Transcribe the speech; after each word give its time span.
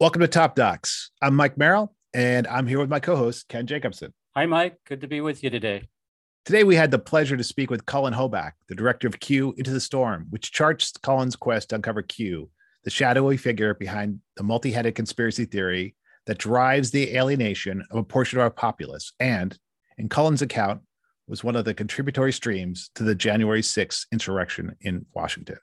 Welcome 0.00 0.20
to 0.20 0.28
Top 0.28 0.54
Docs. 0.54 1.10
I'm 1.20 1.36
Mike 1.36 1.58
Merrill, 1.58 1.94
and 2.14 2.46
I'm 2.46 2.66
here 2.66 2.78
with 2.78 2.88
my 2.88 3.00
co 3.00 3.16
host, 3.16 3.50
Ken 3.50 3.66
Jacobson. 3.66 4.14
Hi, 4.34 4.46
Mike. 4.46 4.78
Good 4.86 5.02
to 5.02 5.06
be 5.06 5.20
with 5.20 5.44
you 5.44 5.50
today. 5.50 5.90
Today, 6.46 6.64
we 6.64 6.74
had 6.74 6.90
the 6.90 6.98
pleasure 6.98 7.36
to 7.36 7.44
speak 7.44 7.70
with 7.70 7.84
Cullen 7.84 8.14
Hoback, 8.14 8.52
the 8.70 8.74
director 8.74 9.06
of 9.06 9.20
Q 9.20 9.52
Into 9.58 9.72
the 9.72 9.78
Storm, 9.78 10.26
which 10.30 10.52
charts 10.52 10.92
Cullen's 11.02 11.36
quest 11.36 11.68
to 11.68 11.74
uncover 11.74 12.00
Q, 12.00 12.48
the 12.82 12.88
shadowy 12.88 13.36
figure 13.36 13.74
behind 13.74 14.20
the 14.38 14.42
multi 14.42 14.70
headed 14.70 14.94
conspiracy 14.94 15.44
theory 15.44 15.94
that 16.24 16.38
drives 16.38 16.90
the 16.90 17.14
alienation 17.14 17.84
of 17.90 17.98
a 17.98 18.02
portion 18.02 18.38
of 18.38 18.44
our 18.44 18.50
populace, 18.50 19.12
and, 19.20 19.58
in 19.98 20.08
Cullen's 20.08 20.40
account, 20.40 20.80
was 21.28 21.44
one 21.44 21.56
of 21.56 21.66
the 21.66 21.74
contributory 21.74 22.32
streams 22.32 22.88
to 22.94 23.02
the 23.02 23.14
January 23.14 23.60
6th 23.60 24.06
insurrection 24.12 24.76
in 24.80 25.04
Washington. 25.12 25.58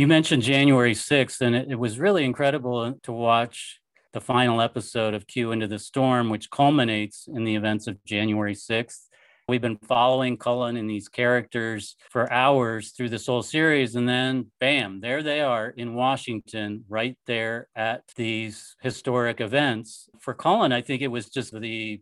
You 0.00 0.06
mentioned 0.06 0.42
January 0.42 0.94
6th, 0.94 1.42
and 1.42 1.54
it, 1.54 1.72
it 1.72 1.74
was 1.78 1.98
really 1.98 2.24
incredible 2.24 2.98
to 3.02 3.12
watch 3.12 3.80
the 4.14 4.20
final 4.22 4.62
episode 4.62 5.12
of 5.12 5.26
Q 5.26 5.52
Into 5.52 5.66
the 5.66 5.78
Storm, 5.78 6.30
which 6.30 6.48
culminates 6.48 7.28
in 7.28 7.44
the 7.44 7.54
events 7.54 7.86
of 7.86 8.02
January 8.06 8.54
6th. 8.54 9.08
We've 9.46 9.60
been 9.60 9.76
following 9.86 10.38
Cullen 10.38 10.78
and 10.78 10.88
these 10.88 11.10
characters 11.10 11.96
for 12.08 12.32
hours 12.32 12.92
through 12.92 13.10
this 13.10 13.26
whole 13.26 13.42
series. 13.42 13.94
And 13.94 14.08
then, 14.08 14.46
bam, 14.58 15.02
there 15.02 15.22
they 15.22 15.42
are 15.42 15.68
in 15.68 15.92
Washington, 15.92 16.82
right 16.88 17.18
there 17.26 17.68
at 17.76 18.04
these 18.16 18.76
historic 18.80 19.42
events. 19.42 20.08
For 20.18 20.32
Cullen, 20.32 20.72
I 20.72 20.80
think 20.80 21.02
it 21.02 21.08
was 21.08 21.28
just 21.28 21.52
the 21.52 22.00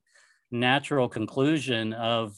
natural 0.52 1.08
conclusion 1.08 1.94
of 1.94 2.36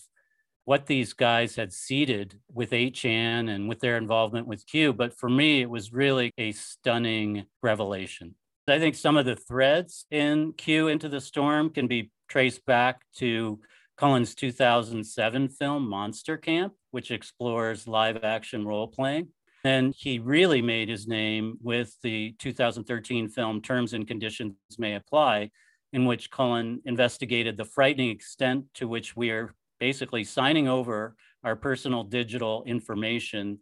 what 0.70 0.86
these 0.86 1.14
guys 1.14 1.56
had 1.56 1.72
seeded 1.72 2.38
with 2.54 2.70
8chan 2.70 3.50
and 3.50 3.68
with 3.68 3.80
their 3.80 3.96
involvement 3.96 4.46
with 4.46 4.64
Q. 4.68 4.92
But 4.92 5.12
for 5.12 5.28
me, 5.28 5.62
it 5.62 5.68
was 5.68 5.92
really 5.92 6.30
a 6.38 6.52
stunning 6.52 7.46
revelation. 7.60 8.36
I 8.68 8.78
think 8.78 8.94
some 8.94 9.16
of 9.16 9.26
the 9.26 9.34
threads 9.34 10.06
in 10.12 10.52
Q 10.52 10.86
Into 10.86 11.08
the 11.08 11.20
Storm 11.20 11.70
can 11.70 11.88
be 11.88 12.12
traced 12.28 12.64
back 12.66 13.00
to 13.16 13.58
Cullen's 13.96 14.36
2007 14.36 15.48
film 15.48 15.88
Monster 15.88 16.36
Camp, 16.36 16.74
which 16.92 17.10
explores 17.10 17.88
live 17.88 18.22
action 18.22 18.64
role 18.64 18.86
playing. 18.86 19.26
And 19.64 19.92
he 19.92 20.20
really 20.20 20.62
made 20.62 20.88
his 20.88 21.08
name 21.08 21.58
with 21.60 21.96
the 22.04 22.36
2013 22.38 23.28
film 23.28 23.60
Terms 23.60 23.92
and 23.92 24.06
Conditions 24.06 24.54
May 24.78 24.94
Apply, 24.94 25.50
in 25.92 26.04
which 26.04 26.30
Cullen 26.30 26.80
investigated 26.84 27.56
the 27.56 27.64
frightening 27.64 28.10
extent 28.10 28.66
to 28.74 28.86
which 28.86 29.16
we 29.16 29.30
are 29.30 29.52
basically 29.80 30.22
signing 30.22 30.68
over 30.68 31.16
our 31.42 31.56
personal 31.56 32.04
digital 32.04 32.62
information 32.66 33.58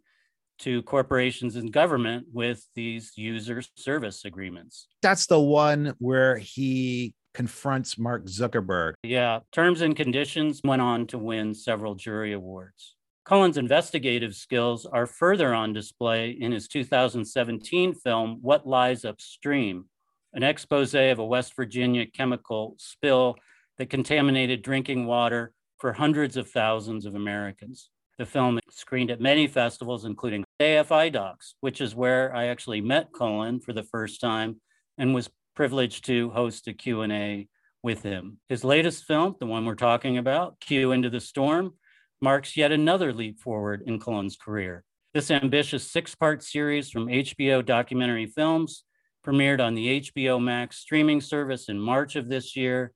to 0.59 0.83
corporations 0.83 1.55
and 1.55 1.71
government 1.71 2.27
with 2.33 2.67
these 2.75 3.13
user 3.15 3.63
service 3.77 4.25
agreements. 4.25 4.87
That's 5.01 5.25
the 5.25 5.39
one 5.39 5.95
where 5.99 6.37
he 6.37 7.15
confronts 7.33 7.97
Mark 7.97 8.25
Zuckerberg. 8.25 8.93
Yeah, 9.03 9.39
Terms 9.53 9.81
and 9.81 9.95
Conditions 9.95 10.61
went 10.63 10.81
on 10.81 11.07
to 11.07 11.17
win 11.17 11.53
several 11.53 11.95
jury 11.95 12.33
awards. 12.33 12.95
Cullen's 13.23 13.57
investigative 13.57 14.35
skills 14.35 14.85
are 14.85 15.05
further 15.05 15.53
on 15.53 15.71
display 15.71 16.31
in 16.31 16.51
his 16.51 16.67
2017 16.67 17.93
film, 17.93 18.39
What 18.41 18.67
Lies 18.67 19.05
Upstream, 19.05 19.85
an 20.33 20.43
expose 20.43 20.95
of 20.95 21.19
a 21.19 21.25
West 21.25 21.55
Virginia 21.55 22.05
chemical 22.05 22.75
spill 22.79 23.35
that 23.77 23.89
contaminated 23.89 24.61
drinking 24.61 25.05
water 25.05 25.53
for 25.79 25.93
hundreds 25.93 26.37
of 26.37 26.49
thousands 26.49 27.05
of 27.05 27.15
Americans. 27.15 27.89
The 28.17 28.25
film 28.25 28.59
screened 28.69 29.11
at 29.11 29.21
many 29.21 29.47
festivals, 29.47 30.03
including 30.03 30.43
AFI 30.61 31.11
Docs, 31.11 31.55
which 31.61 31.79
is 31.79 31.95
where 31.95 32.35
I 32.35 32.47
actually 32.47 32.81
met 32.81 33.13
Cullen 33.13 33.61
for 33.61 33.71
the 33.71 33.83
first 33.83 34.19
time 34.19 34.59
and 34.97 35.15
was 35.15 35.29
privileged 35.55 36.05
to 36.05 36.29
host 36.31 36.67
a 36.67 36.73
Q&A 36.73 37.47
with 37.81 38.03
him. 38.03 38.39
His 38.49 38.65
latest 38.65 39.05
film, 39.05 39.35
the 39.39 39.45
one 39.45 39.65
we're 39.65 39.75
talking 39.75 40.17
about, 40.17 40.59
Q 40.59 40.91
Into 40.91 41.09
the 41.09 41.21
Storm, 41.21 41.75
marks 42.21 42.57
yet 42.57 42.73
another 42.73 43.13
leap 43.13 43.39
forward 43.39 43.83
in 43.85 44.01
Cullen's 44.01 44.35
career. 44.35 44.83
This 45.13 45.31
ambitious 45.31 45.89
six-part 45.89 46.43
series 46.43 46.89
from 46.89 47.07
HBO 47.07 47.65
Documentary 47.65 48.25
Films 48.27 48.83
premiered 49.25 49.61
on 49.61 49.75
the 49.75 50.01
HBO 50.01 50.43
Max 50.43 50.77
streaming 50.77 51.21
service 51.21 51.69
in 51.69 51.79
March 51.79 52.17
of 52.17 52.27
this 52.27 52.57
year 52.57 52.91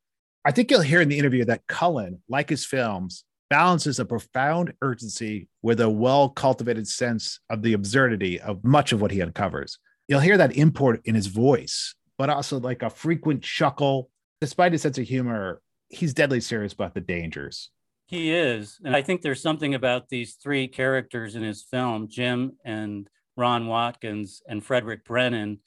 I 0.45 0.51
think 0.51 0.69
you'll 0.69 0.81
hear 0.81 0.99
in 0.99 1.07
the 1.07 1.17
interview 1.17 1.45
that 1.45 1.67
Cullen, 1.67 2.21
like 2.27 2.49
his 2.49 2.65
films, 2.65 3.23
balances 3.49 3.99
a 3.99 4.05
profound 4.05 4.73
urgency 4.81 5.47
with 5.61 5.79
a 5.79 5.89
well 5.89 6.27
cultivated 6.29 6.87
sense 6.87 7.39
of 7.49 7.61
the 7.61 7.73
absurdity 7.73 8.41
of 8.41 8.63
much 8.63 8.91
of 8.91 9.01
what 9.01 9.11
he 9.11 9.21
uncovers. 9.21 9.79
You'll 10.07 10.19
hear 10.19 10.37
that 10.37 10.57
import 10.57 11.01
in 11.05 11.15
his 11.15 11.27
voice, 11.27 11.95
but 12.17 12.29
also 12.29 12.59
like 12.59 12.81
a 12.81 12.89
frequent 12.89 13.41
chuckle. 13.41 14.09
Despite 14.41 14.73
his 14.73 14.81
sense 14.81 14.97
of 14.97 15.05
humor, 15.05 15.61
he's 15.87 16.13
deadly 16.13 16.41
serious 16.41 16.73
about 16.73 16.93
the 16.93 16.99
dangers. 16.99 17.69
He 18.07 18.33
is. 18.33 18.79
And 18.83 18.95
I 18.95 19.01
think 19.01 19.21
there's 19.21 19.41
something 19.41 19.73
about 19.73 20.09
these 20.09 20.33
three 20.33 20.67
characters 20.67 21.35
in 21.35 21.43
his 21.43 21.63
film, 21.63 22.09
Jim 22.09 22.57
and 22.65 23.07
Ron 23.37 23.67
Watkins 23.67 24.41
and 24.47 24.63
Frederick 24.63 25.05
Brennan, 25.05 25.59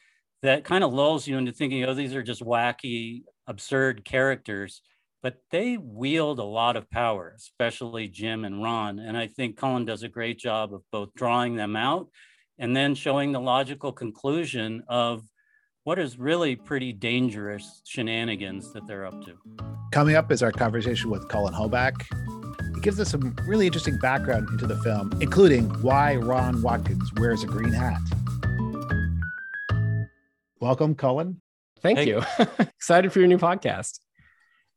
that 0.42 0.64
kind 0.64 0.84
of 0.84 0.92
lulls 0.92 1.26
you 1.26 1.38
into 1.38 1.52
thinking, 1.52 1.84
oh, 1.84 1.94
these 1.94 2.14
are 2.14 2.22
just 2.22 2.42
wacky 2.42 3.22
absurd 3.46 4.04
characters, 4.04 4.82
but 5.22 5.38
they 5.50 5.76
wield 5.76 6.38
a 6.38 6.44
lot 6.44 6.76
of 6.76 6.90
power, 6.90 7.32
especially 7.36 8.08
Jim 8.08 8.44
and 8.44 8.62
Ron. 8.62 8.98
And 8.98 9.16
I 9.16 9.26
think 9.26 9.56
Cullen 9.56 9.84
does 9.84 10.02
a 10.02 10.08
great 10.08 10.38
job 10.38 10.72
of 10.72 10.82
both 10.92 11.10
drawing 11.14 11.56
them 11.56 11.76
out 11.76 12.08
and 12.58 12.76
then 12.76 12.94
showing 12.94 13.32
the 13.32 13.40
logical 13.40 13.92
conclusion 13.92 14.82
of 14.88 15.22
what 15.84 15.98
is 15.98 16.18
really 16.18 16.56
pretty 16.56 16.92
dangerous 16.92 17.80
shenanigans 17.84 18.72
that 18.72 18.86
they're 18.86 19.06
up 19.06 19.24
to. 19.24 19.36
Coming 19.92 20.16
up 20.16 20.32
is 20.32 20.42
our 20.42 20.50
conversation 20.50 21.10
with 21.10 21.28
Cullen 21.28 21.54
Hoback. 21.54 21.94
He 22.74 22.80
gives 22.80 22.98
us 22.98 23.10
some 23.10 23.36
really 23.46 23.66
interesting 23.66 23.98
background 24.00 24.48
into 24.50 24.66
the 24.66 24.76
film, 24.78 25.12
including 25.20 25.68
why 25.82 26.16
Ron 26.16 26.60
Watkins 26.60 27.12
wears 27.14 27.44
a 27.44 27.46
green 27.46 27.72
hat. 27.72 28.00
Welcome, 30.60 30.94
Cullen. 30.94 31.40
Thank 31.80 31.98
hey. 31.98 32.08
you. 32.08 32.22
Excited 32.58 33.12
for 33.12 33.18
your 33.18 33.28
new 33.28 33.38
podcast. 33.38 34.00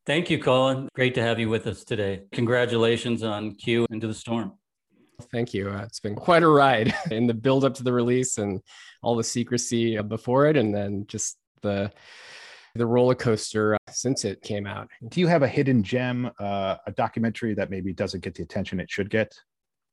Thank 0.06 0.30
you, 0.30 0.38
Cullen. 0.38 0.88
Great 0.94 1.14
to 1.14 1.22
have 1.22 1.38
you 1.38 1.48
with 1.48 1.66
us 1.66 1.84
today. 1.84 2.22
Congratulations 2.32 3.22
on 3.22 3.54
Q 3.54 3.86
Into 3.90 4.06
the 4.06 4.14
Storm. 4.14 4.52
Thank 5.30 5.52
you. 5.52 5.68
Uh, 5.68 5.82
it's 5.82 6.00
been 6.00 6.14
quite 6.14 6.42
a 6.42 6.48
ride 6.48 6.94
in 7.10 7.26
the 7.26 7.34
build 7.34 7.64
up 7.64 7.74
to 7.74 7.82
the 7.82 7.92
release 7.92 8.38
and 8.38 8.60
all 9.02 9.14
the 9.14 9.24
secrecy 9.24 10.00
before 10.02 10.46
it, 10.46 10.56
and 10.56 10.74
then 10.74 11.04
just 11.06 11.36
the 11.62 11.92
the 12.76 12.86
roller 12.86 13.16
coaster 13.16 13.74
uh, 13.74 13.78
since 13.90 14.24
it 14.24 14.42
came 14.42 14.66
out. 14.66 14.88
Do 15.08 15.20
you 15.20 15.26
have 15.26 15.42
a 15.42 15.48
hidden 15.48 15.82
gem, 15.82 16.30
uh, 16.38 16.76
a 16.86 16.92
documentary 16.92 17.54
that 17.54 17.68
maybe 17.68 17.92
doesn't 17.92 18.22
get 18.22 18.34
the 18.34 18.42
attention 18.42 18.80
it 18.80 18.90
should 18.90 19.10
get? 19.10 19.34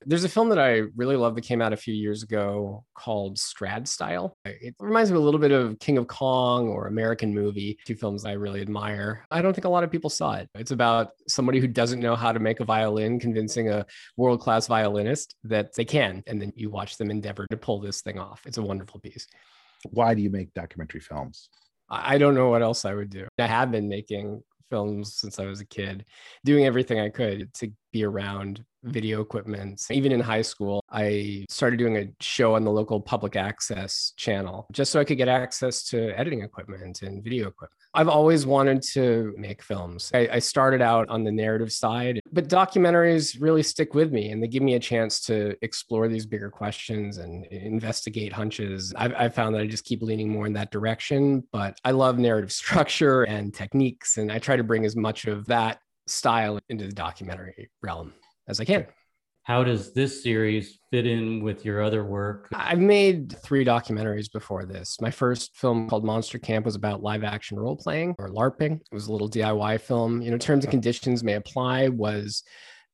There's 0.05 0.23
a 0.23 0.29
film 0.29 0.49
that 0.49 0.59
I 0.59 0.83
really 0.95 1.15
love 1.15 1.35
that 1.35 1.41
came 1.41 1.61
out 1.61 1.73
a 1.73 1.77
few 1.77 1.93
years 1.93 2.21
ago 2.21 2.85
called 2.93 3.39
Strad 3.39 3.87
Style. 3.87 4.37
It 4.45 4.75
reminds 4.79 5.11
me 5.11 5.17
a 5.17 5.21
little 5.21 5.39
bit 5.39 5.51
of 5.51 5.79
King 5.79 5.97
of 5.97 6.07
Kong 6.07 6.69
or 6.69 6.87
American 6.87 7.33
Movie, 7.33 7.79
two 7.85 7.95
films 7.95 8.23
I 8.23 8.33
really 8.33 8.61
admire. 8.61 9.25
I 9.31 9.41
don't 9.41 9.53
think 9.53 9.65
a 9.65 9.69
lot 9.69 9.83
of 9.83 9.91
people 9.91 10.09
saw 10.09 10.33
it. 10.35 10.49
It's 10.55 10.71
about 10.71 11.09
somebody 11.27 11.59
who 11.59 11.67
doesn't 11.67 11.99
know 11.99 12.15
how 12.15 12.31
to 12.31 12.39
make 12.39 12.59
a 12.59 12.65
violin, 12.65 13.19
convincing 13.19 13.69
a 13.69 13.85
world 14.17 14.39
class 14.39 14.67
violinist 14.67 15.35
that 15.45 15.73
they 15.73 15.85
can. 15.85 16.23
And 16.27 16.39
then 16.41 16.53
you 16.55 16.69
watch 16.69 16.97
them 16.97 17.09
endeavor 17.09 17.47
to 17.49 17.57
pull 17.57 17.79
this 17.79 18.01
thing 18.01 18.19
off. 18.19 18.43
It's 18.45 18.59
a 18.59 18.63
wonderful 18.63 18.99
piece. 18.99 19.27
Why 19.89 20.13
do 20.13 20.21
you 20.21 20.29
make 20.29 20.53
documentary 20.53 21.01
films? 21.01 21.49
I 21.89 22.17
don't 22.17 22.35
know 22.35 22.49
what 22.49 22.61
else 22.61 22.85
I 22.85 22.93
would 22.93 23.09
do. 23.09 23.27
I 23.39 23.47
have 23.47 23.71
been 23.71 23.89
making 23.89 24.43
films 24.69 25.15
since 25.15 25.39
I 25.39 25.45
was 25.45 25.61
a 25.61 25.65
kid, 25.65 26.05
doing 26.43 26.65
everything 26.65 27.00
I 27.00 27.09
could 27.09 27.53
to 27.55 27.71
be 27.97 28.03
around 28.03 28.63
video 28.83 29.21
equipment. 29.21 29.83
Even 29.91 30.11
in 30.11 30.19
high 30.19 30.44
school, 30.44 30.83
I 30.89 31.45
started 31.49 31.77
doing 31.77 31.97
a 31.97 32.07
show 32.21 32.55
on 32.55 32.63
the 32.63 32.71
local 32.71 33.01
public 33.01 33.35
access 33.35 34.13
channel 34.17 34.67
just 34.71 34.91
so 34.91 34.99
I 34.99 35.03
could 35.03 35.17
get 35.17 35.27
access 35.27 35.83
to 35.89 36.17
editing 36.17 36.41
equipment 36.41 37.01
and 37.01 37.23
video 37.23 37.47
equipment. 37.47 37.73
I've 37.94 38.07
always 38.07 38.45
wanted 38.45 38.83
to 38.94 39.33
make 39.38 39.63
films. 39.63 40.11
I, 40.13 40.29
I, 40.33 40.39
started 40.39 40.81
out 40.81 41.09
on 41.09 41.23
the 41.23 41.31
narrative 41.31 41.71
side, 41.71 42.19
but 42.31 42.47
documentaries 42.47 43.41
really 43.41 43.63
stick 43.63 43.95
with 43.95 44.11
me 44.11 44.29
and 44.29 44.43
they 44.43 44.47
give 44.47 44.61
me 44.61 44.75
a 44.75 44.79
chance 44.79 45.21
to 45.21 45.55
explore 45.63 46.07
these 46.07 46.25
bigger 46.25 46.51
questions 46.51 47.17
and 47.17 47.45
investigate 47.45 48.31
hunches. 48.31 48.93
I've, 48.95 49.13
I've 49.17 49.33
found 49.33 49.55
that 49.55 49.61
I 49.61 49.67
just 49.67 49.85
keep 49.85 50.03
leaning 50.03 50.29
more 50.29 50.45
in 50.45 50.53
that 50.53 50.69
direction, 50.69 51.43
but 51.51 51.79
I 51.83 51.91
love 51.91 52.19
narrative 52.19 52.51
structure 52.63 53.23
and 53.23 53.53
techniques, 53.53 54.17
and 54.17 54.31
I 54.31 54.38
try 54.38 54.57
to 54.57 54.63
bring 54.63 54.85
as 54.85 54.95
much 54.95 55.25
of 55.25 55.45
that 55.47 55.79
style 56.07 56.59
into 56.69 56.86
the 56.86 56.94
documentary 56.94 57.69
realm 57.81 58.13
as 58.48 58.59
I 58.59 58.65
can. 58.65 58.88
How 59.44 59.63
does 59.63 59.94
this 59.94 60.21
series 60.21 60.77
fit 60.92 61.07
in 61.07 61.42
with 61.42 61.63
your 61.63 61.81
other 61.81 62.04
work? 62.04 62.50
I've 62.54 62.80
made 62.80 63.33
three 63.44 63.63
documentaries 63.63 64.30
before 64.30 64.65
this. 64.65 64.98
My 65.00 65.09
first 65.09 65.56
film 65.56 65.88
called 65.88 66.04
Monster 66.04 66.38
Camp 66.38 66.65
was 66.65 66.75
about 66.75 67.01
live 67.01 67.24
action 67.24 67.57
role 67.57 67.77
playing 67.77 68.15
or 68.19 68.27
LARPing. 68.27 68.75
It 68.75 68.94
was 68.94 69.07
a 69.07 69.12
little 69.13 69.30
DIY 69.30 69.80
film. 69.80 70.21
You 70.21 70.31
know, 70.31 70.38
terms 70.38 70.65
and 70.65 70.71
conditions 70.71 71.24
may 71.24 71.36
apply 71.36 71.88
was 71.88 72.44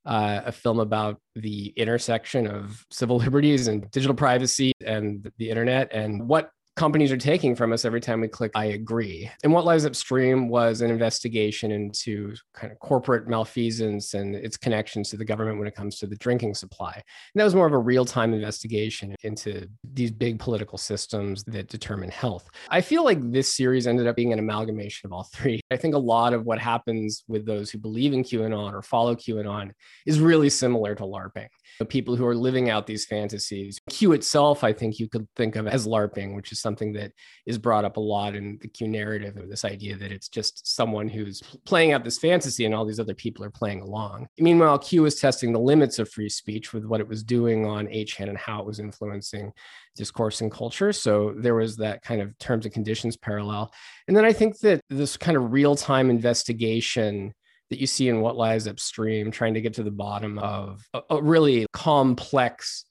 uh, 0.05 0.41
a 0.45 0.51
film 0.51 0.79
about 0.79 1.19
the 1.35 1.73
intersection 1.75 2.45
of 2.45 2.85
civil 2.91 3.17
liberties 3.25 3.67
and 3.67 3.89
digital 3.89 4.15
privacy 4.15 4.73
and 4.85 5.31
the 5.39 5.49
internet 5.49 5.91
and 5.91 6.27
what 6.27 6.51
companies 6.75 7.11
are 7.11 7.17
taking 7.17 7.55
from 7.55 7.71
us 7.71 7.85
every 7.85 8.01
time 8.01 8.21
we 8.21 8.27
click 8.27 8.51
I 8.55 8.65
agree. 8.65 9.29
And 9.43 9.53
what 9.53 9.65
lies 9.65 9.85
upstream 9.85 10.49
was 10.49 10.81
an 10.81 10.89
investigation 10.89 11.71
into 11.71 12.33
kind 12.53 12.71
of 12.71 12.79
corporate 12.79 13.27
malfeasance 13.27 14.13
and 14.13 14.35
its 14.35 14.57
connections 14.57 15.09
to 15.09 15.17
the 15.17 15.25
government 15.25 15.59
when 15.59 15.67
it 15.67 15.75
comes 15.75 15.99
to 15.99 16.07
the 16.07 16.15
drinking 16.15 16.55
supply. 16.55 16.93
And 16.93 17.39
that 17.39 17.43
was 17.43 17.55
more 17.55 17.67
of 17.67 17.73
a 17.73 17.77
real-time 17.77 18.33
investigation 18.33 19.15
into 19.21 19.67
these 19.83 20.11
big 20.11 20.39
political 20.39 20.77
systems 20.77 21.43
that 21.45 21.69
determine 21.69 22.09
health. 22.09 22.49
I 22.69 22.81
feel 22.81 23.03
like 23.03 23.19
this 23.31 23.53
series 23.53 23.85
ended 23.85 24.07
up 24.07 24.15
being 24.15 24.33
an 24.33 24.39
amalgamation 24.39 25.07
of 25.07 25.13
all 25.13 25.23
three. 25.23 25.59
I 25.69 25.77
think 25.77 25.93
a 25.93 25.99
lot 25.99 26.33
of 26.33 26.45
what 26.45 26.59
happens 26.59 27.23
with 27.27 27.45
those 27.45 27.69
who 27.69 27.77
believe 27.77 28.13
in 28.13 28.23
QAnon 28.23 28.73
or 28.73 28.81
follow 28.81 29.15
QAnon 29.15 29.71
is 30.05 30.19
really 30.19 30.49
similar 30.49 30.95
to 30.95 31.03
LARPing. 31.03 31.49
The 31.79 31.85
people 31.85 32.15
who 32.15 32.25
are 32.25 32.35
living 32.35 32.69
out 32.69 32.87
these 32.87 33.05
fantasies. 33.05 33.79
Q 33.89 34.13
itself, 34.13 34.63
I 34.63 34.73
think 34.73 34.99
you 34.99 35.07
could 35.07 35.27
think 35.35 35.55
of 35.55 35.67
as 35.67 35.87
LARPing, 35.87 36.35
which 36.35 36.51
is 36.51 36.62
something 36.63 36.93
that 36.93 37.11
is 37.45 37.59
brought 37.59 37.85
up 37.85 37.97
a 37.97 37.99
lot 37.99 38.35
in 38.35 38.57
the 38.61 38.67
Q 38.67 38.87
narrative 38.87 39.37
of 39.37 39.49
this 39.49 39.63
idea 39.63 39.95
that 39.97 40.11
it's 40.11 40.29
just 40.29 40.75
someone 40.75 41.07
who's 41.07 41.41
playing 41.65 41.91
out 41.91 42.03
this 42.03 42.17
fantasy 42.17 42.65
and 42.65 42.73
all 42.73 42.85
these 42.85 42.99
other 42.99 43.13
people 43.13 43.45
are 43.45 43.51
playing 43.51 43.81
along. 43.81 44.27
Meanwhile, 44.39 44.79
Q 44.79 45.03
was 45.03 45.19
testing 45.19 45.53
the 45.53 45.59
limits 45.59 45.99
of 45.99 46.09
free 46.09 46.29
speech 46.29 46.73
with 46.73 46.85
what 46.85 47.01
it 47.01 47.07
was 47.07 47.23
doing 47.23 47.67
on 47.67 47.85
8chan 47.85 48.29
and 48.29 48.37
how 48.37 48.61
it 48.61 48.65
was 48.65 48.79
influencing 48.79 49.53
discourse 49.95 50.41
and 50.41 50.51
culture. 50.51 50.91
So 50.91 51.35
there 51.37 51.55
was 51.55 51.77
that 51.77 52.01
kind 52.01 52.21
of 52.21 52.35
terms 52.39 52.65
and 52.65 52.73
conditions 52.73 53.15
parallel. 53.15 53.71
And 54.07 54.17
then 54.17 54.25
I 54.25 54.33
think 54.33 54.59
that 54.59 54.81
this 54.89 55.17
kind 55.17 55.37
of 55.37 55.51
real 55.51 55.75
time 55.75 56.09
investigation 56.09 57.33
that 57.69 57.79
you 57.79 57.87
see 57.87 58.07
in 58.07 58.21
what 58.21 58.35
lies 58.35 58.67
upstream, 58.67 59.31
trying 59.31 59.53
to 59.53 59.61
get 59.61 59.73
to 59.73 59.83
the 59.83 59.91
bottom 59.91 60.37
of 60.39 60.87
a, 60.93 61.01
a 61.11 61.21
really 61.21 61.65
complex 61.73 62.85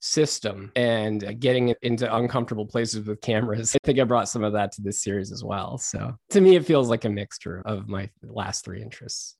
system 0.00 0.70
and 0.76 1.40
getting 1.40 1.68
it 1.68 1.78
into 1.82 2.14
uncomfortable 2.14 2.66
places 2.66 3.06
with 3.06 3.20
cameras. 3.20 3.74
I 3.74 3.84
think 3.84 3.98
I 3.98 4.04
brought 4.04 4.28
some 4.28 4.44
of 4.44 4.52
that 4.52 4.72
to 4.72 4.82
this 4.82 5.02
series 5.02 5.32
as 5.32 5.42
well. 5.42 5.78
So 5.78 6.16
to 6.30 6.40
me, 6.40 6.56
it 6.56 6.66
feels 6.66 6.88
like 6.88 7.04
a 7.04 7.10
mixture 7.10 7.62
of 7.64 7.88
my 7.88 8.10
last 8.22 8.64
three 8.64 8.82
interests. 8.82 9.36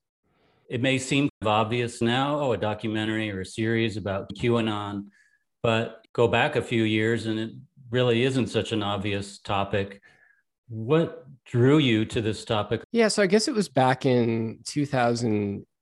It 0.69 0.81
may 0.81 0.97
seem 0.97 1.29
obvious 1.45 2.01
now, 2.01 2.39
oh, 2.39 2.51
a 2.51 2.57
documentary 2.57 3.31
or 3.31 3.41
a 3.41 3.45
series 3.45 3.95
about 3.95 4.33
QAnon, 4.35 5.05
but 5.63 6.05
go 6.13 6.27
back 6.27 6.55
a 6.55 6.61
few 6.61 6.83
years 6.83 7.25
and 7.25 7.39
it 7.39 7.51
really 7.89 8.23
isn't 8.23 8.47
such 8.47 8.73
an 8.73 8.83
obvious 8.83 9.39
topic. 9.39 10.01
What 10.67 11.25
drew 11.45 11.77
you 11.77 12.03
to 12.05 12.19
this 12.19 12.43
topic? 12.43 12.83
Yeah, 12.91 13.07
so 13.07 13.23
I 13.23 13.27
guess 13.27 13.47
it 13.47 13.53
was 13.53 13.69
back 13.69 14.05
in 14.05 14.59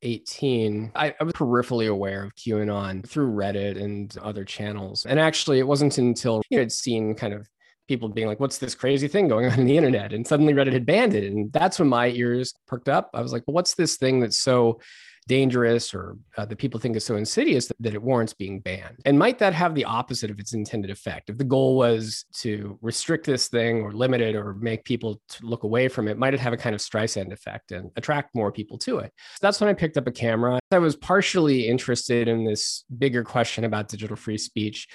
2018. 0.06 0.92
I, 0.96 1.16
I, 1.20 1.24
was 1.24 1.34
peripherally 1.34 1.90
aware 1.90 2.24
of 2.24 2.36
QAnon 2.36 3.08
through 3.08 3.32
Reddit 3.32 3.82
and 3.82 4.16
other 4.20 4.46
channels. 4.46 5.06
And 5.06 5.20
actually, 5.20 5.60
it 5.60 5.68
wasn't 5.68 5.98
until 5.98 6.42
you 6.50 6.58
know, 6.58 6.64
I'd 6.64 6.72
seen 6.72 7.16
kind 7.16 7.34
of 7.34 7.48
people 7.88 8.10
being 8.10 8.28
like, 8.28 8.40
what's 8.40 8.58
this 8.58 8.76
crazy 8.76 9.08
thing 9.08 9.28
going 9.28 9.46
on 9.48 9.60
in 9.60 9.66
the 9.66 9.78
internet? 9.78 10.14
And 10.14 10.26
suddenly 10.26 10.54
Reddit 10.54 10.74
had 10.74 10.86
banned 10.86 11.14
it. 11.14 11.32
And 11.32 11.52
that's 11.52 11.80
when 11.80 11.90
my 11.90 12.10
ears 12.10 12.54
perked 12.68 12.90
up. 12.90 13.10
I 13.14 13.22
was 13.22 13.34
like, 13.34 13.44
well, 13.48 13.56
what's 13.56 13.76
this 13.76 13.98
thing 13.98 14.20
that's 14.20 14.40
so 14.40 14.80
dangerous 15.28 15.94
or 15.94 16.18
uh, 16.38 16.46
that 16.46 16.58
people 16.58 16.80
think 16.80 16.96
is 16.96 17.04
so 17.04 17.16
insidious 17.16 17.68
that, 17.68 17.78
that, 17.80 17.94
it 17.94 18.02
warrants 18.02 18.34
being 18.34 18.60
banned? 18.60 19.00
And 19.06 19.18
might 19.18 19.40
that 19.40 19.54
have 19.54 19.76
the 19.76 19.86
opposite 19.86 20.30
of 20.30 20.40
its 20.40 20.54
intended 20.54 20.92
effect? 20.92 21.30
If 21.30 21.38
the 21.38 21.44
goal 21.44 21.76
was 21.78 22.26
to 22.36 22.78
restrict 22.82 23.26
this 23.26 23.48
thing 23.48 23.82
or 23.82 23.92
limit 23.92 24.22
it 24.22 24.36
or 24.36 24.54
make 24.56 24.84
people 24.84 25.22
look 25.42 25.64
away 25.64 25.88
from 25.88 26.08
it, 26.08 26.18
might 26.18 26.34
it 26.34 26.40
have 26.40 26.54
a 26.54 26.58
kind 26.58 26.76
of 26.76 26.82
Streisand 26.82 27.32
effect 27.32 27.72
and 27.72 27.92
attract 27.96 28.36
more 28.36 28.52
people 28.52 28.78
to 28.80 29.00
it? 29.00 29.12
So 29.36 29.40
that's 29.42 29.60
when 29.60 29.70
I 29.70 29.74
picked 29.74 29.98
up 29.98 30.08
a 30.08 30.12
camera. 30.12 30.60
I 30.72 30.80
was 30.80 30.96
partially 30.96 31.68
interested 31.68 32.28
in 32.28 32.46
this 32.46 32.84
bigger 32.98 33.24
question 33.24 33.64
about 33.64 33.88
digital 33.88 34.16
free 34.16 34.38
speech. 34.38 34.88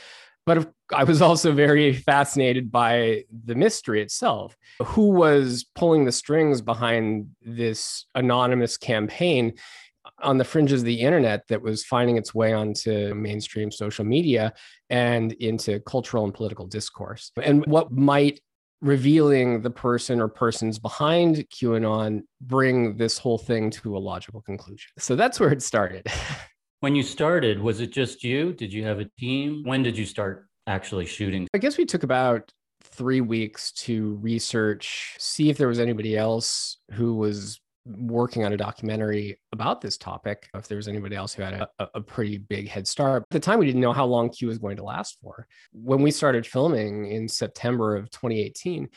But 0.47 0.73
I 0.93 1.05
was 1.05 1.21
also 1.21 1.53
very 1.53 1.93
fascinated 1.93 2.73
by 2.73 3.25
the 3.45 3.55
mystery 3.55 4.03
itself. 4.03 4.57
Who 4.83 5.11
was 5.11 5.67
pulling 5.75 6.07
the 6.07 6.13
strings 6.13 6.63
behind 6.63 7.29
this 7.43 8.07
anonymous 8.15 8.77
campaign? 8.77 9.55
On 10.23 10.39
the 10.39 10.45
fringes 10.45 10.83
of 10.83 10.87
the 10.87 11.01
internet 11.01 11.47
that 11.49 11.63
was 11.63 11.85
finding 11.85 12.17
its 12.17 12.35
way 12.35 12.53
onto 12.53 13.15
mainstream 13.15 13.71
social 13.71 14.05
media 14.05 14.53
and 14.89 15.33
into 15.35 15.81
cultural 15.81 16.25
and 16.25 16.35
political 16.35 16.67
discourse. 16.67 17.33
And 17.43 17.65
what 17.67 17.93
might 17.93 18.41
revealing 18.81 19.61
the 19.61 19.71
person 19.71 20.21
or 20.21 20.29
persons 20.29 20.79
behind 20.79 21.45
QAnon 21.51 22.23
bring 22.41 22.97
this 22.97 23.19
whole 23.19 23.39
thing 23.39 23.71
to 23.71 23.97
a 23.97 23.99
logical 23.99 24.41
conclusion. 24.41 24.91
So 24.99 25.17
that's 25.17 25.39
where 25.39 25.53
it 25.53 25.63
started. 25.63 26.07
when 26.81 26.95
you 26.95 27.03
started, 27.03 27.61
was 27.61 27.81
it 27.81 27.93
just 27.93 28.25
you? 28.25 28.53
Did 28.53 28.73
you 28.73 28.85
have 28.85 29.01
a 29.01 29.07
team? 29.19 29.63
When 29.65 29.83
did 29.83 29.99
you 29.99 30.07
start 30.07 30.47
actually 30.67 31.07
shooting? 31.07 31.47
I 31.53 31.59
guess 31.59 31.77
we 31.77 31.85
took 31.85 32.03
about 32.03 32.51
three 32.83 33.21
weeks 33.21 33.73
to 33.73 34.15
research, 34.23 35.15
see 35.19 35.51
if 35.51 35.59
there 35.59 35.69
was 35.69 35.79
anybody 35.79 36.17
else 36.17 36.79
who 36.93 37.15
was 37.15 37.61
working 37.99 38.45
on 38.45 38.53
a 38.53 38.57
documentary 38.57 39.39
about 39.53 39.81
this 39.81 39.97
topic 39.97 40.49
if 40.55 40.69
there 40.69 40.77
was 40.77 40.89
anybody 40.89 41.17
else 41.17 41.35
who 41.35 41.43
had 41.43 41.55
a, 41.55 41.89
a, 41.95 42.01
pretty 42.01 42.39
big 42.39 42.69
head 42.69 42.87
start. 42.87 43.25
At 43.25 43.31
the 43.31 43.41
time, 43.41 43.59
we 43.59 43.67
didn't 43.67 43.81
know 43.81 43.93
how 43.93 44.07
long 44.07 44.31
Q 44.31 44.49
was 44.49 44.59
going 44.59 44.77
to 44.77 44.85
last 44.85 45.19
for. 45.23 45.47
When 45.73 46.03
we 46.03 46.11
started 46.11 46.47
filming 46.47 47.07
in 47.11 47.29
September 47.29 47.97
of 47.97 48.11
2018, 48.11 48.89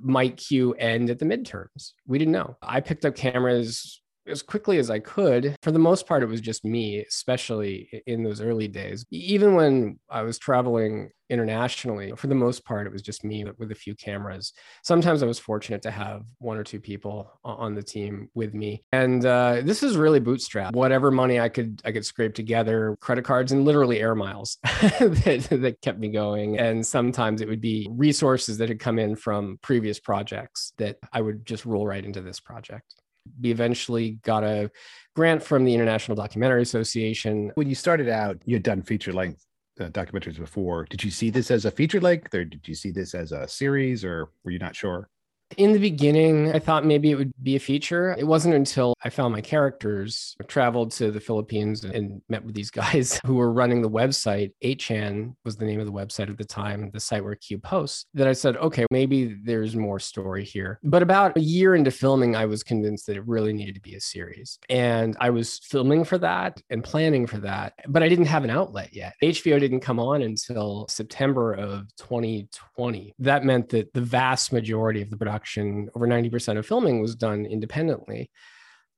might 0.00 0.36
Q 0.36 0.74
end 0.74 1.10
at 1.10 1.18
the 1.18 1.24
midterms? 1.24 1.92
We 2.06 2.18
didn't 2.18 2.32
know. 2.32 2.56
I 2.62 2.80
picked 2.80 3.04
up 3.04 3.16
cameras 3.16 4.00
as 4.26 4.42
quickly 4.42 4.78
as 4.78 4.90
I 4.90 4.98
could. 4.98 5.56
For 5.62 5.70
the 5.70 5.78
most 5.78 6.06
part, 6.06 6.22
it 6.22 6.28
was 6.28 6.40
just 6.40 6.64
me, 6.64 7.04
especially 7.06 8.02
in 8.06 8.22
those 8.22 8.40
early 8.40 8.68
days. 8.68 9.04
Even 9.10 9.54
when 9.54 9.98
I 10.10 10.22
was 10.22 10.38
traveling 10.38 11.10
internationally, 11.30 12.12
for 12.16 12.26
the 12.26 12.34
most 12.34 12.64
part, 12.64 12.86
it 12.86 12.92
was 12.92 13.02
just 13.02 13.24
me 13.24 13.44
with 13.58 13.72
a 13.72 13.74
few 13.74 13.94
cameras. 13.94 14.52
Sometimes 14.82 15.22
I 15.22 15.26
was 15.26 15.38
fortunate 15.38 15.82
to 15.82 15.90
have 15.90 16.22
one 16.38 16.56
or 16.56 16.64
two 16.64 16.80
people 16.80 17.30
on 17.44 17.74
the 17.74 17.82
team 17.82 18.28
with 18.34 18.54
me. 18.54 18.82
And 18.92 19.24
uh, 19.24 19.62
this 19.64 19.82
is 19.82 19.96
really 19.96 20.20
bootstrap. 20.20 20.74
Whatever 20.74 21.10
money 21.10 21.40
I 21.40 21.48
could 21.48 21.80
I 21.84 21.92
could 21.92 22.04
scrape 22.04 22.34
together, 22.34 22.96
credit 23.00 23.24
cards 23.24 23.52
and 23.52 23.64
literally 23.64 24.00
air 24.00 24.14
miles 24.14 24.58
that, 24.62 25.46
that 25.50 25.80
kept 25.80 25.98
me 25.98 26.08
going. 26.08 26.58
And 26.58 26.86
sometimes 26.86 27.40
it 27.40 27.48
would 27.48 27.60
be 27.60 27.88
resources 27.90 28.58
that 28.58 28.68
had 28.68 28.80
come 28.80 28.98
in 28.98 29.16
from 29.16 29.58
previous 29.62 29.98
projects 29.98 30.72
that 30.78 30.98
I 31.12 31.20
would 31.20 31.46
just 31.46 31.64
roll 31.64 31.86
right 31.86 32.04
into 32.04 32.20
this 32.20 32.40
project 32.40 32.94
we 33.40 33.50
eventually 33.50 34.12
got 34.22 34.44
a 34.44 34.70
grant 35.14 35.42
from 35.42 35.64
the 35.64 35.74
International 35.74 36.16
Documentary 36.16 36.62
Association. 36.62 37.52
When 37.54 37.68
you 37.68 37.74
started 37.74 38.08
out, 38.08 38.38
you 38.44 38.56
had 38.56 38.62
done 38.62 38.82
feature 38.82 39.12
length 39.12 39.44
uh, 39.80 39.88
documentaries 39.88 40.38
before. 40.38 40.84
Did 40.84 41.02
you 41.02 41.10
see 41.10 41.30
this 41.30 41.50
as 41.50 41.64
a 41.64 41.70
feature 41.70 42.00
length 42.00 42.34
or 42.34 42.44
did 42.44 42.66
you 42.66 42.74
see 42.74 42.90
this 42.90 43.14
as 43.14 43.32
a 43.32 43.48
series 43.48 44.04
or 44.04 44.30
were 44.44 44.50
you 44.50 44.58
not 44.58 44.76
sure? 44.76 45.08
In 45.56 45.72
the 45.72 45.78
beginning, 45.78 46.52
I 46.52 46.58
thought 46.58 46.84
maybe 46.84 47.10
it 47.10 47.16
would 47.16 47.32
be 47.42 47.56
a 47.56 47.60
feature. 47.60 48.14
It 48.18 48.26
wasn't 48.26 48.54
until 48.54 48.94
I 49.04 49.10
found 49.10 49.32
my 49.32 49.40
characters, 49.40 50.36
traveled 50.48 50.90
to 50.92 51.10
the 51.10 51.20
Philippines 51.20 51.84
and 51.84 52.22
met 52.28 52.44
with 52.44 52.54
these 52.54 52.70
guys 52.72 53.20
who 53.24 53.34
were 53.34 53.52
running 53.52 53.82
the 53.82 53.90
website. 53.90 54.52
8chan 54.64 55.34
was 55.44 55.56
the 55.56 55.66
name 55.66 55.80
of 55.80 55.86
the 55.86 55.92
website 55.92 56.30
at 56.30 56.38
the 56.38 56.44
time, 56.44 56.90
the 56.92 57.00
site 57.00 57.22
where 57.22 57.34
Q 57.34 57.58
posts, 57.58 58.06
that 58.14 58.26
I 58.26 58.32
said, 58.32 58.56
okay, 58.56 58.86
maybe 58.90 59.36
there's 59.44 59.76
more 59.76 60.00
story 60.00 60.44
here. 60.44 60.80
But 60.82 61.02
about 61.02 61.36
a 61.36 61.40
year 61.40 61.74
into 61.74 61.90
filming, 61.90 62.34
I 62.34 62.46
was 62.46 62.62
convinced 62.62 63.06
that 63.06 63.16
it 63.16 63.26
really 63.26 63.52
needed 63.52 63.74
to 63.76 63.80
be 63.80 63.94
a 63.94 64.00
series. 64.00 64.58
And 64.68 65.16
I 65.20 65.30
was 65.30 65.60
filming 65.60 66.04
for 66.04 66.18
that 66.18 66.60
and 66.70 66.82
planning 66.82 67.26
for 67.26 67.38
that, 67.38 67.74
but 67.86 68.02
I 68.02 68.08
didn't 68.08 68.26
have 68.26 68.44
an 68.44 68.50
outlet 68.50 68.90
yet. 68.92 69.14
HBO 69.22 69.60
didn't 69.60 69.80
come 69.80 70.00
on 70.00 70.22
until 70.22 70.86
September 70.88 71.52
of 71.52 71.94
2020. 71.96 73.14
That 73.20 73.44
meant 73.44 73.68
that 73.70 73.92
the 73.92 74.00
vast 74.00 74.52
majority 74.52 75.02
of 75.02 75.10
the 75.10 75.16
production 75.16 75.33
production, 75.34 75.90
over 75.94 76.06
90% 76.06 76.58
of 76.58 76.66
filming 76.66 77.00
was 77.00 77.14
done 77.14 77.44
independently. 77.46 78.30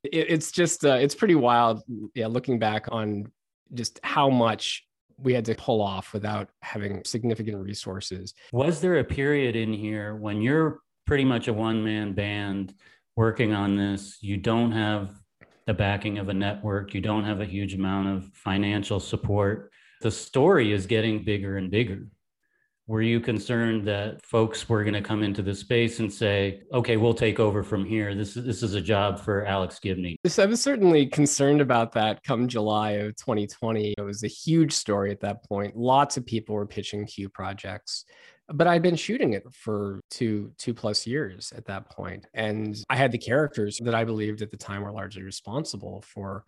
It, 0.04 0.26
it's 0.30 0.52
just, 0.52 0.84
uh, 0.84 0.98
it's 1.00 1.14
pretty 1.14 1.34
wild. 1.34 1.82
Yeah, 2.14 2.26
looking 2.26 2.58
back 2.58 2.86
on 2.90 3.32
just 3.74 4.00
how 4.02 4.28
much 4.28 4.84
we 5.18 5.32
had 5.32 5.46
to 5.46 5.54
pull 5.54 5.80
off 5.80 6.12
without 6.12 6.50
having 6.60 7.02
significant 7.04 7.58
resources. 7.58 8.34
Was 8.52 8.80
there 8.80 8.98
a 8.98 9.04
period 9.04 9.56
in 9.56 9.72
here 9.72 10.16
when 10.16 10.42
you're 10.42 10.80
pretty 11.06 11.24
much 11.24 11.48
a 11.48 11.52
one 11.52 11.82
man 11.82 12.12
band 12.12 12.74
working 13.16 13.54
on 13.54 13.76
this? 13.76 14.18
You 14.20 14.36
don't 14.36 14.72
have 14.72 15.14
the 15.66 15.74
backing 15.74 16.18
of 16.18 16.28
a 16.28 16.34
network, 16.34 16.94
you 16.94 17.00
don't 17.00 17.24
have 17.24 17.40
a 17.40 17.46
huge 17.46 17.74
amount 17.74 18.08
of 18.08 18.30
financial 18.34 19.00
support. 19.00 19.72
The 20.02 20.10
story 20.10 20.72
is 20.72 20.86
getting 20.86 21.24
bigger 21.24 21.56
and 21.56 21.70
bigger 21.70 22.06
were 22.88 23.02
you 23.02 23.18
concerned 23.18 23.84
that 23.86 24.24
folks 24.24 24.68
were 24.68 24.84
going 24.84 24.94
to 24.94 25.02
come 25.02 25.24
into 25.24 25.42
the 25.42 25.54
space 25.54 25.98
and 25.98 26.12
say, 26.12 26.62
okay, 26.72 26.96
we'll 26.96 27.14
take 27.14 27.40
over 27.40 27.64
from 27.64 27.84
here? 27.84 28.14
This 28.14 28.36
is, 28.36 28.44
this 28.44 28.62
is 28.62 28.74
a 28.74 28.80
job 28.80 29.18
for 29.18 29.44
Alex 29.44 29.80
Gibney. 29.80 30.16
I 30.38 30.46
was 30.46 30.62
certainly 30.62 31.06
concerned 31.06 31.60
about 31.60 31.92
that 31.92 32.22
come 32.22 32.46
July 32.46 32.92
of 32.92 33.16
2020. 33.16 33.94
It 33.98 34.00
was 34.00 34.22
a 34.22 34.28
huge 34.28 34.72
story 34.72 35.10
at 35.10 35.20
that 35.20 35.44
point. 35.44 35.76
Lots 35.76 36.16
of 36.16 36.24
people 36.24 36.54
were 36.54 36.66
pitching 36.66 37.06
Q 37.06 37.28
projects 37.28 38.04
but 38.52 38.66
I'd 38.66 38.82
been 38.82 38.96
shooting 38.96 39.32
it 39.32 39.42
for 39.52 40.00
two 40.10 40.52
two 40.56 40.72
plus 40.72 41.06
years 41.06 41.52
at 41.56 41.66
that 41.66 41.90
point, 41.90 42.26
and 42.34 42.76
I 42.88 42.96
had 42.96 43.10
the 43.10 43.18
characters 43.18 43.80
that 43.82 43.94
I 43.94 44.04
believed 44.04 44.40
at 44.42 44.50
the 44.50 44.56
time 44.56 44.82
were 44.82 44.92
largely 44.92 45.22
responsible 45.22 46.04
for 46.06 46.44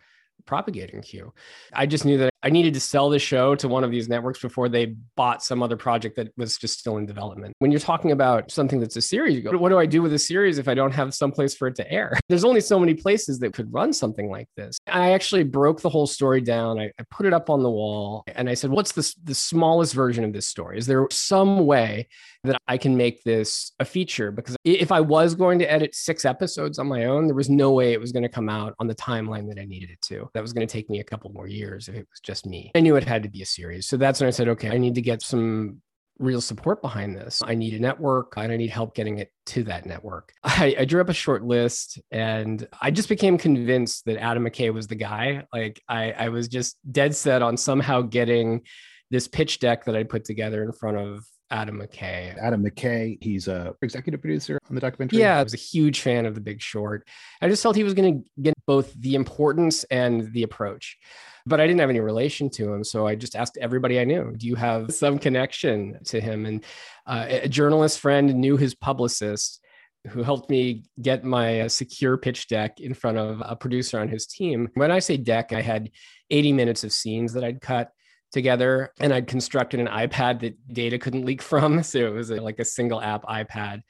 propagating 0.47 1.03
Q. 1.03 1.33
I 1.73 1.87
just 1.87 2.05
knew 2.05 2.19
that 2.19 2.33
I 2.43 2.51
needed 2.51 2.75
to 2.75 2.81
sell 2.81 3.11
the 3.11 3.19
show 3.19 3.55
to 3.57 3.69
one 3.69 3.83
of 3.83 3.91
these 3.91 4.09
networks 4.09 4.41
before 4.41 4.69
they 4.69 4.95
bought 5.17 5.43
some 5.43 5.63
other 5.63 5.77
project 5.77 6.17
that 6.17 6.29
was 6.37 6.57
just 6.57 6.79
still 6.79 6.97
in 6.97 7.07
development. 7.07 7.55
When 7.59 7.71
you're 7.71 7.81
talking 7.81 8.13
about 8.13 8.51
something 8.51 8.79
that's 8.79 8.97
a 8.97 9.03
series, 9.03 9.35
you 9.35 9.43
go, 9.43 9.57
what 9.59 9.71
do 9.71 9.79
I 9.79 9.87
do 9.87 10.03
with 10.03 10.13
a 10.13 10.19
series 10.19 10.59
if 10.59 10.69
I 10.69 10.75
don't 10.75 10.93
have 10.93 11.15
some 11.15 11.33
place 11.33 11.55
for 11.55 11.67
it 11.69 11.75
to 11.77 11.91
air? 11.91 12.15
There's 12.29 12.45
only 12.45 12.61
so 12.61 12.79
many 12.79 12.95
places 12.95 13.39
that 13.41 13.53
could 13.53 13.73
run 13.73 13.93
something 13.93 14.31
like 14.31 14.49
this. 14.57 14.79
I 14.87 15.13
actually 15.13 15.43
broke 15.45 15.81
the 15.81 15.89
whole 15.89 16.07
story 16.07 16.41
down. 16.41 16.79
I, 16.79 16.93
I 16.99 17.05
put 17.11 17.27
it 17.27 17.33
up 17.33 17.51
on 17.51 17.63
the 17.63 17.71
wall 17.71 18.23
and 18.35 18.49
I 18.49 18.55
said, 18.55 18.71
what's 18.71 18.93
the, 18.93 19.13
the 19.25 19.35
smallest 19.35 19.95
version 19.95 20.25
of 20.25 20.33
this 20.33 20.47
story? 20.47 20.79
Is 20.79 20.87
there 20.87 21.07
some 21.11 21.67
way 21.67 22.09
that 22.45 22.61
I 22.69 22.79
can 22.79 22.97
make 22.97 23.23
this 23.25 23.73
a 23.79 23.85
feature? 23.85 24.31
Because 24.31 24.57
if 24.65 24.93
I 24.93 25.01
was 25.01 25.35
going 25.35 25.59
to 25.61 25.71
edit 25.71 25.95
six 25.95 26.25
episodes 26.25 26.79
on 26.79 26.87
my 26.87 27.05
own, 27.05 27.27
there 27.27 27.35
was 27.35 27.51
no 27.51 27.73
way 27.73 27.93
it 27.93 28.01
was 28.01 28.13
going 28.13 28.23
to 28.23 28.29
come 28.29 28.49
out 28.49 28.75
on 28.79 28.87
the 28.87 28.95
timeline 28.95 29.49
that 29.49 29.61
I 29.61 29.65
needed 29.65 29.91
it 29.91 30.01
to 30.03 30.29
that 30.35 30.43
was 30.43 30.53
going 30.53 30.67
to 30.67 30.73
take 30.73 30.89
me 30.89 31.01
a 31.01 31.05
couple 31.05 31.31
more 31.33 31.49
years 31.49 31.89
if 31.89 31.95
it 31.95 32.07
was 32.11 32.21
just 32.21 32.47
me. 32.47 32.71
I 32.75 32.81
knew 32.81 32.97
it 32.97 33.05
had 33.05 33.23
to 33.25 33.29
be 33.29 33.43
a 33.43 33.47
series. 33.47 33.87
So 33.87 33.97
that's 33.97 34.21
when 34.21 34.29
I 34.29 34.31
said, 34.31 34.49
okay, 34.49 34.71
I 34.71 34.79
need 34.79 34.95
to 34.95 35.03
get 35.03 35.23
some 35.23 35.81
real 36.19 36.41
support 36.41 36.83
behind 36.83 37.17
this. 37.17 37.41
I 37.45 37.55
need 37.55 37.75
a 37.75 37.79
network 37.79 38.35
and 38.37 38.53
I 38.53 38.57
need 38.57 38.71
help 38.71 38.95
getting 38.95 39.19
it 39.19 39.33
to 39.47 39.63
that 39.65 39.87
network. 39.87 40.33
I, 40.45 40.75
I, 40.81 40.85
drew 40.85 41.01
up 41.01 41.09
a 41.09 41.15
short 41.15 41.45
list 41.45 42.01
and 42.11 42.67
I 42.81 42.91
just 42.91 43.09
became 43.09 43.39
convinced 43.39 44.05
that 44.07 44.21
Adam 44.21 44.45
McKay 44.45 44.73
was 44.73 44.89
the 44.89 44.97
guy. 44.97 45.47
Like 45.53 45.81
I, 45.89 46.13
I 46.13 46.29
was 46.31 46.49
just 46.49 46.77
dead 46.91 47.15
set 47.15 47.43
on 47.43 47.57
somehow 47.57 48.03
getting 48.03 48.63
this 49.11 49.29
pitch 49.29 49.61
deck 49.61 49.85
that 49.85 49.97
I 49.97 50.03
put 50.03 50.25
together 50.25 50.63
in 50.63 50.73
front 50.73 50.99
of 50.99 51.25
Adam 51.51 51.81
McKay. 51.81 52.37
Adam 52.39 52.63
McKay, 52.63 53.19
he's 53.23 53.49
a 53.49 53.75
executive 53.83 54.21
producer 54.21 54.59
on 54.69 54.75
the 54.75 54.81
documentary. 54.81 55.21
Yeah, 55.21 55.39
I 55.39 55.43
was 55.43 55.55
a 55.55 55.59
huge 55.59 56.01
fan 56.01 56.27
of 56.27 56.35
The 56.35 56.41
Big 56.41 56.61
Short. 56.61 57.09
I 57.41 57.49
just 57.49 57.63
felt 57.63 57.77
he 57.77 57.85
was 57.85 57.95
going 57.95 58.23
to 58.23 58.43
get 58.43 58.55
both 58.67 58.93
the 58.95 59.15
importance 59.15 59.85
and 59.85 60.33
the 60.33 60.43
approach. 60.43 60.99
But 61.47 61.61
I 61.61 61.67
didn't 61.67 61.81
have 61.81 61.89
any 61.89 62.01
relation 62.01 62.51
to 62.51 62.73
him. 62.73 62.85
So 62.85 63.07
I 63.07 63.15
just 63.15 63.35
asked 63.35 63.57
everybody 63.59 63.99
I 63.99 64.05
knew, 64.05 64.35
do 64.37 64.47
you 64.47 64.55
have 64.57 64.93
some 64.93 65.19
connection 65.19 65.99
to 66.07 66.21
him? 66.21 66.45
And 66.45 66.65
uh, 67.07 67.27
a 67.29 67.49
journalist 67.49 68.01
friend 68.01 68.35
knew 68.35 68.59
his 68.59 68.75
publicist 68.75 69.65
who 70.09 70.23
helped 70.23 70.51
me 70.51 70.85
get 71.01 71.25
my 71.25 71.63
uh, 71.63 71.69
secure 71.69 72.17
pitch 72.17 72.49
deck 72.49 72.81
in 72.81 72.95
front 72.95 73.19
of 73.19 73.43
a 73.45 73.57
producer 73.57 73.99
on 73.99 74.09
his 74.09 74.27
team. 74.27 74.69
When 74.75 74.91
I 74.91 74.99
say 74.99 75.17
deck, 75.17 75.53
I 75.53 75.61
had 75.61 75.91
80 76.31 76.53
minutes 76.53 76.85
of 76.85 76.93
scenes 76.93 77.33
that 77.33 77.45
I'd 77.45 77.61
cut 77.61 77.91
together 78.33 78.93
and 79.01 79.13
I'd 79.13 79.27
constructed 79.27 79.81
an 79.81 79.87
iPad 79.87 80.41
that 80.41 80.57
data 80.73 80.99
couldn't 80.99 81.25
leak 81.25 81.43
from. 81.43 81.83
So 81.89 81.99
it 81.99 82.13
was 82.13 82.31
a, 82.31 82.37
like 82.37 82.59
a 82.59 82.65
single 82.65 83.01
app 83.01 83.25
iPad. 83.25 83.83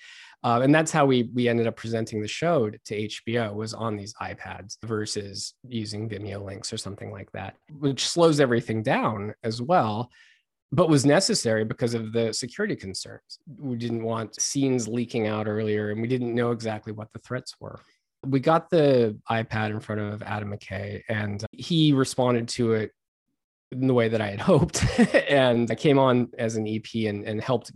Uh, 0.45 0.61
and 0.63 0.73
that's 0.73 0.93
how 0.93 1.05
we 1.05 1.31
we 1.35 1.49
ended 1.49 1.67
up 1.67 1.77
presenting 1.77 2.21
the 2.21 2.29
show 2.29 2.71
to 2.71 2.79
HBO 3.09 3.53
was 3.55 3.75
on 3.75 3.97
these 3.97 4.15
iPads 4.23 4.77
versus 4.85 5.55
using 5.67 6.09
Vimeo 6.09 6.45
links 6.45 6.73
or 6.73 6.77
something 6.77 7.11
like 7.11 7.31
that, 7.33 7.57
which 7.79 8.07
slows 8.07 8.39
everything 8.39 8.83
down 8.83 9.35
as 9.43 9.61
well, 9.61 10.11
but 10.71 10.89
was 10.89 11.05
necessary 11.05 11.65
because 11.65 11.95
of 11.95 12.13
the 12.13 12.33
security 12.33 12.77
concerns. 12.77 13.41
We 13.59 13.77
didn't 13.77 14.05
want 14.05 14.41
scenes 14.41 14.87
leaking 14.87 15.27
out 15.27 15.49
earlier, 15.49 15.91
and 15.91 16.01
we 16.01 16.09
didn't 16.09 16.35
know 16.35 16.53
exactly 16.53 16.93
what 16.93 17.13
the 17.13 17.19
threats 17.19 17.57
were. 17.59 17.81
We 18.25 18.39
got 18.39 18.71
the 18.71 19.19
iPad 19.29 19.71
in 19.71 19.81
front 19.81 20.01
of 20.01 20.23
Adam 20.23 20.53
McKay, 20.53 21.03
and 21.09 21.45
he 21.51 21.93
responded 21.93 22.47
to 22.51 22.75
it 22.75 22.93
in 23.73 23.87
the 23.87 23.95
way 23.95 24.09
that 24.09 24.21
I 24.21 24.31
had 24.31 24.41
hoped. 24.53 24.85
and 25.29 25.71
I 25.71 25.75
came 25.75 25.99
on 25.99 26.31
as 26.39 26.57
an 26.57 26.67
EP 26.67 27.07
and, 27.07 27.25
and 27.25 27.41
helped 27.41 27.73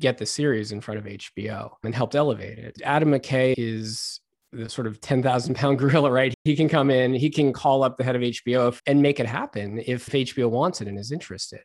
get 0.00 0.18
the 0.18 0.26
series 0.26 0.72
in 0.72 0.80
front 0.80 0.98
of 0.98 1.04
HBO 1.04 1.70
and 1.84 1.94
helped 1.94 2.14
elevate 2.14 2.58
it. 2.58 2.80
Adam 2.82 3.10
McKay 3.10 3.54
is 3.56 4.20
the 4.52 4.68
sort 4.68 4.86
of 4.86 5.00
10,000 5.00 5.54
pound 5.54 5.78
gorilla, 5.80 6.10
right? 6.10 6.34
He 6.44 6.56
can 6.56 6.68
come 6.68 6.90
in, 6.90 7.14
he 7.14 7.30
can 7.30 7.52
call 7.52 7.82
up 7.82 7.96
the 7.96 8.04
head 8.04 8.16
of 8.16 8.22
HBO 8.22 8.78
and 8.86 9.02
make 9.02 9.20
it 9.20 9.26
happen 9.26 9.82
if 9.86 10.06
HBO 10.06 10.50
wants 10.50 10.80
it 10.80 10.88
and 10.88 10.98
is 10.98 11.12
interested. 11.12 11.62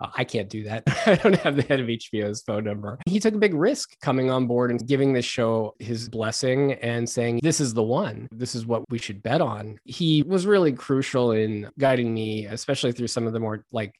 Uh, 0.00 0.08
I 0.16 0.24
can't 0.24 0.48
do 0.48 0.64
that. 0.64 0.84
I 1.06 1.16
don't 1.16 1.36
have 1.36 1.56
the 1.56 1.62
head 1.62 1.80
of 1.80 1.86
HBO's 1.86 2.42
phone 2.42 2.64
number. 2.64 2.98
He 3.06 3.20
took 3.20 3.34
a 3.34 3.38
big 3.38 3.54
risk 3.54 3.98
coming 4.00 4.30
on 4.30 4.46
board 4.46 4.70
and 4.70 4.86
giving 4.86 5.12
this 5.12 5.24
show 5.24 5.74
his 5.78 6.08
blessing 6.08 6.72
and 6.74 7.08
saying, 7.08 7.40
This 7.42 7.60
is 7.60 7.74
the 7.74 7.82
one. 7.82 8.28
This 8.32 8.54
is 8.54 8.66
what 8.66 8.84
we 8.90 8.98
should 8.98 9.22
bet 9.22 9.40
on. 9.40 9.78
He 9.84 10.22
was 10.22 10.46
really 10.46 10.72
crucial 10.72 11.32
in 11.32 11.68
guiding 11.78 12.12
me, 12.12 12.46
especially 12.46 12.92
through 12.92 13.08
some 13.08 13.26
of 13.26 13.32
the 13.32 13.40
more 13.40 13.64
like 13.72 13.92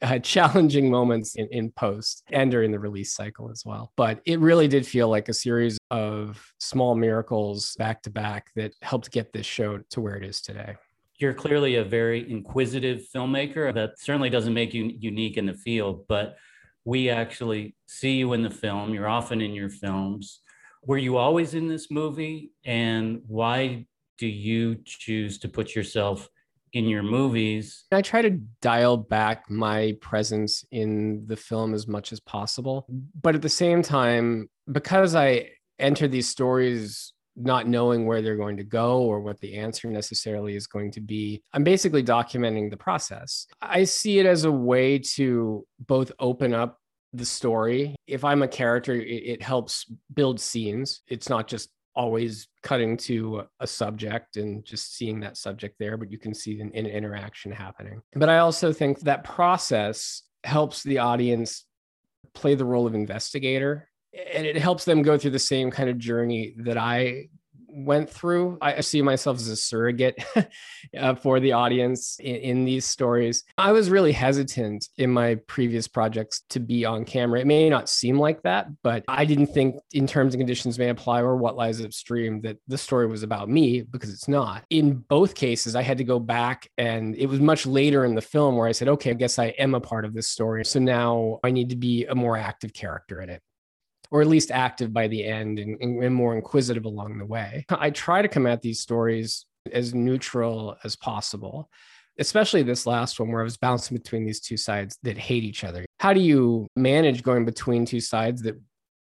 uh, 0.00 0.18
challenging 0.18 0.90
moments 0.90 1.34
in, 1.34 1.48
in 1.50 1.70
post 1.72 2.22
and 2.32 2.50
during 2.50 2.70
the 2.70 2.78
release 2.78 3.12
cycle 3.12 3.50
as 3.50 3.64
well. 3.64 3.92
But 3.96 4.20
it 4.24 4.40
really 4.40 4.68
did 4.68 4.86
feel 4.86 5.08
like 5.08 5.28
a 5.28 5.34
series 5.34 5.78
of 5.90 6.44
small 6.58 6.94
miracles 6.94 7.74
back 7.78 8.02
to 8.02 8.10
back 8.10 8.50
that 8.56 8.72
helped 8.82 9.10
get 9.10 9.32
this 9.32 9.46
show 9.46 9.78
to 9.90 10.00
where 10.00 10.16
it 10.16 10.24
is 10.24 10.40
today. 10.40 10.76
You're 11.18 11.34
clearly 11.34 11.76
a 11.76 11.84
very 11.84 12.28
inquisitive 12.30 13.04
filmmaker. 13.14 13.72
That 13.72 13.98
certainly 13.98 14.30
doesn't 14.30 14.54
make 14.54 14.74
you 14.74 14.92
unique 14.98 15.36
in 15.36 15.46
the 15.46 15.54
field, 15.54 16.06
but 16.08 16.36
we 16.84 17.10
actually 17.10 17.76
see 17.86 18.16
you 18.16 18.32
in 18.32 18.42
the 18.42 18.50
film. 18.50 18.92
You're 18.92 19.08
often 19.08 19.40
in 19.40 19.52
your 19.52 19.70
films. 19.70 20.40
Were 20.84 20.98
you 20.98 21.16
always 21.16 21.54
in 21.54 21.68
this 21.68 21.90
movie? 21.90 22.50
And 22.64 23.22
why 23.26 23.86
do 24.18 24.26
you 24.26 24.78
choose 24.84 25.38
to 25.38 25.48
put 25.48 25.74
yourself 25.74 26.28
in 26.72 26.86
your 26.86 27.02
movies. 27.02 27.84
I 27.92 28.02
try 28.02 28.22
to 28.22 28.40
dial 28.60 28.96
back 28.96 29.50
my 29.50 29.96
presence 30.00 30.64
in 30.70 31.24
the 31.26 31.36
film 31.36 31.74
as 31.74 31.86
much 31.86 32.12
as 32.12 32.20
possible. 32.20 32.86
But 33.20 33.34
at 33.34 33.42
the 33.42 33.48
same 33.48 33.82
time, 33.82 34.48
because 34.70 35.14
I 35.14 35.50
enter 35.78 36.08
these 36.08 36.28
stories 36.28 37.12
not 37.34 37.66
knowing 37.66 38.06
where 38.06 38.20
they're 38.20 38.36
going 38.36 38.58
to 38.58 38.64
go 38.64 39.00
or 39.02 39.20
what 39.20 39.40
the 39.40 39.56
answer 39.56 39.88
necessarily 39.88 40.54
is 40.54 40.66
going 40.66 40.92
to 40.92 41.00
be, 41.00 41.42
I'm 41.52 41.64
basically 41.64 42.02
documenting 42.02 42.70
the 42.70 42.76
process. 42.76 43.46
I 43.60 43.84
see 43.84 44.18
it 44.18 44.26
as 44.26 44.44
a 44.44 44.52
way 44.52 44.98
to 45.14 45.66
both 45.80 46.12
open 46.18 46.54
up 46.54 46.78
the 47.12 47.24
story. 47.24 47.94
If 48.06 48.24
I'm 48.24 48.42
a 48.42 48.48
character, 48.48 48.94
it, 48.94 49.42
helps 49.42 49.86
build 50.14 50.40
scenes. 50.40 51.02
It's 51.08 51.28
not 51.28 51.48
just 51.48 51.70
always 51.94 52.48
cutting 52.62 52.96
to 52.96 53.42
a 53.60 53.66
subject 53.66 54.36
and 54.36 54.64
just 54.64 54.96
seeing 54.96 55.20
that 55.20 55.36
subject 55.36 55.76
there, 55.78 55.96
but 55.96 56.10
you 56.10 56.18
can 56.18 56.34
see 56.34 56.60
an, 56.60 56.70
an 56.74 56.86
interaction 56.86 57.52
happening. 57.52 58.00
But 58.14 58.28
I 58.28 58.38
also 58.38 58.72
think 58.72 59.00
that 59.00 59.24
process 59.24 60.22
helps 60.44 60.82
the 60.82 60.98
audience 60.98 61.64
play 62.34 62.54
the 62.54 62.64
role 62.64 62.86
of 62.86 62.94
investigator 62.94 63.88
and 64.12 64.46
it 64.46 64.56
helps 64.56 64.84
them 64.84 65.02
go 65.02 65.16
through 65.16 65.30
the 65.30 65.38
same 65.38 65.70
kind 65.70 65.88
of 65.88 65.98
journey 65.98 66.54
that 66.58 66.76
I 66.76 67.28
went 67.72 68.08
through. 68.08 68.58
I 68.60 68.80
see 68.80 69.02
myself 69.02 69.38
as 69.38 69.48
a 69.48 69.56
surrogate 69.56 70.22
uh, 70.98 71.14
for 71.14 71.40
the 71.40 71.52
audience 71.52 72.18
in, 72.20 72.36
in, 72.36 72.64
these 72.64 72.84
stories. 72.84 73.44
I 73.58 73.72
was 73.72 73.90
really 73.90 74.12
hesitant 74.12 74.88
in 74.98 75.10
my 75.10 75.36
previous 75.46 75.88
projects 75.88 76.42
to 76.50 76.60
be 76.60 76.84
on 76.84 77.04
camera. 77.04 77.40
It 77.40 77.46
may 77.46 77.68
not 77.68 77.88
seem 77.88 78.18
like 78.18 78.42
that, 78.42 78.68
but 78.82 79.04
I 79.08 79.24
didn't 79.24 79.48
think 79.48 79.76
in 79.92 80.06
terms 80.06 80.34
and 80.34 80.40
conditions 80.40 80.78
may 80.78 80.90
apply 80.90 81.22
or 81.22 81.36
what 81.36 81.56
lies 81.56 81.80
upstream 81.80 82.42
that 82.42 82.58
the 82.68 82.78
story 82.78 83.06
was 83.06 83.22
about 83.22 83.48
me 83.48 83.82
because 83.82 84.12
it's 84.12 84.28
not. 84.28 84.64
In 84.70 84.96
both 84.96 85.34
cases, 85.34 85.74
I 85.74 85.82
had 85.82 85.98
to 85.98 86.04
go 86.04 86.18
back 86.18 86.68
and 86.78 87.16
it 87.16 87.26
was 87.26 87.40
much 87.40 87.66
later 87.66 88.04
in 88.04 88.14
the 88.14 88.20
film 88.20 88.56
where 88.56 88.68
I 88.68 88.72
said, 88.72 88.88
okay, 88.88 89.10
I 89.10 89.14
guess 89.14 89.38
I 89.38 89.46
am 89.58 89.74
a 89.74 89.80
part 89.80 90.04
of 90.04 90.14
this 90.14 90.28
story. 90.28 90.64
So 90.64 90.78
now 90.78 91.40
I 91.42 91.50
need 91.50 91.70
to 91.70 91.76
be 91.76 92.04
a 92.06 92.14
more 92.14 92.36
active 92.36 92.72
character 92.72 93.20
in 93.20 93.30
it 93.30 93.42
or 94.12 94.20
at 94.20 94.28
least 94.28 94.52
active 94.52 94.92
by 94.92 95.08
the 95.08 95.24
end 95.24 95.58
and, 95.58 95.80
and 95.80 96.14
more 96.14 96.36
inquisitive 96.36 96.84
along 96.84 97.18
the 97.18 97.26
way. 97.26 97.64
I 97.70 97.90
try 97.90 98.22
to 98.22 98.28
come 98.28 98.46
at 98.46 98.62
these 98.62 98.78
stories 98.78 99.46
as 99.72 99.94
neutral 99.94 100.76
as 100.84 100.94
possible 100.94 101.68
especially 102.18 102.62
this 102.62 102.86
last 102.86 103.18
one 103.18 103.32
where 103.32 103.40
I 103.40 103.44
was 103.44 103.56
bouncing 103.56 103.96
between 103.96 104.26
these 104.26 104.38
two 104.38 104.58
sides 104.58 104.98
that 105.02 105.16
hate 105.16 105.44
each 105.44 105.64
other. 105.64 105.86
How 105.98 106.12
do 106.12 106.20
you 106.20 106.66
manage 106.76 107.22
going 107.22 107.46
between 107.46 107.86
two 107.86 108.00
sides 108.00 108.42
that 108.42 108.60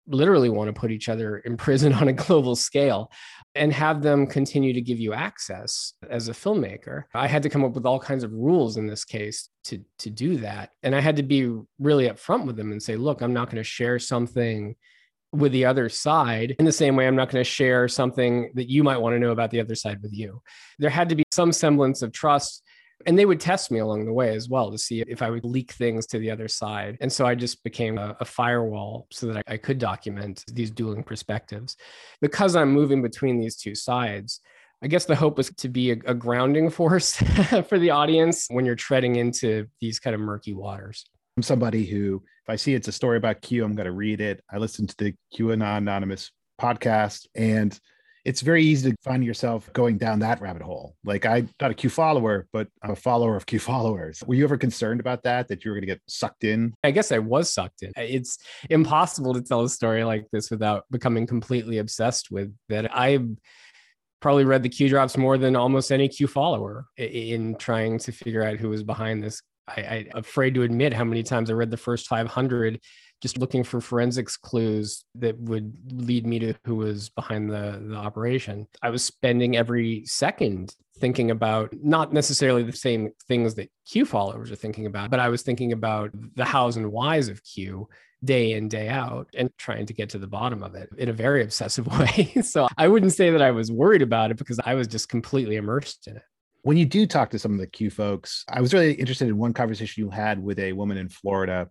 literally 0.08 0.48
want 0.48 0.68
to 0.68 0.78
put 0.78 0.90
each 0.90 1.08
other 1.08 1.38
in 1.38 1.56
prison 1.56 1.92
on 1.94 2.08
a 2.08 2.12
global 2.12 2.56
scale 2.56 3.10
and 3.54 3.72
have 3.72 4.02
them 4.02 4.26
continue 4.26 4.72
to 4.72 4.80
give 4.80 4.98
you 4.98 5.12
access 5.12 5.92
as 6.08 6.28
a 6.28 6.32
filmmaker. 6.32 7.04
I 7.14 7.26
had 7.26 7.42
to 7.42 7.50
come 7.50 7.64
up 7.64 7.72
with 7.72 7.86
all 7.86 7.98
kinds 7.98 8.24
of 8.24 8.32
rules 8.32 8.76
in 8.76 8.86
this 8.86 9.04
case 9.04 9.48
to 9.64 9.82
to 9.98 10.10
do 10.10 10.38
that. 10.38 10.70
And 10.82 10.94
I 10.94 11.00
had 11.00 11.16
to 11.16 11.22
be 11.22 11.52
really 11.78 12.08
upfront 12.08 12.46
with 12.46 12.56
them 12.56 12.72
and 12.72 12.82
say, 12.82 12.96
look, 12.96 13.20
I'm 13.20 13.34
not 13.34 13.46
going 13.46 13.56
to 13.56 13.64
share 13.64 13.98
something 13.98 14.76
with 15.32 15.52
the 15.52 15.64
other 15.64 15.88
side 15.88 16.56
in 16.58 16.64
the 16.64 16.72
same 16.72 16.96
way 16.96 17.06
i'm 17.06 17.16
not 17.16 17.30
going 17.30 17.42
to 17.42 17.48
share 17.48 17.86
something 17.88 18.50
that 18.54 18.68
you 18.68 18.82
might 18.82 18.96
want 18.96 19.14
to 19.14 19.18
know 19.18 19.30
about 19.30 19.50
the 19.50 19.60
other 19.60 19.74
side 19.74 20.00
with 20.02 20.12
you. 20.12 20.40
There 20.78 20.90
had 20.90 21.08
to 21.10 21.16
be 21.16 21.24
some 21.30 21.52
semblance 21.52 22.02
of 22.02 22.12
trust 22.12 22.62
and 23.06 23.16
they 23.16 23.26
would 23.26 23.38
test 23.38 23.70
me 23.70 23.78
along 23.78 24.06
the 24.06 24.12
way 24.12 24.34
as 24.34 24.48
well 24.48 24.72
to 24.72 24.78
see 24.78 25.02
if 25.02 25.22
i 25.22 25.30
would 25.30 25.44
leak 25.44 25.72
things 25.72 26.06
to 26.06 26.18
the 26.18 26.30
other 26.30 26.48
side. 26.48 26.96
And 27.00 27.12
so 27.12 27.26
i 27.26 27.34
just 27.34 27.62
became 27.62 27.98
a, 27.98 28.16
a 28.20 28.24
firewall 28.24 29.06
so 29.10 29.26
that 29.26 29.44
I, 29.48 29.54
I 29.54 29.56
could 29.56 29.78
document 29.78 30.44
these 30.52 30.70
dueling 30.70 31.02
perspectives. 31.02 31.76
Because 32.20 32.56
i'm 32.56 32.72
moving 32.72 33.02
between 33.02 33.38
these 33.38 33.56
two 33.56 33.74
sides 33.74 34.40
I 34.80 34.86
guess 34.86 35.06
the 35.06 35.16
hope 35.16 35.36
was 35.36 35.50
to 35.50 35.68
be 35.68 35.90
a, 35.90 35.96
a 36.06 36.14
grounding 36.14 36.70
force 36.78 37.16
for 37.68 37.78
the 37.78 37.90
audience 37.90 38.46
when 38.48 38.64
you're 38.64 38.76
treading 38.76 39.16
into 39.16 39.66
these 39.80 39.98
kind 39.98 40.14
of 40.14 40.20
murky 40.20 40.54
waters. 40.54 41.04
I'm 41.36 41.42
somebody 41.42 41.84
who, 41.84 42.22
if 42.48 42.52
I 42.52 42.56
see 42.56 42.74
it's 42.74 42.88
a 42.88 42.92
story 42.92 43.18
about 43.18 43.42
Q, 43.42 43.62
I'm 43.62 43.74
going 43.74 43.84
to 43.84 43.92
read 43.92 44.22
it. 44.22 44.42
I 44.50 44.56
listen 44.56 44.86
to 44.86 44.96
the 44.96 45.14
QAnon 45.36 45.78
Anonymous 45.78 46.30
podcast, 46.58 47.26
and 47.34 47.78
it's 48.24 48.40
very 48.40 48.64
easy 48.64 48.90
to 48.90 48.96
find 49.04 49.22
yourself 49.22 49.70
going 49.74 49.98
down 49.98 50.20
that 50.20 50.40
rabbit 50.40 50.62
hole. 50.62 50.96
Like 51.04 51.26
I'm 51.26 51.50
not 51.60 51.72
a 51.72 51.74
Q 51.74 51.90
follower, 51.90 52.46
but 52.50 52.68
I'm 52.82 52.92
a 52.92 52.96
follower 52.96 53.36
of 53.36 53.44
Q 53.44 53.58
followers. 53.58 54.22
Were 54.26 54.34
you 54.34 54.44
ever 54.44 54.56
concerned 54.56 54.98
about 54.98 55.24
that, 55.24 55.48
that 55.48 55.62
you 55.62 55.70
were 55.70 55.74
going 55.74 55.82
to 55.82 55.94
get 55.94 56.00
sucked 56.08 56.44
in? 56.44 56.72
I 56.82 56.90
guess 56.90 57.12
I 57.12 57.18
was 57.18 57.52
sucked 57.52 57.82
in. 57.82 57.92
It's 57.96 58.38
impossible 58.70 59.34
to 59.34 59.42
tell 59.42 59.62
a 59.62 59.68
story 59.68 60.02
like 60.04 60.26
this 60.32 60.50
without 60.50 60.84
becoming 60.90 61.26
completely 61.26 61.78
obsessed 61.78 62.30
with 62.30 62.54
that. 62.70 62.90
I 62.96 63.18
probably 64.20 64.46
read 64.46 64.62
the 64.62 64.70
Q 64.70 64.88
drops 64.88 65.18
more 65.18 65.36
than 65.36 65.54
almost 65.54 65.92
any 65.92 66.08
Q 66.08 66.26
follower 66.26 66.86
in 66.96 67.56
trying 67.56 67.98
to 67.98 68.12
figure 68.12 68.42
out 68.42 68.56
who 68.56 68.70
was 68.70 68.82
behind 68.82 69.22
this. 69.22 69.42
I, 69.76 69.80
I 69.80 70.06
afraid 70.14 70.54
to 70.54 70.62
admit 70.62 70.92
how 70.92 71.04
many 71.04 71.22
times 71.22 71.50
I 71.50 71.54
read 71.54 71.70
the 71.70 71.76
first 71.76 72.06
500 72.06 72.80
just 73.20 73.38
looking 73.38 73.64
for 73.64 73.80
forensics 73.80 74.36
clues 74.36 75.04
that 75.16 75.38
would 75.38 75.76
lead 75.92 76.26
me 76.26 76.38
to 76.38 76.54
who 76.64 76.76
was 76.76 77.08
behind 77.08 77.50
the, 77.50 77.82
the 77.84 77.96
operation. 77.96 78.66
I 78.80 78.90
was 78.90 79.04
spending 79.04 79.56
every 79.56 80.04
second 80.06 80.74
thinking 80.98 81.30
about 81.30 81.72
not 81.82 82.12
necessarily 82.12 82.62
the 82.62 82.72
same 82.72 83.10
things 83.26 83.54
that 83.56 83.70
Q 83.90 84.04
followers 84.04 84.50
are 84.50 84.56
thinking 84.56 84.86
about, 84.86 85.10
but 85.10 85.20
I 85.20 85.28
was 85.28 85.42
thinking 85.42 85.72
about 85.72 86.10
the 86.36 86.44
hows 86.44 86.76
and 86.76 86.92
whys 86.92 87.28
of 87.28 87.42
Q 87.44 87.88
day 88.24 88.52
in, 88.52 88.68
day 88.68 88.88
out, 88.88 89.28
and 89.34 89.50
trying 89.58 89.86
to 89.86 89.94
get 89.94 90.10
to 90.10 90.18
the 90.18 90.26
bottom 90.26 90.62
of 90.62 90.74
it 90.74 90.88
in 90.98 91.08
a 91.08 91.12
very 91.12 91.42
obsessive 91.42 91.86
way. 91.98 92.32
so 92.42 92.68
I 92.76 92.88
wouldn't 92.88 93.12
say 93.12 93.30
that 93.30 93.42
I 93.42 93.50
was 93.50 93.70
worried 93.70 94.02
about 94.02 94.30
it 94.30 94.36
because 94.36 94.60
I 94.64 94.74
was 94.74 94.86
just 94.86 95.08
completely 95.08 95.56
immersed 95.56 96.06
in 96.06 96.16
it 96.16 96.22
when 96.68 96.76
you 96.76 96.84
do 96.84 97.06
talk 97.06 97.30
to 97.30 97.38
some 97.38 97.54
of 97.54 97.58
the 97.58 97.66
Q 97.66 97.88
folks, 97.88 98.44
I 98.46 98.60
was 98.60 98.74
really 98.74 98.92
interested 98.92 99.26
in 99.26 99.38
one 99.38 99.54
conversation 99.54 100.04
you 100.04 100.10
had 100.10 100.38
with 100.38 100.58
a 100.58 100.74
woman 100.74 100.98
in 100.98 101.08
Florida 101.08 101.70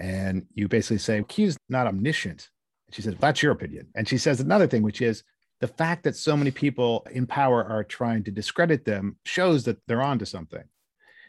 and 0.00 0.46
you 0.54 0.68
basically 0.68 0.96
say 0.96 1.22
Q's 1.28 1.58
not 1.68 1.86
omniscient. 1.86 2.48
And 2.86 2.94
she 2.94 3.02
says, 3.02 3.14
that's 3.20 3.42
your 3.42 3.52
opinion. 3.52 3.88
And 3.94 4.08
she 4.08 4.16
says 4.16 4.40
another 4.40 4.66
thing, 4.66 4.80
which 4.80 5.02
is 5.02 5.22
the 5.60 5.68
fact 5.68 6.02
that 6.04 6.16
so 6.16 6.34
many 6.34 6.50
people 6.50 7.06
in 7.10 7.26
power 7.26 7.62
are 7.62 7.84
trying 7.84 8.24
to 8.24 8.30
discredit 8.30 8.86
them 8.86 9.18
shows 9.26 9.64
that 9.64 9.76
they're 9.86 10.00
onto 10.00 10.24
something. 10.24 10.64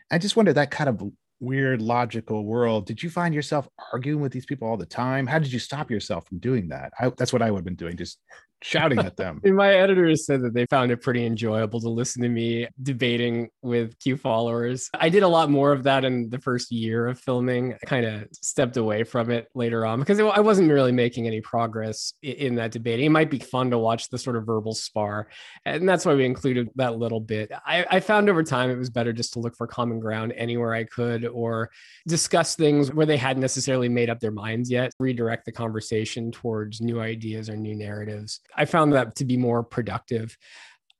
I 0.10 0.18
just 0.18 0.38
wonder 0.38 0.54
that 0.54 0.72
kind 0.72 0.88
of 0.90 1.04
weird 1.42 1.82
logical 1.82 2.46
world. 2.46 2.86
Did 2.86 3.04
you 3.04 3.10
find 3.10 3.36
yourself 3.36 3.68
arguing 3.92 4.22
with 4.22 4.32
these 4.32 4.46
people 4.46 4.70
all 4.70 4.78
the 4.78 4.86
time? 4.86 5.28
How 5.28 5.40
did 5.40 5.52
you 5.52 5.60
stop 5.60 5.92
yourself 5.92 6.26
from 6.26 6.40
doing 6.40 6.70
that? 6.70 6.94
I, 6.98 7.10
that's 7.18 7.34
what 7.34 7.42
I 7.42 7.52
would 7.52 7.58
have 7.58 7.66
been 7.66 7.76
doing, 7.76 7.98
just 7.98 8.18
shouting 8.62 9.00
at 9.00 9.18
them. 9.18 9.42
my 9.46 9.74
editors 9.74 10.26
said 10.26 10.42
that 10.42 10.54
they 10.54 10.66
found 10.66 10.92
it 10.92 11.02
pretty 11.02 11.26
enjoyable 11.26 11.80
to 11.82 11.90
listen 11.90 12.22
to 12.22 12.30
me 12.30 12.68
debating 12.82 13.50
with 13.62 13.98
Q 14.00 14.18
followers. 14.18 14.90
I 14.94 15.10
did 15.10 15.24
a 15.24 15.28
lot 15.28 15.50
more 15.50 15.72
of 15.72 15.84
that 15.84 16.06
in 16.06 16.30
the 16.30 16.40
first 16.40 16.72
year 16.72 17.08
of 17.08 17.20
filming. 17.20 17.74
I 17.74 17.86
kind 17.86 18.06
of 18.06 18.28
stepped 18.34 18.78
away 18.78 19.04
from 19.04 19.32
it 19.32 19.48
later 19.56 19.86
on 19.86 20.00
because 20.00 20.20
I 20.20 20.40
wasn't 20.40 20.72
really 20.72 20.92
making 20.92 21.28
any 21.28 21.42
progress 21.42 22.14
in 22.22 22.56
that 22.56 22.72
debating. 22.72 23.06
It 23.06 23.10
might 23.10 23.30
be 23.30 23.40
fun 23.40 23.72
to 23.72 23.78
watch 23.78 24.10
the 24.10 24.18
sort 24.18 24.36
of 24.36 24.46
verbal 24.46 24.74
spar. 24.74 25.28
And 25.66 25.88
that's 25.88 26.06
why 26.06 26.14
we 26.14 26.26
included 26.26 26.70
that 26.76 26.98
little 26.98 27.20
bit. 27.20 27.52
I, 27.66 27.86
I 27.90 28.00
found 28.00 28.30
over 28.30 28.44
time 28.44 28.70
it 28.70 28.78
was 28.78 28.90
better 28.90 29.14
just 29.14 29.34
to 29.34 29.40
look 29.40 29.56
for 29.56 29.68
common 29.68 30.00
ground 30.00 30.34
anywhere 30.36 30.74
I 30.74 30.84
could 30.84 31.26
or 31.26 31.70
discuss 32.08 32.56
things 32.56 32.94
where 32.94 33.06
they 33.06 33.18
hadn't 33.18 33.42
necessarily 33.42 33.90
made 33.90 34.10
up 34.10 34.20
their 34.20 34.32
minds 34.32 34.70
yet, 34.70 34.94
redirect 35.00 35.46
the 35.46 35.52
conversation 35.52 36.32
towards 36.32 36.82
new 36.82 37.00
ideas 37.00 37.50
or 37.50 37.56
new 37.56 37.76
narratives. 37.76 38.42
I 38.56 38.66
found 38.66 38.94
that 38.94 39.16
to 39.16 39.26
be 39.26 39.38
more 39.38 39.64
productive. 39.64 40.38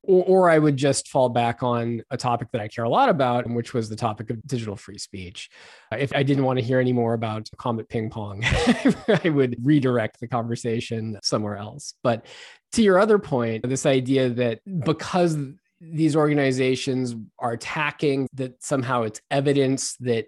Or, 0.02 0.24
or, 0.24 0.50
I 0.50 0.58
would 0.58 0.78
just 0.78 1.10
fall 1.10 1.28
back 1.28 1.62
on 1.62 2.04
a 2.10 2.16
topic 2.16 2.48
that 2.54 2.62
I 2.62 2.70
care 2.70 2.86
a 2.86 2.90
lot 2.90 3.10
about, 3.10 3.48
which 3.50 3.74
was 3.74 3.90
the 3.90 3.98
topic 3.98 4.30
of 4.30 4.42
digital 4.48 4.78
free 4.78 4.98
speech. 4.98 5.50
If 5.92 6.16
I 6.16 6.24
didn't 6.24 6.46
want 6.46 6.58
to 6.58 6.64
hear 6.64 6.80
any 6.80 6.94
more 6.94 7.14
about 7.14 7.50
Comet 7.58 7.90
Ping 7.90 8.10
Pong, 8.10 8.42
I 8.46 9.30
would 9.30 9.58
redirect 9.62 10.22
the 10.22 10.28
conversation 10.28 11.20
somewhere 11.22 11.58
else. 11.58 11.94
But 12.02 12.26
to 12.74 12.82
your 12.82 12.98
other 12.98 13.20
point, 13.20 13.68
this 13.68 13.86
idea 13.86 14.30
that 14.30 14.62
because 14.86 15.38
these 15.82 16.16
organizations 16.16 17.16
are 17.38 17.52
attacking, 17.52 18.28
that 18.34 18.64
somehow 18.64 19.04
it's 19.04 19.22
evidence 19.30 19.96
that 19.98 20.28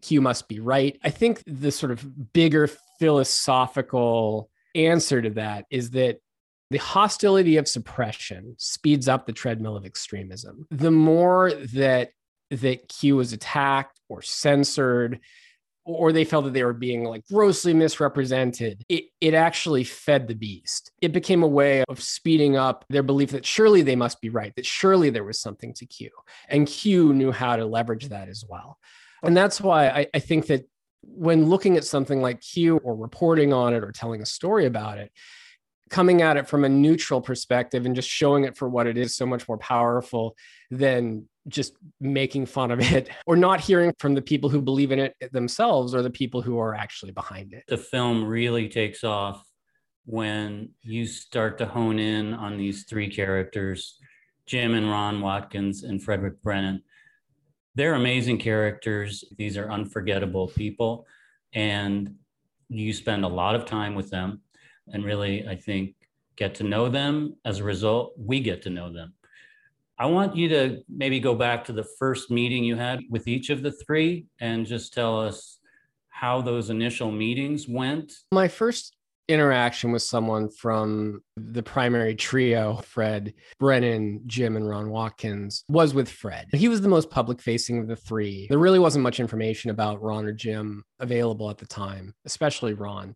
Q 0.00 0.20
must 0.20 0.48
be 0.48 0.60
right. 0.60 0.98
I 1.02 1.10
think 1.10 1.42
the 1.46 1.70
sort 1.72 1.92
of 1.92 2.32
bigger 2.32 2.68
philosophical 2.98 4.50
answer 4.74 5.22
to 5.22 5.30
that 5.30 5.66
is 5.70 5.90
that 5.90 6.18
the 6.70 6.78
hostility 6.78 7.56
of 7.56 7.66
suppression 7.68 8.54
speeds 8.58 9.08
up 9.08 9.26
the 9.26 9.32
treadmill 9.32 9.76
of 9.76 9.84
extremism. 9.86 10.66
The 10.70 10.90
more 10.90 11.52
that 11.74 12.10
that 12.50 12.88
Q 12.88 13.16
was 13.16 13.32
attacked 13.32 14.00
or 14.08 14.22
censored, 14.22 15.20
or 15.84 16.12
they 16.12 16.24
felt 16.24 16.44
that 16.44 16.52
they 16.52 16.64
were 16.64 16.72
being 16.72 17.04
like 17.04 17.26
grossly 17.26 17.72
misrepresented, 17.74 18.84
it, 18.88 19.04
it 19.20 19.34
actually 19.34 19.84
fed 19.84 20.28
the 20.28 20.34
beast. 20.34 20.90
It 21.00 21.12
became 21.12 21.42
a 21.42 21.48
way 21.48 21.84
of 21.88 22.02
speeding 22.02 22.56
up 22.56 22.84
their 22.88 23.02
belief 23.02 23.30
that 23.30 23.46
surely 23.46 23.82
they 23.82 23.96
must 23.96 24.20
be 24.20 24.28
right, 24.28 24.54
that 24.56 24.66
surely 24.66 25.10
there 25.10 25.24
was 25.24 25.40
something 25.40 25.72
to 25.74 25.86
Q. 25.86 26.10
And 26.48 26.66
Q 26.66 27.12
knew 27.14 27.32
how 27.32 27.56
to 27.56 27.64
leverage 27.64 28.08
that 28.08 28.28
as 28.28 28.44
well. 28.46 28.78
And 29.22 29.36
that's 29.36 29.60
why 29.60 29.88
I, 29.88 30.06
I 30.14 30.18
think 30.18 30.46
that 30.46 30.68
when 31.02 31.46
looking 31.46 31.76
at 31.76 31.84
something 31.84 32.20
like 32.20 32.40
Q 32.40 32.76
or 32.78 32.94
reporting 32.94 33.52
on 33.52 33.74
it 33.74 33.82
or 33.82 33.92
telling 33.92 34.20
a 34.20 34.26
story 34.26 34.66
about 34.66 34.98
it, 34.98 35.10
coming 35.90 36.22
at 36.22 36.36
it 36.36 36.48
from 36.48 36.64
a 36.64 36.68
neutral 36.68 37.20
perspective 37.20 37.86
and 37.86 37.94
just 37.94 38.08
showing 38.08 38.44
it 38.44 38.56
for 38.56 38.68
what 38.68 38.86
it 38.86 38.96
is 38.96 39.14
so 39.14 39.26
much 39.26 39.48
more 39.48 39.58
powerful 39.58 40.36
than 40.70 41.28
just 41.48 41.74
making 42.00 42.46
fun 42.46 42.70
of 42.70 42.80
it 42.92 43.08
or 43.26 43.36
not 43.36 43.60
hearing 43.60 43.92
from 43.98 44.14
the 44.14 44.22
people 44.22 44.50
who 44.50 44.60
believe 44.60 44.92
in 44.92 44.98
it 44.98 45.14
themselves 45.32 45.94
or 45.94 46.02
the 46.02 46.10
people 46.10 46.42
who 46.42 46.58
are 46.58 46.74
actually 46.74 47.12
behind 47.12 47.52
it. 47.52 47.64
The 47.68 47.78
film 47.78 48.24
really 48.24 48.68
takes 48.68 49.04
off 49.04 49.44
when 50.04 50.70
you 50.82 51.06
start 51.06 51.58
to 51.58 51.66
hone 51.66 51.98
in 51.98 52.32
on 52.32 52.56
these 52.56 52.84
three 52.84 53.10
characters 53.10 53.98
Jim 54.46 54.74
and 54.74 54.90
Ron 54.90 55.20
Watkins 55.20 55.82
and 55.82 56.02
Frederick 56.02 56.42
Brennan. 56.42 56.82
They're 57.74 57.94
amazing 57.94 58.38
characters. 58.38 59.22
These 59.36 59.58
are 59.58 59.70
unforgettable 59.70 60.48
people. 60.48 61.06
And 61.52 62.14
you 62.70 62.94
spend 62.94 63.26
a 63.26 63.28
lot 63.28 63.54
of 63.54 63.66
time 63.66 63.94
with 63.94 64.08
them 64.08 64.40
and 64.92 65.04
really, 65.04 65.46
I 65.46 65.56
think, 65.56 65.94
get 66.36 66.54
to 66.56 66.64
know 66.64 66.88
them. 66.88 67.36
As 67.44 67.58
a 67.58 67.64
result, 67.64 68.14
we 68.16 68.40
get 68.40 68.62
to 68.62 68.70
know 68.70 68.92
them. 68.92 69.14
I 69.98 70.06
want 70.06 70.36
you 70.36 70.48
to 70.50 70.82
maybe 70.88 71.18
go 71.18 71.34
back 71.34 71.64
to 71.64 71.72
the 71.72 71.86
first 71.98 72.30
meeting 72.30 72.62
you 72.62 72.76
had 72.76 73.00
with 73.10 73.26
each 73.26 73.50
of 73.50 73.62
the 73.62 73.72
three 73.72 74.26
and 74.40 74.64
just 74.64 74.94
tell 74.94 75.20
us 75.20 75.58
how 76.08 76.40
those 76.40 76.70
initial 76.70 77.10
meetings 77.10 77.66
went. 77.68 78.12
My 78.32 78.46
first 78.46 78.96
interaction 79.28 79.92
with 79.92 80.02
someone 80.02 80.48
from 80.50 81.20
the 81.36 81.62
primary 81.62 82.14
trio, 82.14 82.76
Fred, 82.76 83.34
Brennan, 83.58 84.22
Jim, 84.26 84.56
and 84.56 84.68
Ron 84.68 84.90
Watkins, 84.90 85.64
was 85.68 85.94
with 85.94 86.08
Fred. 86.08 86.46
He 86.52 86.68
was 86.68 86.80
the 86.80 86.88
most 86.88 87.10
public 87.10 87.40
facing 87.40 87.78
of 87.78 87.88
the 87.88 87.96
three. 87.96 88.46
There 88.48 88.58
really 88.58 88.78
wasn't 88.78 89.02
much 89.02 89.20
information 89.20 89.70
about 89.70 90.02
Ron 90.02 90.24
or 90.24 90.32
Jim 90.32 90.84
available 90.98 91.50
at 91.50 91.58
the 91.58 91.66
time, 91.66 92.14
especially 92.24 92.72
Ron. 92.72 93.14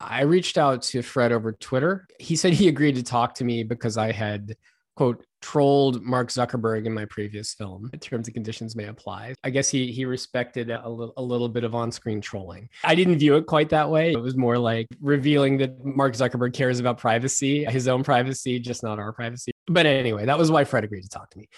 I 0.00 0.22
reached 0.22 0.58
out 0.58 0.82
to 0.82 1.02
Fred 1.02 1.32
over 1.32 1.52
Twitter. 1.52 2.06
He 2.18 2.36
said 2.36 2.52
he 2.52 2.68
agreed 2.68 2.94
to 2.96 3.02
talk 3.02 3.34
to 3.34 3.44
me 3.44 3.64
because 3.64 3.96
I 3.96 4.12
had, 4.12 4.56
quote, 4.96 5.24
trolled 5.40 6.02
Mark 6.02 6.28
Zuckerberg 6.28 6.86
in 6.86 6.92
my 6.92 7.04
previous 7.04 7.54
film. 7.54 7.90
Terms 8.00 8.28
and 8.28 8.34
conditions 8.34 8.74
may 8.74 8.84
apply. 8.84 9.34
I 9.44 9.50
guess 9.50 9.68
he 9.68 9.92
he 9.92 10.04
respected 10.04 10.70
a, 10.70 10.88
little 10.88 11.48
bit 11.48 11.64
of 11.64 11.74
on-screen 11.74 12.20
trolling. 12.20 12.68
I 12.84 12.94
didn't 12.94 13.18
view 13.18 13.36
it 13.36 13.46
quite 13.46 13.68
that 13.70 13.90
way. 13.90 14.12
It 14.12 14.20
was 14.20 14.36
more 14.36 14.58
like 14.58 14.86
revealing 15.00 15.58
that 15.58 15.84
Mark 15.84 16.14
Zuckerberg 16.14 16.54
cares 16.54 16.80
about 16.80 16.98
privacy, 16.98 17.64
his 17.64 17.88
own 17.88 18.02
privacy, 18.02 18.58
just 18.58 18.82
not 18.82 18.98
our 18.98 19.12
privacy. 19.12 19.52
But 19.66 19.86
anyway, 19.86 20.24
that 20.26 20.38
was 20.38 20.50
why 20.50 20.64
Fred 20.64 20.84
agreed 20.84 21.02
to 21.02 21.08
talk 21.08 21.30
to 21.30 21.38
me. 21.38 21.48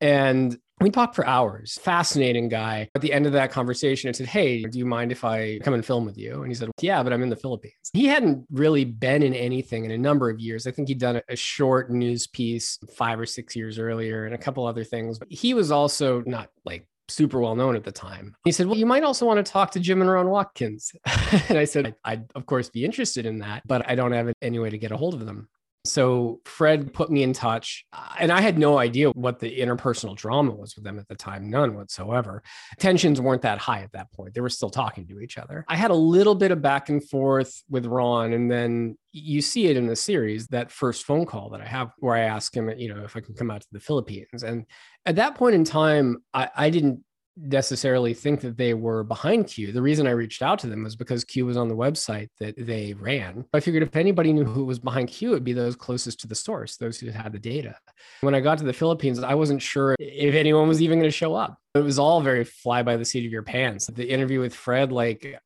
And 0.00 0.58
we 0.80 0.90
talked 0.90 1.14
for 1.14 1.26
hours. 1.26 1.78
Fascinating 1.82 2.48
guy. 2.48 2.88
At 2.94 3.02
the 3.02 3.12
end 3.12 3.26
of 3.26 3.32
that 3.32 3.50
conversation, 3.50 4.08
I 4.08 4.12
said, 4.12 4.26
Hey, 4.26 4.62
do 4.62 4.78
you 4.78 4.86
mind 4.86 5.12
if 5.12 5.24
I 5.24 5.58
come 5.58 5.74
and 5.74 5.84
film 5.84 6.06
with 6.06 6.16
you? 6.16 6.42
And 6.42 6.48
he 6.48 6.54
said, 6.54 6.70
Yeah, 6.80 7.02
but 7.02 7.12
I'm 7.12 7.22
in 7.22 7.28
the 7.28 7.36
Philippines. 7.36 7.74
He 7.92 8.06
hadn't 8.06 8.46
really 8.50 8.84
been 8.84 9.22
in 9.22 9.34
anything 9.34 9.84
in 9.84 9.90
a 9.90 9.98
number 9.98 10.30
of 10.30 10.40
years. 10.40 10.66
I 10.66 10.70
think 10.70 10.88
he'd 10.88 10.98
done 10.98 11.20
a 11.28 11.36
short 11.36 11.90
news 11.90 12.26
piece 12.26 12.78
five 12.96 13.20
or 13.20 13.26
six 13.26 13.54
years 13.54 13.78
earlier 13.78 14.24
and 14.24 14.34
a 14.34 14.38
couple 14.38 14.66
other 14.66 14.84
things. 14.84 15.18
But 15.18 15.28
he 15.30 15.52
was 15.52 15.70
also 15.70 16.22
not 16.26 16.48
like 16.64 16.86
super 17.08 17.40
well 17.40 17.56
known 17.56 17.76
at 17.76 17.84
the 17.84 17.92
time. 17.92 18.34
He 18.44 18.52
said, 18.52 18.66
Well, 18.66 18.78
you 18.78 18.86
might 18.86 19.04
also 19.04 19.26
want 19.26 19.44
to 19.44 19.52
talk 19.52 19.72
to 19.72 19.80
Jim 19.80 20.00
and 20.00 20.10
Ron 20.10 20.30
Watkins. 20.30 20.92
and 21.48 21.58
I 21.58 21.64
said, 21.64 21.94
I'd, 22.04 22.30
of 22.34 22.46
course 22.46 22.70
be 22.70 22.84
interested 22.84 23.26
in 23.26 23.38
that, 23.40 23.62
but 23.66 23.88
I 23.88 23.94
don't 23.94 24.12
have 24.12 24.32
any 24.40 24.58
way 24.58 24.70
to 24.70 24.78
get 24.78 24.92
a 24.92 24.96
hold 24.96 25.14
of 25.14 25.26
them. 25.26 25.48
So 25.84 26.40
Fred 26.44 26.92
put 26.92 27.10
me 27.10 27.22
in 27.22 27.32
touch, 27.32 27.86
and 28.18 28.30
I 28.30 28.42
had 28.42 28.58
no 28.58 28.76
idea 28.76 29.10
what 29.10 29.38
the 29.38 29.60
interpersonal 29.60 30.14
drama 30.14 30.52
was 30.52 30.74
with 30.76 30.84
them 30.84 30.98
at 30.98 31.08
the 31.08 31.14
time, 31.14 31.48
none 31.48 31.74
whatsoever. 31.74 32.42
Tensions 32.78 33.18
weren't 33.18 33.42
that 33.42 33.58
high 33.58 33.80
at 33.80 33.92
that 33.92 34.12
point. 34.12 34.34
They 34.34 34.42
were 34.42 34.50
still 34.50 34.68
talking 34.68 35.06
to 35.08 35.20
each 35.20 35.38
other. 35.38 35.64
I 35.68 35.76
had 35.76 35.90
a 35.90 35.94
little 35.94 36.34
bit 36.34 36.50
of 36.50 36.60
back 36.60 36.90
and 36.90 37.02
forth 37.08 37.62
with 37.70 37.86
Ron, 37.86 38.34
and 38.34 38.50
then 38.50 38.98
you 39.12 39.40
see 39.40 39.68
it 39.68 39.76
in 39.76 39.86
the 39.86 39.96
series, 39.96 40.48
that 40.48 40.70
first 40.70 41.04
phone 41.04 41.24
call 41.24 41.48
that 41.50 41.62
I 41.62 41.66
have 41.66 41.92
where 41.98 42.14
I 42.14 42.20
ask 42.20 42.54
him, 42.54 42.68
you 42.76 42.94
know, 42.94 43.02
if 43.02 43.16
I 43.16 43.20
can 43.20 43.34
come 43.34 43.50
out 43.50 43.62
to 43.62 43.68
the 43.72 43.80
Philippines. 43.80 44.42
And 44.42 44.66
at 45.06 45.16
that 45.16 45.34
point 45.34 45.54
in 45.54 45.64
time, 45.64 46.18
I, 46.34 46.50
I 46.54 46.70
didn't 46.70 47.02
necessarily 47.36 48.14
think 48.14 48.40
that 48.40 48.56
they 48.56 48.74
were 48.74 49.02
behind 49.04 49.46
Q. 49.46 49.72
The 49.72 49.82
reason 49.82 50.06
I 50.06 50.10
reached 50.10 50.42
out 50.42 50.58
to 50.60 50.66
them 50.66 50.82
was 50.82 50.96
because 50.96 51.24
Q 51.24 51.46
was 51.46 51.56
on 51.56 51.68
the 51.68 51.76
website 51.76 52.28
that 52.38 52.54
they 52.56 52.94
ran. 52.94 53.44
I 53.54 53.60
figured 53.60 53.82
if 53.82 53.96
anybody 53.96 54.32
knew 54.32 54.44
who 54.44 54.64
was 54.64 54.78
behind 54.78 55.08
Q, 55.08 55.30
it'd 55.30 55.44
be 55.44 55.52
those 55.52 55.76
closest 55.76 56.20
to 56.20 56.26
the 56.26 56.34
source, 56.34 56.76
those 56.76 56.98
who 56.98 57.10
had 57.10 57.32
the 57.32 57.38
data. 57.38 57.76
When 58.20 58.34
I 58.34 58.40
got 58.40 58.58
to 58.58 58.64
the 58.64 58.72
Philippines, 58.72 59.22
I 59.22 59.34
wasn't 59.34 59.62
sure 59.62 59.96
if 59.98 60.34
anyone 60.34 60.68
was 60.68 60.82
even 60.82 60.98
going 60.98 61.10
to 61.10 61.16
show 61.16 61.34
up. 61.34 61.58
It 61.74 61.80
was 61.80 61.98
all 61.98 62.20
very 62.20 62.44
fly 62.44 62.82
by 62.82 62.96
the 62.96 63.04
seat 63.04 63.26
of 63.26 63.32
your 63.32 63.42
pants. 63.42 63.86
The 63.86 64.08
interview 64.08 64.40
with 64.40 64.54
Fred, 64.54 64.92
like 64.92 65.38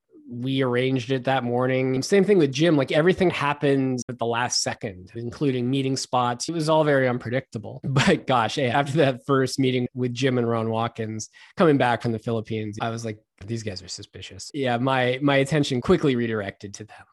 we 0.42 0.62
arranged 0.62 1.12
it 1.12 1.24
that 1.24 1.44
morning. 1.44 2.02
Same 2.02 2.24
thing 2.24 2.38
with 2.38 2.52
Jim. 2.52 2.76
Like 2.76 2.92
everything 2.92 3.30
happens 3.30 4.02
at 4.08 4.18
the 4.18 4.26
last 4.26 4.62
second, 4.62 5.10
including 5.14 5.70
meeting 5.70 5.96
spots. 5.96 6.48
It 6.48 6.52
was 6.52 6.68
all 6.68 6.84
very 6.84 7.08
unpredictable. 7.08 7.80
But 7.94 8.26
gosh, 8.26 8.58
after 8.58 8.94
that 8.98 9.24
first 9.24 9.58
meeting 9.58 9.86
with 9.94 10.12
Jim 10.12 10.36
and 10.36 10.48
Ron 10.48 10.68
Watkins 10.68 11.30
coming 11.56 11.78
back 11.78 12.02
from 12.02 12.10
the 12.10 12.18
Philippines, 12.18 12.76
I 12.80 12.90
was 12.90 13.04
like, 13.04 13.18
these 13.46 13.62
guys 13.62 13.82
are 13.82 13.88
suspicious. 13.88 14.50
Yeah, 14.52 14.78
my 14.78 15.18
my 15.22 15.36
attention 15.36 15.80
quickly 15.80 16.16
redirected 16.16 16.74
to 16.74 16.84
them. 16.84 17.06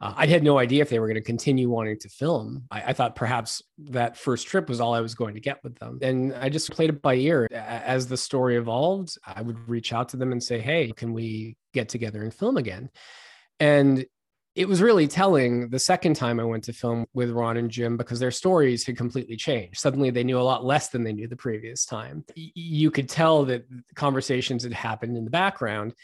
Uh, 0.00 0.14
I 0.16 0.26
had 0.26 0.42
no 0.42 0.58
idea 0.58 0.82
if 0.82 0.88
they 0.88 0.98
were 0.98 1.06
going 1.06 1.16
to 1.16 1.22
continue 1.22 1.68
wanting 1.68 1.98
to 2.00 2.08
film. 2.08 2.64
I, 2.70 2.82
I, 2.82 2.92
thought 2.94 3.14
perhaps 3.14 3.62
that 3.90 4.16
first 4.16 4.46
trip 4.46 4.68
was 4.68 4.80
all 4.80 4.94
I 4.94 5.00
was 5.00 5.14
going 5.14 5.34
to 5.34 5.40
get 5.40 5.62
with 5.62 5.78
them. 5.78 5.98
And 6.00 6.34
I 6.34 6.48
just 6.48 6.70
played 6.70 6.88
it 6.88 7.02
by 7.02 7.14
ear. 7.16 7.46
As 7.52 8.06
the 8.06 8.16
story 8.16 8.56
evolved, 8.56 9.18
I 9.26 9.42
would 9.42 9.68
reach 9.68 9.92
out 9.92 10.08
to 10.10 10.16
them 10.16 10.32
and 10.32 10.42
say, 10.42 10.58
hey, 10.58 10.92
can 10.96 11.12
we 11.12 11.56
get 11.72 11.88
together 11.88 12.22
and 12.22 12.32
film 12.32 12.56
again? 12.56 12.90
And 13.58 14.04
it 14.56 14.68
was 14.68 14.82
really 14.82 15.06
telling 15.06 15.70
the 15.70 15.78
second 15.78 16.16
time 16.16 16.40
I 16.40 16.44
went 16.44 16.64
to 16.64 16.72
film 16.72 17.06
with 17.14 17.30
Ron 17.30 17.56
and 17.56 17.70
Jim 17.70 17.96
because 17.96 18.18
their 18.18 18.32
stories 18.32 18.84
had 18.84 18.96
completely 18.96 19.36
changed. 19.36 19.78
Suddenly 19.78 20.10
they 20.10 20.24
knew 20.24 20.40
a 20.40 20.42
lot 20.42 20.64
less 20.64 20.88
than 20.88 21.04
they 21.04 21.12
knew 21.12 21.28
the 21.28 21.36
previous 21.36 21.84
time. 21.84 22.24
You 22.34 22.90
could 22.90 23.08
tell 23.08 23.44
that 23.44 23.64
conversations 23.94 24.64
had 24.64 24.72
happened 24.72 25.16
in 25.16 25.24
the 25.24 25.30
background 25.30 25.94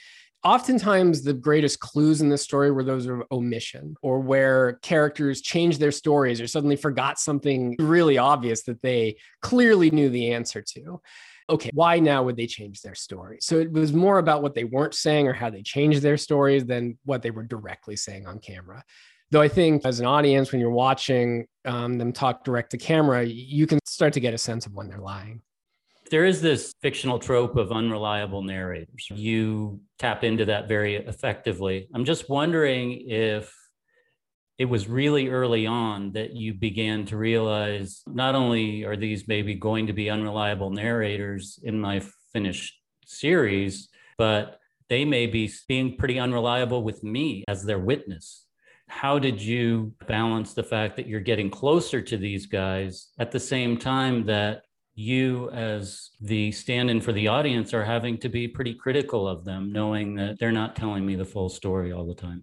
oftentimes 0.47 1.23
the 1.23 1.33
greatest 1.33 1.81
clues 1.81 2.21
in 2.21 2.29
the 2.29 2.39
story 2.39 2.71
were 2.71 2.85
those 2.85 3.07
of 3.07 3.21
omission 3.33 3.97
or 4.01 4.21
where 4.21 4.75
characters 4.75 5.41
changed 5.41 5.81
their 5.81 5.91
stories 5.91 6.41
or 6.41 6.47
suddenly 6.47 6.77
forgot 6.77 7.19
something 7.19 7.75
really 7.81 8.17
obvious 8.17 8.63
that 8.63 8.81
they 8.81 9.17
clearly 9.43 9.91
knew 9.91 10.09
the 10.09 10.33
answer 10.33 10.63
to 10.63 11.01
okay, 11.49 11.71
why 11.73 11.99
now 11.99 12.23
would 12.23 12.37
they 12.37 12.47
change 12.47 12.83
their 12.83 12.95
story? 12.95 13.39
So 13.41 13.59
it 13.59 13.73
was 13.73 13.93
more 13.93 14.19
about 14.19 14.43
what 14.43 14.55
they 14.55 14.65
weren't 14.65 14.95
saying 14.95 15.29
or 15.29 15.33
how 15.33 15.51
they 15.51 15.63
changed 15.63 16.03
their 16.03 16.17
stories 16.17 16.65
than 16.65 16.99
what 17.05 17.23
they 17.23 17.31
were 17.31 17.45
directly 17.45 17.97
saying 17.97 18.27
on 18.27 18.39
camera. 18.39 18.83
Though 19.31 19.43
I 19.43 19.49
think 19.49 19.85
as 19.85 20.01
an 20.01 20.07
audience, 20.07 20.53
when 20.53 20.61
you're 20.61 20.71
watching 20.71 21.47
um, 21.65 21.99
them 21.99 22.13
talk 22.13 22.45
direct 22.45 22.71
to 22.73 22.79
camera, 22.79 23.25
you 23.25 23.67
can 23.67 23.79
start 23.85 24.13
to 24.15 24.21
get 24.21 24.35
a 24.35 24.39
sense 24.39 24.67
of 24.67 24.73
when 24.73 24.89
they're 24.89 24.99
lying. 24.99 25.43
There 26.11 26.25
is 26.25 26.41
this 26.41 26.73
fictional 26.83 27.19
trope 27.19 27.57
of 27.57 27.73
unreliable 27.73 28.43
narrators. 28.43 29.09
You 29.11 29.81
tap 29.99 30.23
into 30.23 30.45
that 30.45 30.69
very 30.69 30.95
effectively. 30.95 31.89
I'm 31.93 32.05
just 32.05 32.29
wondering 32.29 33.09
if 33.09 33.53
it 34.59 34.65
was 34.65 34.89
really 34.89 35.29
early 35.29 35.67
on 35.67 36.13
that 36.13 36.35
you 36.35 36.55
began 36.55 37.05
to 37.07 37.17
realize 37.17 38.03
not 38.07 38.35
only 38.35 38.85
are 38.85 38.97
these 38.97 39.29
maybe 39.29 39.55
going 39.55 39.87
to 39.87 39.93
be 39.93 40.09
unreliable 40.09 40.71
narrators 40.71 41.59
in 41.63 41.79
my 41.79 42.03
finished 42.33 42.75
series, 43.05 43.89
but 44.17 44.59
they 44.89 45.05
may 45.05 45.27
be 45.27 45.53
being 45.69 45.97
pretty 45.97 46.19
unreliable 46.19 46.83
with 46.83 47.03
me 47.05 47.45
as 47.49 47.65
their 47.65 47.79
witness. 47.79 48.47
How 48.89 49.19
did 49.19 49.43
you 49.43 49.93
balance 50.07 50.55
the 50.55 50.63
fact 50.63 50.97
that 50.97 51.07
you're 51.07 51.21
getting 51.21 51.51
closer 51.51 52.01
to 52.01 52.17
these 52.17 52.47
guys 52.47 53.09
at 53.19 53.33
the 53.33 53.41
same 53.41 53.77
time 53.77 54.25
that 54.27 54.63
you 54.95 55.51
as 55.51 56.11
the 56.23 56.51
stand-in 56.53 57.03
for 57.03 57.13
the 57.13 57.29
audience 57.29 57.75
are 57.75 57.85
having 57.85 58.17
to 58.17 58.31
be 58.31 58.49
pretty 58.49 58.73
critical 58.73 59.29
of 59.29 59.45
them 59.45 59.71
knowing 59.71 60.15
that 60.15 60.39
they're 60.39 60.51
not 60.51 60.75
telling 60.75 61.05
me 61.05 61.15
the 61.15 61.25
full 61.25 61.51
story 61.51 61.93
all 61.93 62.07
the 62.07 62.15
time 62.15 62.43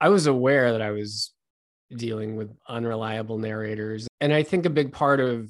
i 0.00 0.08
was 0.08 0.28
aware 0.28 0.70
that 0.70 0.80
i 0.80 0.92
was 0.92 1.32
dealing 1.96 2.36
with 2.36 2.50
unreliable 2.68 3.38
narrators 3.38 4.06
and 4.20 4.32
i 4.32 4.42
think 4.42 4.66
a 4.66 4.70
big 4.70 4.92
part 4.92 5.20
of 5.20 5.48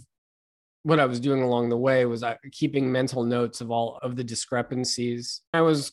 what 0.83 0.98
i 0.98 1.05
was 1.05 1.20
doing 1.20 1.42
along 1.42 1.68
the 1.68 1.76
way 1.76 2.05
was 2.07 2.22
uh, 2.22 2.35
keeping 2.53 2.90
mental 2.90 3.24
notes 3.24 3.61
of 3.61 3.70
all 3.70 3.98
of 4.03 4.16
the 4.16 4.24
discrepancies 4.24 5.42
i 5.53 5.61
was 5.61 5.92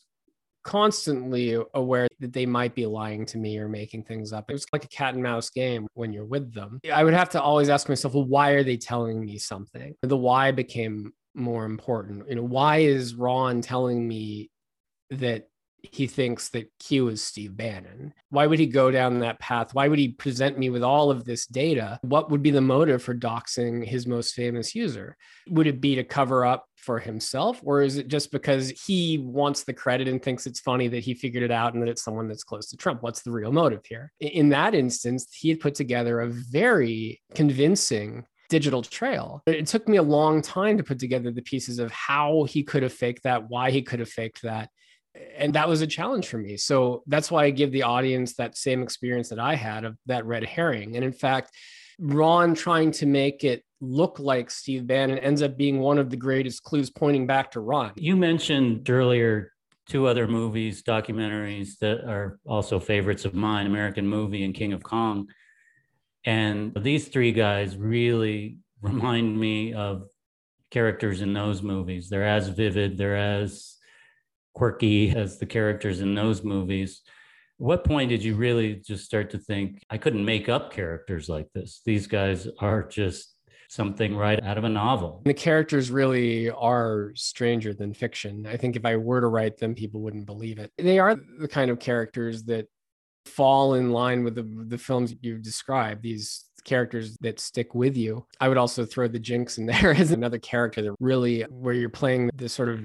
constantly 0.68 1.56
aware 1.74 2.06
that 2.20 2.34
they 2.34 2.44
might 2.44 2.74
be 2.74 2.84
lying 2.84 3.24
to 3.24 3.38
me 3.38 3.56
or 3.56 3.70
making 3.70 4.02
things 4.02 4.34
up. 4.34 4.50
It 4.50 4.52
was 4.52 4.66
like 4.70 4.84
a 4.84 4.88
cat 4.88 5.14
and 5.14 5.22
mouse 5.22 5.48
game 5.48 5.86
when 5.94 6.12
you're 6.12 6.26
with 6.26 6.52
them. 6.52 6.78
I 6.92 7.04
would 7.04 7.14
have 7.14 7.30
to 7.30 7.40
always 7.40 7.70
ask 7.70 7.88
myself, 7.88 8.12
well, 8.12 8.26
why 8.26 8.50
are 8.50 8.62
they 8.62 8.76
telling 8.76 9.18
me 9.18 9.38
something? 9.38 9.94
The 10.02 10.16
why 10.16 10.50
became 10.50 11.14
more 11.34 11.64
important. 11.64 12.28
You 12.28 12.34
know, 12.34 12.42
why 12.42 12.78
is 12.78 13.14
Ron 13.14 13.62
telling 13.62 14.06
me 14.06 14.50
that 15.10 15.48
he 15.82 16.06
thinks 16.06 16.48
that 16.50 16.70
Q 16.78 17.08
is 17.08 17.22
Steve 17.22 17.56
Bannon. 17.56 18.12
Why 18.30 18.46
would 18.46 18.58
he 18.58 18.66
go 18.66 18.90
down 18.90 19.20
that 19.20 19.38
path? 19.38 19.74
Why 19.74 19.88
would 19.88 19.98
he 19.98 20.08
present 20.08 20.58
me 20.58 20.70
with 20.70 20.82
all 20.82 21.10
of 21.10 21.24
this 21.24 21.46
data? 21.46 21.98
What 22.02 22.30
would 22.30 22.42
be 22.42 22.50
the 22.50 22.60
motive 22.60 23.02
for 23.02 23.14
doxing 23.14 23.86
his 23.86 24.06
most 24.06 24.34
famous 24.34 24.74
user? 24.74 25.16
Would 25.48 25.66
it 25.66 25.80
be 25.80 25.94
to 25.94 26.04
cover 26.04 26.44
up 26.44 26.66
for 26.76 26.98
himself, 26.98 27.60
or 27.64 27.82
is 27.82 27.96
it 27.96 28.08
just 28.08 28.30
because 28.30 28.70
he 28.86 29.18
wants 29.18 29.64
the 29.64 29.74
credit 29.74 30.08
and 30.08 30.22
thinks 30.22 30.46
it's 30.46 30.60
funny 30.60 30.88
that 30.88 31.00
he 31.00 31.12
figured 31.12 31.42
it 31.42 31.50
out 31.50 31.74
and 31.74 31.82
that 31.82 31.88
it's 31.88 32.02
someone 32.02 32.28
that's 32.28 32.44
close 32.44 32.68
to 32.70 32.76
Trump? 32.76 33.02
What's 33.02 33.22
the 33.22 33.32
real 33.32 33.52
motive 33.52 33.84
here? 33.84 34.12
In 34.20 34.48
that 34.50 34.74
instance, 34.74 35.26
he 35.32 35.48
had 35.48 35.60
put 35.60 35.74
together 35.74 36.20
a 36.20 36.28
very 36.28 37.20
convincing 37.34 38.24
digital 38.48 38.82
trail. 38.82 39.42
It 39.46 39.66
took 39.66 39.88
me 39.88 39.98
a 39.98 40.02
long 40.02 40.40
time 40.40 40.78
to 40.78 40.84
put 40.84 40.98
together 40.98 41.30
the 41.30 41.42
pieces 41.42 41.78
of 41.78 41.90
how 41.90 42.44
he 42.44 42.62
could 42.62 42.82
have 42.82 42.92
faked 42.92 43.24
that, 43.24 43.48
why 43.50 43.70
he 43.70 43.82
could 43.82 43.98
have 43.98 44.08
faked 44.08 44.42
that 44.42 44.70
and 45.36 45.54
that 45.54 45.68
was 45.68 45.80
a 45.80 45.86
challenge 45.86 46.28
for 46.28 46.38
me. 46.38 46.56
So 46.56 47.02
that's 47.06 47.30
why 47.30 47.44
I 47.44 47.50
give 47.50 47.72
the 47.72 47.84
audience 47.84 48.34
that 48.34 48.56
same 48.56 48.82
experience 48.82 49.28
that 49.28 49.38
I 49.38 49.54
had 49.54 49.84
of 49.84 49.96
that 50.06 50.26
red 50.26 50.44
herring. 50.44 50.96
And 50.96 51.04
in 51.04 51.12
fact, 51.12 51.54
Ron 51.98 52.54
trying 52.54 52.90
to 52.92 53.06
make 53.06 53.44
it 53.44 53.64
look 53.80 54.18
like 54.18 54.50
Steve 54.50 54.86
Bannon 54.86 55.18
ends 55.18 55.42
up 55.42 55.56
being 55.56 55.80
one 55.80 55.98
of 55.98 56.10
the 56.10 56.16
greatest 56.16 56.62
clues 56.62 56.90
pointing 56.90 57.26
back 57.26 57.52
to 57.52 57.60
Ron. 57.60 57.92
You 57.96 58.16
mentioned 58.16 58.88
earlier 58.88 59.52
two 59.88 60.06
other 60.06 60.28
movies, 60.28 60.82
documentaries 60.82 61.78
that 61.80 62.04
are 62.04 62.38
also 62.46 62.78
favorites 62.78 63.24
of 63.24 63.34
mine 63.34 63.66
American 63.66 64.06
Movie 64.06 64.44
and 64.44 64.54
King 64.54 64.72
of 64.72 64.82
Kong. 64.82 65.28
And 66.24 66.74
these 66.74 67.08
three 67.08 67.32
guys 67.32 67.76
really 67.76 68.58
remind 68.82 69.38
me 69.38 69.72
of 69.72 70.08
characters 70.70 71.22
in 71.22 71.32
those 71.32 71.62
movies. 71.62 72.08
They're 72.08 72.26
as 72.26 72.48
vivid, 72.48 72.98
they're 72.98 73.16
as 73.16 73.77
quirky 74.58 75.10
as 75.10 75.38
the 75.38 75.46
characters 75.46 76.00
in 76.00 76.14
those 76.14 76.42
movies. 76.42 77.02
What 77.58 77.84
point 77.84 78.10
did 78.10 78.22
you 78.22 78.34
really 78.34 78.74
just 78.74 79.04
start 79.04 79.30
to 79.30 79.38
think, 79.38 79.84
I 79.88 79.98
couldn't 79.98 80.24
make 80.24 80.48
up 80.48 80.72
characters 80.72 81.28
like 81.28 81.48
this? 81.54 81.80
These 81.84 82.08
guys 82.08 82.48
are 82.58 82.82
just 82.82 83.34
something 83.68 84.16
right 84.16 84.42
out 84.42 84.58
of 84.58 84.64
a 84.64 84.68
novel. 84.68 85.22
The 85.24 85.34
characters 85.34 85.90
really 85.90 86.50
are 86.50 87.12
stranger 87.14 87.72
than 87.72 87.94
fiction. 87.94 88.46
I 88.46 88.56
think 88.56 88.76
if 88.76 88.84
I 88.84 88.96
were 88.96 89.20
to 89.20 89.28
write 89.28 89.58
them, 89.58 89.74
people 89.74 90.00
wouldn't 90.00 90.26
believe 90.26 90.58
it. 90.58 90.72
They 90.76 90.98
are 90.98 91.16
the 91.38 91.48
kind 91.48 91.70
of 91.70 91.78
characters 91.78 92.44
that 92.44 92.66
fall 93.26 93.74
in 93.74 93.90
line 93.90 94.24
with 94.24 94.34
the, 94.34 94.48
the 94.68 94.78
films 94.78 95.14
you 95.20 95.38
described, 95.38 96.02
these 96.02 96.46
characters 96.64 97.16
that 97.20 97.38
stick 97.38 97.74
with 97.74 97.96
you. 97.96 98.26
I 98.40 98.48
would 98.48 98.58
also 98.58 98.84
throw 98.84 99.06
the 99.06 99.18
Jinx 99.18 99.58
in 99.58 99.66
there 99.66 99.90
as 99.96 100.10
another 100.10 100.38
character 100.38 100.82
that 100.82 100.94
really, 100.98 101.42
where 101.42 101.74
you're 101.74 101.90
playing 101.90 102.30
this 102.34 102.52
sort 102.52 102.70
of 102.70 102.84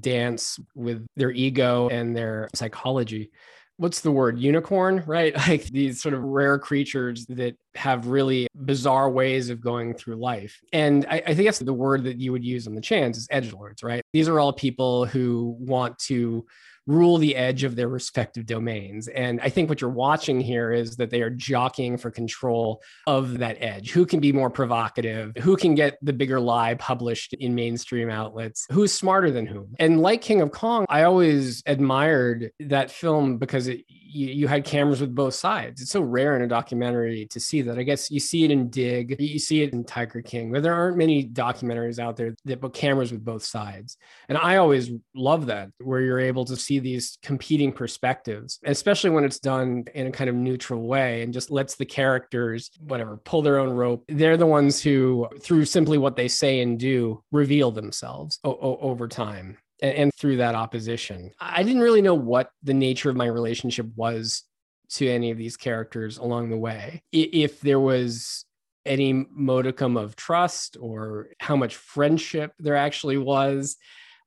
dance 0.00 0.58
with 0.74 1.06
their 1.16 1.30
ego 1.30 1.88
and 1.88 2.16
their 2.16 2.48
psychology. 2.54 3.30
What's 3.76 4.00
the 4.00 4.12
word? 4.12 4.38
Unicorn, 4.38 5.02
right? 5.06 5.36
Like 5.36 5.64
these 5.64 6.00
sort 6.00 6.14
of 6.14 6.22
rare 6.22 6.58
creatures 6.58 7.26
that 7.26 7.56
have 7.74 8.06
really 8.06 8.46
bizarre 8.54 9.10
ways 9.10 9.50
of 9.50 9.60
going 9.60 9.94
through 9.94 10.16
life. 10.16 10.60
And 10.72 11.06
I, 11.08 11.22
I 11.26 11.34
think 11.34 11.46
that's 11.46 11.58
the 11.58 11.72
word 11.72 12.04
that 12.04 12.20
you 12.20 12.32
would 12.32 12.44
use 12.44 12.66
on 12.66 12.74
the 12.74 12.80
chans 12.80 13.18
is 13.18 13.26
edge 13.30 13.52
lords, 13.52 13.82
right? 13.82 14.02
These 14.12 14.28
are 14.28 14.38
all 14.38 14.52
people 14.52 15.06
who 15.06 15.56
want 15.58 15.98
to 16.00 16.46
rule 16.86 17.18
the 17.18 17.34
edge 17.34 17.64
of 17.64 17.76
their 17.76 17.88
respective 17.88 18.46
domains. 18.46 19.08
And 19.08 19.40
I 19.40 19.48
think 19.48 19.68
what 19.68 19.80
you're 19.80 19.90
watching 19.90 20.40
here 20.40 20.72
is 20.72 20.96
that 20.96 21.10
they 21.10 21.22
are 21.22 21.30
jockeying 21.30 21.96
for 21.96 22.10
control 22.10 22.82
of 23.06 23.38
that 23.38 23.56
edge. 23.60 23.90
Who 23.90 24.04
can 24.04 24.20
be 24.20 24.32
more 24.32 24.50
provocative? 24.50 25.32
Who 25.38 25.56
can 25.56 25.74
get 25.74 25.98
the 26.02 26.12
bigger 26.12 26.40
lie 26.40 26.74
published 26.74 27.32
in 27.34 27.54
mainstream 27.54 28.10
outlets? 28.10 28.66
Who's 28.70 28.92
smarter 28.92 29.30
than 29.30 29.46
whom? 29.46 29.74
And 29.78 30.02
like 30.02 30.20
King 30.20 30.40
of 30.40 30.50
Kong, 30.50 30.84
I 30.88 31.04
always 31.04 31.62
admired 31.66 32.50
that 32.60 32.90
film 32.90 33.38
because 33.38 33.68
it, 33.68 33.84
you, 33.88 34.28
you 34.28 34.48
had 34.48 34.64
cameras 34.64 35.00
with 35.00 35.14
both 35.14 35.34
sides. 35.34 35.82
It's 35.82 35.90
so 35.90 36.00
rare 36.00 36.36
in 36.36 36.42
a 36.42 36.46
documentary 36.46 37.26
to 37.30 37.40
see 37.40 37.62
that. 37.62 37.78
I 37.78 37.82
guess 37.82 38.10
you 38.10 38.20
see 38.20 38.44
it 38.44 38.50
in 38.50 38.70
Dig, 38.70 39.16
you 39.18 39.38
see 39.38 39.62
it 39.62 39.72
in 39.72 39.84
Tiger 39.84 40.22
King, 40.22 40.52
but 40.52 40.62
there 40.62 40.74
aren't 40.74 40.96
many 40.96 41.26
documentaries 41.26 41.98
out 41.98 42.16
there 42.16 42.34
that 42.44 42.60
put 42.60 42.74
cameras 42.74 43.10
with 43.10 43.24
both 43.24 43.42
sides. 43.42 43.96
And 44.28 44.38
I 44.38 44.56
always 44.56 44.90
love 45.14 45.46
that, 45.46 45.70
where 45.78 46.00
you're 46.00 46.20
able 46.20 46.44
to 46.44 46.56
see 46.56 46.73
these 46.80 47.18
competing 47.22 47.72
perspectives, 47.72 48.58
especially 48.64 49.10
when 49.10 49.24
it's 49.24 49.38
done 49.38 49.84
in 49.94 50.06
a 50.06 50.12
kind 50.12 50.30
of 50.30 50.36
neutral 50.36 50.86
way 50.86 51.22
and 51.22 51.32
just 51.32 51.50
lets 51.50 51.76
the 51.76 51.86
characters, 51.86 52.70
whatever, 52.80 53.16
pull 53.18 53.42
their 53.42 53.58
own 53.58 53.70
rope. 53.70 54.04
They're 54.08 54.36
the 54.36 54.46
ones 54.46 54.82
who, 54.82 55.28
through 55.40 55.64
simply 55.64 55.98
what 55.98 56.16
they 56.16 56.28
say 56.28 56.60
and 56.60 56.78
do, 56.78 57.22
reveal 57.32 57.70
themselves 57.70 58.38
o- 58.44 58.50
o- 58.50 58.78
over 58.80 59.08
time. 59.08 59.58
and, 59.82 59.94
and 59.96 60.14
through 60.14 60.36
that 60.38 60.54
opposition. 60.54 61.30
I 61.40 61.62
didn't 61.62 61.82
really 61.82 62.02
know 62.02 62.14
what 62.14 62.50
the 62.62 62.74
nature 62.74 63.10
of 63.10 63.16
my 63.16 63.26
relationship 63.26 63.86
was 63.96 64.44
to 64.90 65.08
any 65.08 65.30
of 65.30 65.38
these 65.38 65.56
characters 65.56 66.18
along 66.18 66.50
the 66.50 66.56
way. 66.56 67.02
If 67.12 67.60
there 67.60 67.80
was 67.80 68.44
any 68.86 69.26
modicum 69.30 69.96
of 69.96 70.14
trust 70.14 70.76
or 70.78 71.28
how 71.40 71.56
much 71.56 71.74
friendship 71.76 72.52
there 72.58 72.76
actually 72.76 73.16
was, 73.16 73.76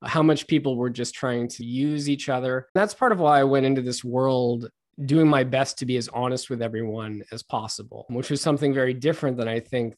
how 0.06 0.22
much 0.22 0.48
people 0.48 0.76
were 0.76 0.90
just 0.90 1.16
trying 1.16 1.48
to 1.48 1.66
use 1.66 2.10
each 2.10 2.30
other. 2.30 2.68
That's 2.74 2.94
part 2.94 3.12
of 3.12 3.20
why 3.20 3.40
I 3.40 3.44
went 3.44 3.66
into 3.66 3.82
this 3.82 4.04
world 4.04 4.70
doing 5.06 5.28
my 5.28 5.44
best 5.44 5.78
to 5.78 5.86
be 5.86 5.96
as 5.98 6.08
honest 6.10 6.50
with 6.50 6.62
everyone 6.62 7.22
as 7.32 7.44
possible, 7.44 8.06
which 8.10 8.32
is 8.32 8.42
something 8.42 8.74
very 8.74 8.96
different 8.96 9.38
than 9.38 9.48
I 9.48 9.60
think 9.60 9.96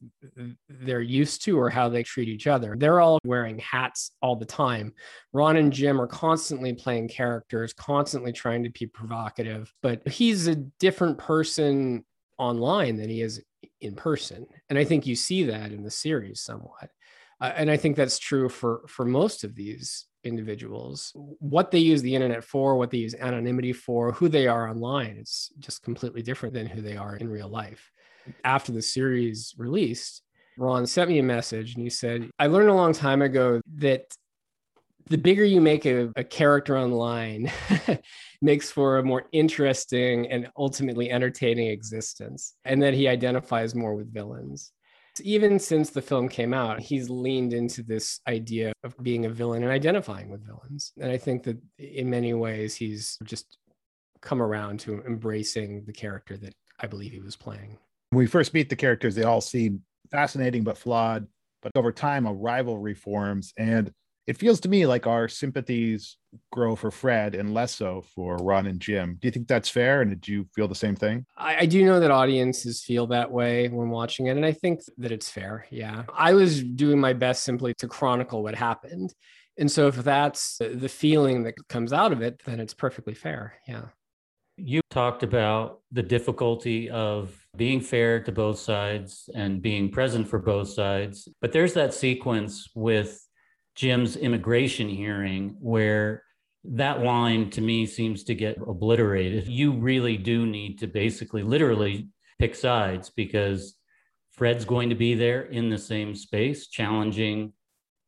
they're 0.68 1.02
used 1.02 1.44
to 1.46 1.58
or 1.58 1.70
how 1.70 1.88
they 1.88 2.04
treat 2.04 2.28
each 2.28 2.48
other. 2.48 2.76
They're 2.78 3.00
all 3.00 3.18
wearing 3.24 3.60
hats 3.60 4.12
all 4.22 4.36
the 4.36 4.46
time. 4.46 4.94
Ron 5.32 5.56
and 5.56 5.72
Jim 5.72 6.02
are 6.02 6.08
constantly 6.08 6.74
playing 6.74 7.08
characters, 7.08 7.72
constantly 7.72 8.34
trying 8.34 8.64
to 8.64 8.70
be 8.70 8.88
provocative, 8.88 9.74
but 9.82 10.06
he's 10.06 10.48
a 10.48 10.56
different 10.56 11.18
person 11.18 12.04
online 12.38 12.98
than 12.98 13.10
he 13.10 13.22
is 13.22 13.42
in 13.80 13.96
person. 13.96 14.46
And 14.70 14.78
I 14.78 14.84
think 14.84 15.08
you 15.08 15.16
see 15.16 15.44
that 15.46 15.72
in 15.72 15.84
the 15.84 15.92
series 15.92 16.42
somewhat. 16.42 16.90
Uh, 17.42 17.54
and 17.56 17.72
I 17.72 17.78
think 17.78 17.96
that's 17.96 18.20
true 18.20 18.50
for 18.50 18.82
for 18.88 19.06
most 19.06 19.44
of 19.44 19.56
these 19.56 20.06
individuals. 20.24 21.12
What 21.40 21.72
they 21.72 21.80
use 21.80 22.02
the 22.02 22.14
internet 22.14 22.44
for 22.44 22.76
what 22.76 22.92
they 22.92 22.98
use 22.98 23.16
anonymity 23.16 23.74
for 23.74 24.12
who 24.12 24.28
they 24.28 24.48
are 24.48 24.70
online 24.70 25.18
it's 25.18 25.50
just 25.60 25.82
completely 25.82 26.22
different 26.22 26.54
than 26.54 26.68
who 26.68 26.82
they 26.82 26.98
are 26.98 27.16
in 27.16 27.30
real 27.30 27.50
life. 27.50 27.92
After 28.44 28.72
the 28.72 28.82
series 28.82 29.54
released 29.58 30.24
ron 30.60 30.86
sent 30.86 31.10
me 31.10 31.20
a 31.20 31.24
message 31.24 31.76
and 31.76 31.84
he 31.84 31.90
said 31.90 32.30
i 32.38 32.46
learned 32.46 32.70
a 32.70 32.74
long 32.74 32.92
time 32.92 33.22
ago 33.22 33.62
that 33.76 34.04
the 35.10 35.18
bigger 35.18 35.44
you 35.44 35.60
make 35.60 35.86
a, 35.86 36.12
a 36.16 36.24
character 36.24 36.78
online 36.78 37.52
makes 38.42 38.70
for 38.70 39.00
a 39.00 39.04
more 39.04 39.24
interesting 39.32 40.30
and 40.30 40.50
ultimately 40.58 41.10
entertaining 41.10 41.68
existence 41.68 42.56
and 42.66 42.82
that 42.82 42.94
he 42.94 43.08
identifies 43.08 43.74
more 43.74 43.96
with 43.96 44.14
villains 44.14 44.72
even 45.22 45.60
since 45.60 45.90
the 45.90 46.02
film 46.02 46.30
came 46.30 46.54
out, 46.54 46.80
he's 46.80 47.10
leaned 47.10 47.54
into 47.54 47.84
this 47.84 48.20
idea 48.28 48.74
of 48.84 48.96
being 49.02 49.26
a 49.26 49.30
villain 49.30 49.64
and 49.64 49.72
identifying 49.72 50.30
with 50.30 50.46
villains. 50.46 50.94
And 51.00 51.12
I 51.12 51.18
think 51.18 51.44
that 51.44 51.58
in 51.78 52.10
many 52.10 52.34
ways, 52.34 52.76
he's 52.76 53.18
just 53.24 53.58
come 54.22 54.42
around 54.42 54.80
to 54.82 55.02
embracing 55.04 55.84
the 55.86 55.94
character 55.94 56.38
that 56.38 56.54
I 56.80 56.88
believe 56.88 57.12
he 57.12 57.20
was 57.20 57.36
playing. 57.36 57.78
When 58.12 58.20
we 58.20 58.28
first 58.28 58.54
meet 58.54 58.70
the 58.70 58.76
characters, 58.76 59.16
they 59.16 59.24
all 59.24 59.42
seem 59.42 59.82
fascinating 60.12 60.64
but 60.64 60.78
flawed. 60.78 61.28
But 61.62 61.72
over 61.76 61.92
time, 61.92 62.26
a 62.26 62.34
rivalry 62.34 62.96
forms. 62.96 63.54
And 63.58 63.92
it 64.30 64.38
feels 64.38 64.60
to 64.60 64.70
me 64.70 64.86
like 64.86 65.08
our 65.08 65.28
sympathies 65.28 66.18
grow 66.52 66.76
for 66.76 66.92
Fred 66.92 67.34
and 67.34 67.52
less 67.52 67.74
so 67.74 68.04
for 68.14 68.38
Ron 68.38 68.68
and 68.68 68.80
Jim. 68.80 69.18
Do 69.20 69.28
you 69.28 69.32
think 69.32 69.48
that's 69.48 69.70
fair? 69.70 70.04
And 70.04 70.12
did 70.12 70.28
you 70.28 70.46
feel 70.54 70.68
the 70.68 70.76
same 70.76 70.96
thing? 70.96 71.26
I, 71.36 71.62
I, 71.62 71.66
do 71.66 71.84
know 71.84 72.00
that 72.00 72.12
audiences 72.12 72.84
feel 72.84 73.08
that 73.08 73.32
way 73.32 73.70
when 73.70 73.90
watching 73.90 74.28
it. 74.28 74.38
And 74.38 74.46
I 74.46 74.52
think 74.52 74.82
that 75.00 75.12
it's 75.12 75.32
fair. 75.32 75.66
Yeah. 75.72 76.04
I 76.16 76.36
was 76.36 76.64
doing 76.64 77.00
my 77.00 77.14
best 77.14 77.42
simply 77.42 77.74
to 77.80 77.88
chronicle 77.88 78.44
what 78.44 78.54
happened. 78.54 79.16
And 79.58 79.72
so 79.72 79.88
if 79.88 79.96
that's 79.96 80.60
the 80.60 80.90
feeling 80.90 81.42
that 81.44 81.56
comes 81.68 81.92
out 81.92 82.12
of 82.12 82.22
it, 82.22 82.40
then 82.46 82.60
it's 82.60 82.76
perfectly 82.76 83.16
fair. 83.16 83.56
Yeah. 83.68 83.86
You 84.58 84.82
talked 84.92 85.24
about 85.24 85.80
the 85.92 86.04
difficulty 86.04 86.88
of 86.92 87.36
being 87.58 87.82
fair 87.82 88.22
to 88.22 88.32
both 88.32 88.60
sides 88.60 89.28
and 89.34 89.60
being 89.60 89.90
present 89.90 90.28
for 90.28 90.38
both 90.38 90.70
sides. 90.70 91.28
But 91.42 91.52
there's 91.52 91.74
that 91.74 91.96
sequence 91.96 92.70
with 92.76 93.26
Jim's 93.80 94.18
immigration 94.18 94.90
hearing, 94.90 95.56
where 95.62 96.24
that 96.66 97.02
line 97.02 97.50
to 97.52 97.62
me 97.62 97.86
seems 97.86 98.26
to 98.26 98.36
get 98.36 98.58
obliterated. 98.58 99.48
You 99.48 99.72
really 99.72 100.18
do 100.18 100.46
need 100.46 100.80
to 100.80 100.88
basically, 100.88 101.44
literally 101.44 102.10
pick 102.40 102.56
sides 102.56 103.10
because 103.10 103.76
Fred's 104.34 104.66
going 104.66 104.90
to 104.90 104.96
be 104.96 105.16
there 105.16 105.44
in 105.44 105.70
the 105.70 105.78
same 105.78 106.14
space 106.14 106.68
challenging 106.68 107.54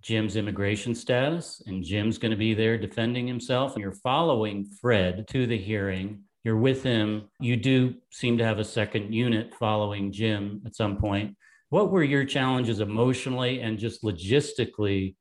Jim's 0.02 0.36
immigration 0.36 0.94
status, 0.94 1.64
and 1.66 1.86
Jim's 1.86 2.18
going 2.18 2.32
to 2.32 2.38
be 2.38 2.54
there 2.54 2.78
defending 2.78 3.26
himself. 3.26 3.78
You're 3.78 3.94
following 3.94 4.66
Fred 4.82 5.26
to 5.30 5.48
the 5.48 5.58
hearing. 5.58 6.24
You're 6.44 6.58
with 6.58 6.84
him. 6.84 7.30
You 7.40 7.56
do 7.56 7.94
seem 8.12 8.38
to 8.40 8.44
have 8.44 8.60
a 8.60 8.66
second 8.66 9.14
unit 9.14 9.54
following 9.54 10.12
Jim 10.12 10.64
at 10.66 10.76
some 10.76 10.98
point. 10.98 11.38
What 11.70 11.92
were 11.92 12.04
your 12.04 12.26
challenges 12.26 12.82
emotionally 12.82 13.62
and 13.62 13.80
just 13.80 14.04
logistically 14.04 15.16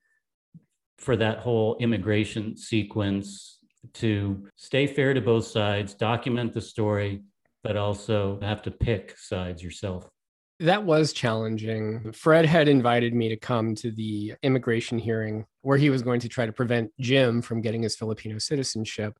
for 1.00 1.16
that 1.16 1.38
whole 1.38 1.76
immigration 1.80 2.56
sequence 2.56 3.58
to 3.94 4.46
stay 4.56 4.86
fair 4.86 5.14
to 5.14 5.20
both 5.20 5.46
sides, 5.46 5.94
document 5.94 6.52
the 6.52 6.60
story, 6.60 7.22
but 7.64 7.76
also 7.76 8.38
have 8.42 8.62
to 8.62 8.70
pick 8.70 9.16
sides 9.18 9.62
yourself. 9.62 10.08
That 10.60 10.84
was 10.84 11.14
challenging. 11.14 12.12
Fred 12.12 12.44
had 12.44 12.68
invited 12.68 13.14
me 13.14 13.30
to 13.30 13.36
come 13.36 13.74
to 13.76 13.90
the 13.90 14.34
immigration 14.42 14.98
hearing 14.98 15.46
where 15.62 15.78
he 15.78 15.88
was 15.88 16.02
going 16.02 16.20
to 16.20 16.28
try 16.28 16.44
to 16.44 16.52
prevent 16.52 16.90
Jim 17.00 17.40
from 17.40 17.62
getting 17.62 17.82
his 17.82 17.96
Filipino 17.96 18.38
citizenship 18.38 19.18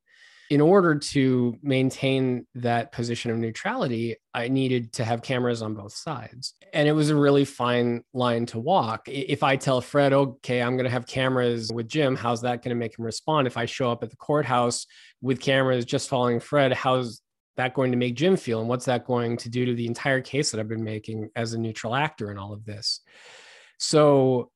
in 0.51 0.61
order 0.61 0.97
to 0.97 1.57
maintain 1.63 2.45
that 2.57 2.91
position 2.91 3.31
of 3.31 3.39
neutrality, 3.39 4.17
I 4.35 4.49
needed 4.49 4.93
to 4.95 5.05
have 5.05 5.23
cameras 5.23 5.63
on 5.63 5.75
both 5.75 5.93
sides. 5.93 6.55
And 6.73 6.89
it 6.89 6.93
was 6.93 7.09
a 7.09 7.15
really 7.15 7.45
fine 7.45 8.03
line 8.13 8.47
to 8.47 8.59
walk. 8.59 9.09
If 9.09 9.45
I 9.45 9.55
tell 9.55 9.81
Fred, 9.81 10.13
okay, 10.13 10.61
I'm 10.61 10.77
going 10.77 10.85
to 10.85 10.91
have 10.91 11.07
cameras 11.07 11.71
with 11.73 11.89
Jim, 11.89 12.17
how's 12.17 12.43
that 12.43 12.63
going 12.63 12.71
to 12.71 12.79
make 12.79 12.99
him 12.99 13.05
respond? 13.05 13.47
If 13.47 13.57
I 13.57 13.65
show 13.65 13.93
up 13.93 14.03
at 14.03 14.11
the 14.11 14.17
courthouse 14.17 14.87
with 15.23 15.41
cameras 15.41 15.85
just 15.85 16.09
following 16.09 16.41
Fred, 16.41 16.73
how's 16.73 17.23
that 17.57 17.75
going 17.75 17.93
to 17.93 17.97
make 17.97 18.17
Jim 18.17 18.37
feel? 18.37 18.59
And 18.59 18.69
what's 18.69 18.87
that 18.87 19.07
going 19.07 19.37
to 19.39 19.49
do 19.49 19.67
to 19.67 19.75
the 19.75 19.87
entire 19.87 20.21
case 20.21 20.51
that 20.51 20.59
I've 20.59 20.69
been 20.69 20.83
making 20.83 21.31
as 21.37 21.55
a 21.55 21.59
neutral 21.59 21.95
actor 21.95 22.33
in 22.33 22.39
all 22.39 22.53
of 22.53 22.65
this? 22.65 23.03
So 23.79 24.51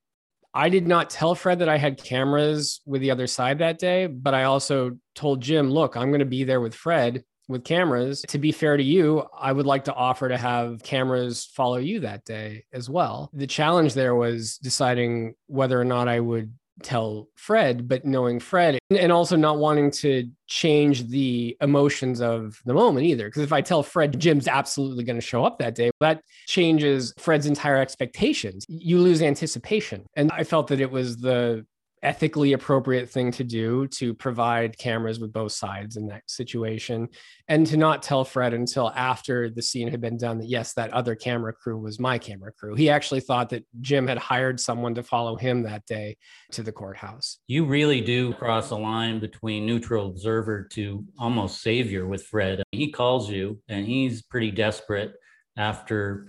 I 0.55 0.69
did 0.69 0.87
not 0.87 1.11
tell 1.11 1.35
Fred 1.35 1.59
that 1.59 1.69
I 1.69 1.77
had 1.77 2.03
cameras 2.03 2.81
with 2.87 3.01
the 3.01 3.11
other 3.11 3.27
side 3.27 3.59
that 3.59 3.79
day, 3.79 4.07
but 4.07 4.35
I 4.35 4.45
also 4.45 4.99
told 5.14 5.40
Jim, 5.40 5.71
look, 5.71 5.97
I'm 5.97 6.11
going 6.11 6.21
to 6.21 6.25
be 6.25 6.45
there 6.45 6.61
with 6.61 6.75
Fred 6.75 7.25
with 7.49 7.64
cameras. 7.64 8.25
To 8.29 8.38
be 8.38 8.53
fair 8.53 8.77
to 8.77 8.83
you, 8.83 9.25
I 9.37 9.53
would 9.53 9.67
like 9.67 9.85
to 9.85 9.95
offer 9.95 10.29
to 10.29 10.38
have 10.38 10.83
cameras 10.83 11.45
follow 11.45 11.77
you 11.77 12.01
that 12.01 12.25
day 12.25 12.64
as 12.73 12.88
well. 12.88 13.31
The 13.35 13.47
challenge 13.47 13.95
there 13.95 14.14
was 14.14 14.57
deciding 14.59 15.35
whether 15.47 15.79
or 15.79 15.85
not 15.85 16.09
I 16.09 16.21
would 16.21 16.55
tell 16.83 17.29
Fred, 17.37 17.89
but 17.89 18.05
knowing 18.05 18.41
Fred 18.41 18.79
and 18.91 19.13
also 19.13 19.37
not 19.37 19.59
wanting 19.59 19.91
to 19.91 20.29
change 20.47 21.09
the 21.09 21.57
emotions 21.61 22.21
of 22.21 22.61
the 22.65 22.75
moment 22.75 23.07
either. 23.07 23.27
Because 23.27 23.43
if 23.43 23.53
I 23.53 23.61
tell 23.61 23.83
Fred 23.83 24.19
Jim's 24.19 24.49
absolutely 24.49 25.05
going 25.05 25.17
to 25.17 25.27
show 25.27 25.45
up 25.45 25.59
that 25.59 25.75
day, 25.75 25.91
that 26.01 26.23
changes 26.47 27.15
Fred's 27.19 27.47
entire 27.47 27.77
expectations. 27.77 28.65
You 28.69 28.99
lose 28.99 29.23
anticipation. 29.23 30.05
And 30.17 30.31
I 30.33 30.45
felt 30.45 30.69
that 30.69 30.81
it 30.81 30.91
was 30.91 31.19
the 31.19 31.65
ethically 32.05 32.53
appropriate 32.53 33.09
thing 33.09 33.33
to 33.33 33.43
do 33.43 33.87
to 33.88 34.14
provide 34.14 34.77
cameras 34.79 35.19
with 35.19 35.33
both 35.33 35.53
sides 35.53 35.97
in 35.97 36.07
that 36.07 36.23
situation 36.29 37.09
and 37.49 37.67
to 37.67 37.77
not 37.77 38.03
tell 38.03 38.25
Fred 38.25 38.55
until 38.55 38.90
after 38.90 39.49
the 39.49 39.62
scene 39.62 39.88
had 39.88 40.01
been 40.01 40.17
done 40.17 40.38
that 40.38 40.49
yes 40.49 40.75
that 40.75 40.93
other 40.93 41.14
camera 41.14 41.53
crew 41.53 41.79
was 41.79 41.99
my 41.99 42.19
camera 42.19 42.53
crew. 42.53 42.75
He 42.75 42.90
actually 42.90 43.21
thought 43.21 43.49
that 43.51 43.64
Jim 43.81 44.07
had 44.07 44.19
hired 44.19 44.61
someone 44.61 44.95
to 44.95 45.03
follow 45.03 45.37
him 45.37 45.62
that 45.62 45.87
day 45.87 46.17
to 46.53 46.62
the 46.62 46.73
courthouse. 46.73 47.38
You 47.47 47.64
really 47.64 48.01
do 48.01 48.35
cross 48.35 48.71
a 48.71 48.77
line 48.77 49.19
between 49.19 49.67
neutral 49.67 50.09
observer 50.09 50.69
to 50.73 51.05
almost 51.19 51.62
savior 51.62 52.07
with 52.07 52.27
Fred. 52.27 52.62
He 52.71 52.93
calls 52.93 53.31
you 53.31 53.61
and 53.69 53.87
he's 53.87 54.23
pretty 54.23 54.51
desperate 54.51 55.14
after 55.57 56.29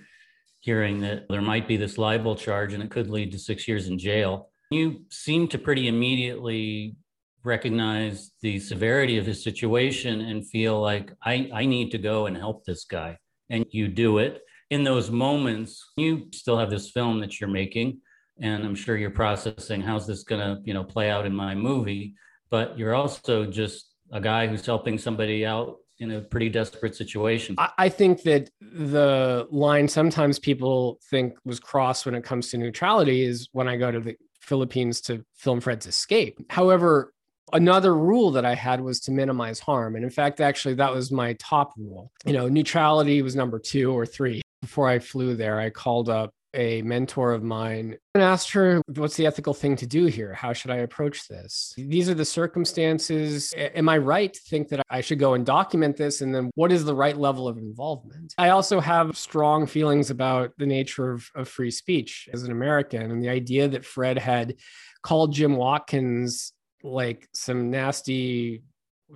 hearing 0.62 1.02
that 1.02 1.26
there 1.30 1.42
might 1.42 1.68
be 1.68 1.78
this 1.78 1.98
libel 1.98 2.36
charge 2.36 2.74
and 2.74 2.82
it 2.82 2.90
could 2.90 3.10
lead 3.10 3.32
to 3.32 3.38
6 3.38 3.68
years 3.68 3.88
in 3.88 4.00
jail 4.00 4.50
you 4.72 5.06
seem 5.10 5.48
to 5.50 5.58
pretty 5.58 5.88
immediately 5.88 6.96
recognize 7.44 8.32
the 8.42 8.60
severity 8.60 9.18
of 9.18 9.26
his 9.26 9.44
situation 9.44 10.22
and 10.22 10.50
feel 10.50 10.82
like 10.82 11.14
I, 11.24 11.50
I 11.54 11.66
need 11.66 11.92
to 11.92 11.98
go 11.98 12.26
and 12.26 12.36
help 12.36 12.66
this 12.66 12.86
guy. 12.86 13.18
And 13.50 13.66
you 13.70 13.88
do 13.88 14.18
it. 14.18 14.42
In 14.72 14.84
those 14.84 15.12
moments, 15.12 15.84
you 15.96 16.28
still 16.34 16.58
have 16.58 16.72
this 16.72 16.90
film 16.90 17.20
that 17.20 17.40
you're 17.40 17.50
making. 17.50 18.00
And 18.42 18.66
I'm 18.66 18.76
sure 18.76 18.98
you're 18.98 19.12
processing 19.12 19.82
how's 19.82 20.08
this 20.08 20.24
gonna, 20.24 20.60
you 20.66 20.74
know, 20.74 20.84
play 20.84 21.10
out 21.10 21.26
in 21.26 21.36
my 21.36 21.54
movie. 21.54 22.16
But 22.50 22.78
you're 22.78 22.96
also 22.96 23.46
just 23.46 23.92
a 24.12 24.20
guy 24.20 24.48
who's 24.48 24.66
helping 24.66 24.98
somebody 24.98 25.46
out 25.46 25.78
in 26.00 26.12
a 26.12 26.22
pretty 26.22 26.50
desperate 26.50 26.96
situation. 26.96 27.56
I 27.78 27.90
think 27.90 28.24
that 28.24 28.50
the 28.60 29.48
line 29.50 29.88
sometimes 29.88 30.40
people 30.40 31.00
think 31.10 31.36
was 31.46 31.60
crossed 31.60 32.06
when 32.06 32.16
it 32.16 32.24
comes 32.24 32.50
to 32.50 32.58
neutrality 32.58 33.24
is 33.24 33.48
when 33.54 33.70
I 33.70 33.78
go 33.78 33.92
to 33.92 34.00
the 34.00 34.16
Philippines 34.46 35.02
to 35.02 35.26
film 35.36 35.60
Fred's 35.60 35.88
escape. 35.88 36.40
However, 36.50 37.14
another 37.54 37.96
rule 37.96 38.32
that 38.32 38.46
I 38.46 38.56
had 38.56 38.82
was 38.82 39.00
to 39.02 39.12
minimize 39.12 39.60
harm. 39.60 39.96
And 39.96 40.04
in 40.04 40.10
fact, 40.10 40.42
actually, 40.42 40.76
that 40.76 40.94
was 40.94 41.12
my 41.12 41.34
top 41.34 41.74
rule. 41.78 42.12
You 42.26 42.34
know, 42.34 42.48
neutrality 42.48 43.22
was 43.22 43.36
number 43.36 43.60
two 43.60 43.92
or 43.92 44.06
three. 44.06 44.42
Before 44.62 44.88
I 44.88 45.00
flew 45.00 45.36
there, 45.36 45.60
I 45.60 45.70
called 45.70 46.10
up 46.10 46.34
a 46.56 46.82
mentor 46.82 47.34
of 47.34 47.44
mine 47.44 47.98
and 48.14 48.24
asked 48.24 48.52
her, 48.52 48.82
What's 48.88 49.18
the 49.18 49.26
ethical 49.26 49.54
thing 49.54 49.76
to 49.78 49.86
do 49.86 50.06
here? 50.06 50.34
How 50.34 50.54
should 50.54 50.72
I 50.72 50.78
approach 50.78 51.28
this? 51.28 51.74
These 51.78 52.10
are 52.10 52.14
the 52.14 52.26
circumstances. 52.26 53.54
Am 53.56 53.90
I 53.90 53.98
right 53.98 54.34
to 54.34 54.42
think 54.50 54.70
that 54.70 54.82
I 54.90 55.02
should 55.02 55.20
go 55.20 55.34
and 55.34 55.46
document 55.46 55.98
this? 55.98 56.22
And 56.22 56.34
then 56.34 56.50
what 56.56 56.72
is 56.72 56.86
the 56.86 56.96
right 56.96 57.18
level 57.18 57.48
of 57.48 57.58
involvement? 57.58 58.34
I 58.38 58.50
also 58.50 58.80
have 58.80 59.18
strong 59.18 59.68
feelings 59.68 60.10
about 60.10 60.52
the 60.58 60.66
nature 60.66 61.12
of, 61.12 61.30
of 61.36 61.48
free 61.48 61.72
speech 61.72 62.30
as 62.34 62.44
an 62.44 62.52
American 62.52 63.12
and 63.12 63.22
the 63.22 63.30
idea 63.30 63.68
that 63.68 63.86
Fred 63.86 64.18
had 64.18 64.56
called 65.04 65.34
Jim 65.34 65.56
Watkins 65.56 66.54
like 66.84 67.28
some 67.34 67.70
nasty 67.70 68.64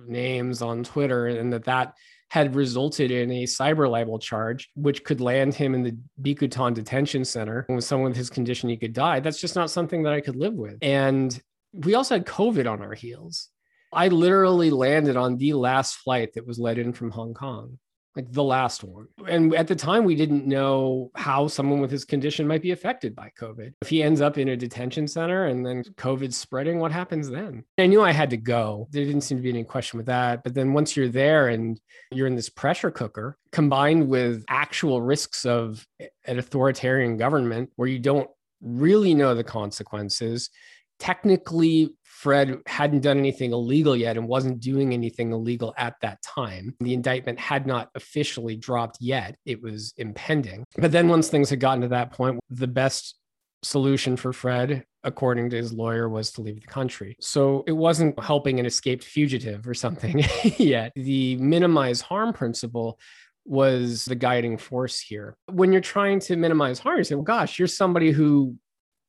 names 0.06 0.62
on 0.62 0.84
Twitter 0.84 1.26
and 1.26 1.52
that 1.52 1.64
that 1.64 1.94
had 2.30 2.54
resulted 2.54 3.10
in 3.10 3.30
a 3.30 3.42
cyber 3.42 3.90
libel 3.90 4.18
charge, 4.18 4.70
which 4.74 5.04
could 5.04 5.20
land 5.20 5.52
him 5.52 5.74
in 5.74 5.82
the 5.82 5.96
Bicutan 6.22 6.74
detention 6.74 7.24
center. 7.24 7.66
And 7.68 7.76
with 7.76 7.84
someone 7.84 8.10
with 8.10 8.16
his 8.16 8.30
condition, 8.30 8.68
he 8.68 8.76
could 8.76 8.92
die. 8.92 9.18
That's 9.20 9.40
just 9.40 9.56
not 9.56 9.70
something 9.70 10.04
that 10.04 10.12
I 10.12 10.20
could 10.20 10.36
live 10.36 10.54
with. 10.54 10.78
And 10.80 11.38
we 11.72 11.94
also 11.94 12.14
had 12.14 12.26
COVID 12.26 12.70
on 12.70 12.82
our 12.82 12.94
heels. 12.94 13.48
I 13.92 14.08
literally 14.08 14.70
landed 14.70 15.16
on 15.16 15.36
the 15.36 15.54
last 15.54 15.96
flight 15.96 16.34
that 16.34 16.46
was 16.46 16.58
let 16.58 16.78
in 16.78 16.92
from 16.92 17.10
Hong 17.10 17.34
Kong 17.34 17.78
like 18.16 18.30
the 18.32 18.42
last 18.42 18.82
one. 18.82 19.06
And 19.28 19.54
at 19.54 19.68
the 19.68 19.76
time, 19.76 20.04
we 20.04 20.14
didn't 20.14 20.46
know 20.46 21.10
how 21.14 21.46
someone 21.46 21.80
with 21.80 21.90
his 21.90 22.04
condition 22.04 22.46
might 22.46 22.62
be 22.62 22.72
affected 22.72 23.14
by 23.14 23.30
COVID. 23.38 23.74
If 23.82 23.88
he 23.88 24.02
ends 24.02 24.20
up 24.20 24.36
in 24.36 24.48
a 24.48 24.56
detention 24.56 25.06
center 25.06 25.46
and 25.46 25.64
then 25.64 25.84
COVID's 25.96 26.36
spreading, 26.36 26.78
what 26.78 26.92
happens 26.92 27.30
then? 27.30 27.64
I 27.78 27.86
knew 27.86 28.02
I 28.02 28.12
had 28.12 28.30
to 28.30 28.36
go. 28.36 28.88
There 28.90 29.04
didn't 29.04 29.20
seem 29.22 29.38
to 29.38 29.42
be 29.42 29.50
any 29.50 29.64
question 29.64 29.98
with 29.98 30.06
that. 30.06 30.42
But 30.42 30.54
then 30.54 30.72
once 30.72 30.96
you're 30.96 31.08
there 31.08 31.48
and 31.48 31.80
you're 32.10 32.26
in 32.26 32.36
this 32.36 32.48
pressure 32.48 32.90
cooker, 32.90 33.38
combined 33.52 34.08
with 34.08 34.44
actual 34.48 35.00
risks 35.00 35.46
of 35.46 35.86
an 36.26 36.38
authoritarian 36.38 37.16
government 37.16 37.70
where 37.76 37.88
you 37.88 37.98
don't 37.98 38.28
really 38.60 39.14
know 39.14 39.34
the 39.34 39.44
consequences, 39.44 40.50
technically 40.98 41.94
Fred 42.20 42.60
hadn't 42.66 43.00
done 43.00 43.16
anything 43.16 43.52
illegal 43.52 43.96
yet 43.96 44.18
and 44.18 44.28
wasn't 44.28 44.60
doing 44.60 44.92
anything 44.92 45.32
illegal 45.32 45.72
at 45.78 45.94
that 46.02 46.20
time. 46.20 46.74
The 46.80 46.92
indictment 46.92 47.40
had 47.40 47.66
not 47.66 47.88
officially 47.94 48.56
dropped 48.56 48.98
yet, 49.00 49.36
it 49.46 49.62
was 49.62 49.94
impending. 49.96 50.66
But 50.76 50.92
then, 50.92 51.08
once 51.08 51.28
things 51.28 51.48
had 51.48 51.60
gotten 51.60 51.80
to 51.80 51.88
that 51.88 52.12
point, 52.12 52.38
the 52.50 52.66
best 52.66 53.16
solution 53.62 54.18
for 54.18 54.34
Fred, 54.34 54.84
according 55.02 55.48
to 55.48 55.56
his 55.56 55.72
lawyer, 55.72 56.10
was 56.10 56.30
to 56.32 56.42
leave 56.42 56.60
the 56.60 56.66
country. 56.66 57.16
So 57.20 57.64
it 57.66 57.72
wasn't 57.72 58.22
helping 58.22 58.60
an 58.60 58.66
escaped 58.66 59.02
fugitive 59.02 59.66
or 59.66 59.72
something 59.72 60.22
yet. 60.58 60.92
The 60.96 61.36
minimize 61.36 62.02
harm 62.02 62.34
principle 62.34 63.00
was 63.46 64.04
the 64.04 64.14
guiding 64.14 64.58
force 64.58 65.00
here. 65.00 65.38
When 65.46 65.72
you're 65.72 65.80
trying 65.80 66.20
to 66.20 66.36
minimize 66.36 66.80
harm, 66.80 66.98
you 66.98 67.04
say, 67.04 67.14
well, 67.14 67.24
gosh, 67.24 67.58
you're 67.58 67.66
somebody 67.66 68.10
who 68.10 68.56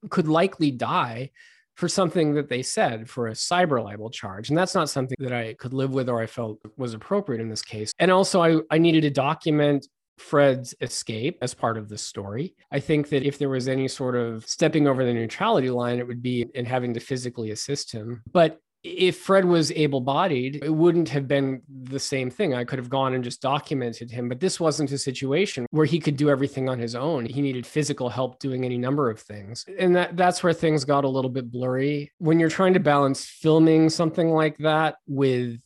could 0.10 0.30
likely 0.30 0.72
die 0.72 1.32
for 1.76 1.88
something 1.88 2.34
that 2.36 2.50
they 2.50 2.62
said 2.62 3.10
for 3.10 3.28
a 3.28 3.32
cyber 3.32 3.84
libel 3.84 4.10
charge. 4.10 4.50
And 4.50 4.58
that's 4.58 4.76
not 4.76 4.90
something 4.90 5.18
that 5.20 5.34
I 5.34 5.54
could 5.54 5.74
live 5.74 5.94
with 5.94 6.10
or 6.10 6.22
I 6.22 6.28
felt 6.28 6.60
was 6.78 6.94
appropriate 6.94 7.42
in 7.42 7.50
this 7.50 7.62
case. 7.62 7.92
And 8.00 8.12
also, 8.12 8.42
I, 8.42 8.60
I 8.70 8.78
needed 8.78 9.02
to 9.02 9.10
document 9.10 9.88
Fred's 10.18 10.76
escape 10.82 11.38
as 11.42 11.54
part 11.54 11.78
of 11.78 11.90
the 11.90 11.98
story. 11.98 12.56
I 12.72 12.80
think 12.80 13.10
that 13.10 13.24
if 13.24 13.38
there 13.38 13.50
was 13.50 13.68
any 13.68 13.88
sort 13.88 14.16
of 14.16 14.46
stepping 14.46 14.88
over 14.88 15.04
the 15.04 15.14
neutrality 15.14 15.70
line, 15.70 16.00
it 16.00 16.08
would 16.08 16.22
be 16.22 16.46
in 16.54 16.66
having 16.66 16.94
to 16.94 17.00
physically 17.00 17.52
assist 17.52 17.92
him. 17.92 18.22
But 18.32 18.60
if 18.84 19.18
Fred 19.18 19.46
was 19.46 19.72
able 19.72 20.02
bodied, 20.02 20.64
it 20.64 20.74
wouldn't 20.74 21.10
have 21.10 21.28
been 21.28 21.62
the 21.70 22.00
same 22.00 22.30
thing. 22.30 22.54
I 22.54 22.64
could 22.64 22.80
have 22.80 22.90
gone 22.90 23.14
and 23.14 23.24
just 23.24 23.42
documented 23.42 24.10
him, 24.10 24.28
but 24.28 24.40
this 24.40 24.60
wasn't 24.60 24.92
a 24.92 24.98
situation 24.98 25.66
where 25.72 25.86
he 25.86 26.00
could 26.00 26.18
do 26.18 26.30
everything 26.30 26.68
on 26.68 26.80
his 26.80 26.96
own. 26.96 27.26
He 27.26 27.42
needed 27.42 27.66
physical 27.66 28.10
help 28.10 28.40
doing 28.40 28.66
any 28.66 28.78
number 28.78 29.10
of 29.10 29.20
things. 29.20 29.66
And 29.78 29.96
that, 29.96 30.18
that's 30.18 30.44
where 30.44 30.54
things 30.54 30.84
got 30.84 31.04
a 31.04 31.10
little 31.10 31.30
bit 31.30 31.52
blurry. 31.52 32.12
When 32.18 32.40
you're 32.40 32.50
trying 32.50 32.74
to 32.74 32.80
balance 32.80 33.26
filming 33.26 33.90
something 33.90 34.30
like 34.30 34.58
that 34.60 34.96
with 35.08 35.60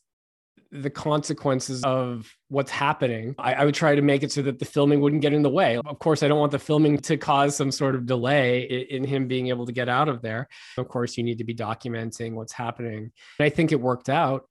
the 0.82 0.90
consequences 0.90 1.84
of 1.84 2.32
what's 2.50 2.72
happening. 2.72 3.36
I, 3.38 3.54
I, 3.54 3.66
would 3.66 3.76
try 3.76 3.96
to 3.96 4.02
make 4.02 4.24
it 4.24 4.32
so 4.32 4.42
that 4.44 4.60
the 4.60 4.66
filming 4.66 5.02
wouldn't 5.02 5.22
get 5.22 5.34
in 5.34 5.42
the 5.42 5.50
way. 5.50 5.78
Of 5.78 6.00
course, 6.00 6.24
I 6.24 6.28
don't 6.28 6.40
want 6.40 6.52
the 6.52 6.60
filming 6.60 6.98
to 7.00 7.18
cause 7.18 7.56
some 7.56 7.72
sort 7.72 7.96
of 7.96 8.06
delay 8.06 8.64
in, 8.64 9.04
in 9.04 9.04
him 9.04 9.28
being 9.28 9.48
able 9.48 9.66
to 9.66 9.72
get 9.72 9.90
out 9.90 10.10
of 10.10 10.22
there. 10.22 10.48
Of 10.78 10.88
course, 10.88 11.18
you 11.18 11.24
need 11.24 11.38
to 11.38 11.44
be 11.44 11.56
documenting 11.56 12.34
what's 12.34 12.54
happening. 12.54 13.12
And 13.40 13.46
I 13.46 13.50
think 13.50 13.72
it 13.72 13.80
worked 13.80 14.10
out, 14.10 14.48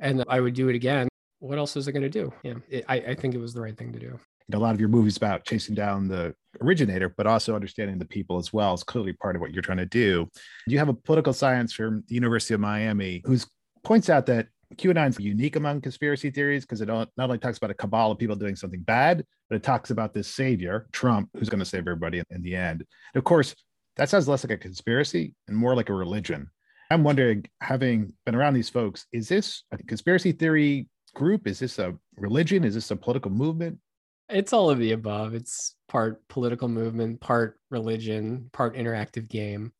and 0.00 0.24
I 0.28 0.40
would 0.40 0.54
do 0.54 0.68
it 0.68 0.74
again. 0.74 1.08
What 1.38 1.58
else 1.58 1.76
is 1.76 1.86
it 1.86 1.92
going 1.92 2.02
to 2.02 2.08
do? 2.08 2.32
Yeah, 2.42 2.54
it, 2.68 2.84
I, 2.88 2.96
I 2.96 3.14
think 3.14 3.34
it 3.34 3.40
was 3.40 3.52
the 3.52 3.60
right 3.60 3.76
thing 3.76 3.92
to 3.92 3.98
do. 3.98 4.18
a 4.52 4.58
lot 4.58 4.74
of 4.74 4.80
your 4.80 4.88
movies 4.88 5.16
about 5.16 5.44
chasing 5.44 5.74
down 5.74 6.08
the 6.08 6.34
originator, 6.60 7.12
but 7.16 7.26
also 7.26 7.54
understanding 7.54 7.98
the 7.98 8.06
people 8.06 8.38
as 8.38 8.52
well 8.52 8.74
is 8.74 8.82
clearly 8.82 9.12
part 9.12 9.36
of 9.36 9.42
what 9.42 9.52
you're 9.52 9.62
trying 9.62 9.78
to 9.78 9.86
do. 9.86 10.28
You 10.66 10.78
have 10.78 10.88
a 10.88 10.94
political 10.94 11.32
science 11.32 11.72
from 11.72 12.04
the 12.08 12.14
University 12.14 12.54
of 12.54 12.60
Miami 12.60 13.22
who's 13.24 13.46
points 13.84 14.10
out 14.10 14.26
that 14.26 14.48
QAnon 14.74 15.08
is 15.08 15.20
unique 15.20 15.56
among 15.56 15.80
conspiracy 15.80 16.30
theories 16.30 16.64
because 16.64 16.80
it 16.80 16.88
not 16.88 17.08
only 17.18 17.38
talks 17.38 17.58
about 17.58 17.70
a 17.70 17.74
cabal 17.74 18.10
of 18.10 18.18
people 18.18 18.36
doing 18.36 18.56
something 18.56 18.80
bad, 18.80 19.24
but 19.48 19.56
it 19.56 19.62
talks 19.62 19.90
about 19.90 20.12
this 20.12 20.28
savior, 20.28 20.88
Trump, 20.92 21.30
who's 21.36 21.48
going 21.48 21.60
to 21.60 21.64
save 21.64 21.80
everybody 21.80 22.22
in 22.30 22.42
the 22.42 22.56
end. 22.56 22.84
And 23.14 23.18
of 23.18 23.24
course, 23.24 23.54
that 23.96 24.08
sounds 24.08 24.28
less 24.28 24.44
like 24.44 24.50
a 24.50 24.58
conspiracy 24.58 25.34
and 25.48 25.56
more 25.56 25.74
like 25.74 25.88
a 25.88 25.94
religion. 25.94 26.50
I'm 26.90 27.04
wondering, 27.04 27.46
having 27.60 28.12
been 28.24 28.34
around 28.34 28.54
these 28.54 28.68
folks, 28.68 29.06
is 29.12 29.28
this 29.28 29.64
a 29.72 29.78
conspiracy 29.78 30.32
theory 30.32 30.88
group? 31.14 31.46
Is 31.46 31.58
this 31.58 31.78
a 31.78 31.94
religion? 32.16 32.62
Is 32.64 32.74
this 32.74 32.90
a 32.90 32.96
political 32.96 33.30
movement? 33.30 33.78
It's 34.28 34.52
all 34.52 34.70
of 34.70 34.78
the 34.78 34.92
above. 34.92 35.34
It's 35.34 35.76
part 35.88 36.26
political 36.28 36.68
movement, 36.68 37.20
part 37.20 37.58
religion, 37.70 38.50
part 38.52 38.74
interactive 38.74 39.28
game. 39.28 39.72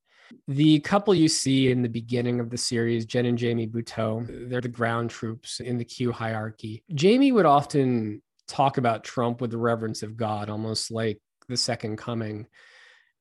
The 0.49 0.81
couple 0.81 1.15
you 1.15 1.29
see 1.29 1.71
in 1.71 1.83
the 1.83 1.89
beginning 1.89 2.41
of 2.41 2.51
the 2.51 2.57
series, 2.57 3.07
Jen 3.07 3.27
and 3.27 3.39
Jamie 3.39 3.67
Buteau, 3.67 4.49
they're 4.49 4.61
the 4.61 4.69
ground 4.69 5.11
troops 5.11 5.61
in 5.61 5.79
the 5.79 5.85
Q 5.85 6.13
hierarchy. 6.13 6.83
Jamie 6.95 7.33
would 7.33 7.47
often 7.47 8.23
talk 8.49 8.79
about 8.79 9.05
Trump 9.05 9.41
with 9.41 9.51
the 9.51 9.59
reverence 9.59 10.03
of 10.03 10.17
God, 10.17 10.51
almost 10.51 10.91
like 10.91 11.21
the 11.49 11.57
second 11.57 11.97
coming. 11.97 12.47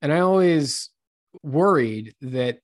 And 0.01 0.11
I 0.11 0.19
always 0.19 0.89
worried 1.43 2.13
that 2.21 2.59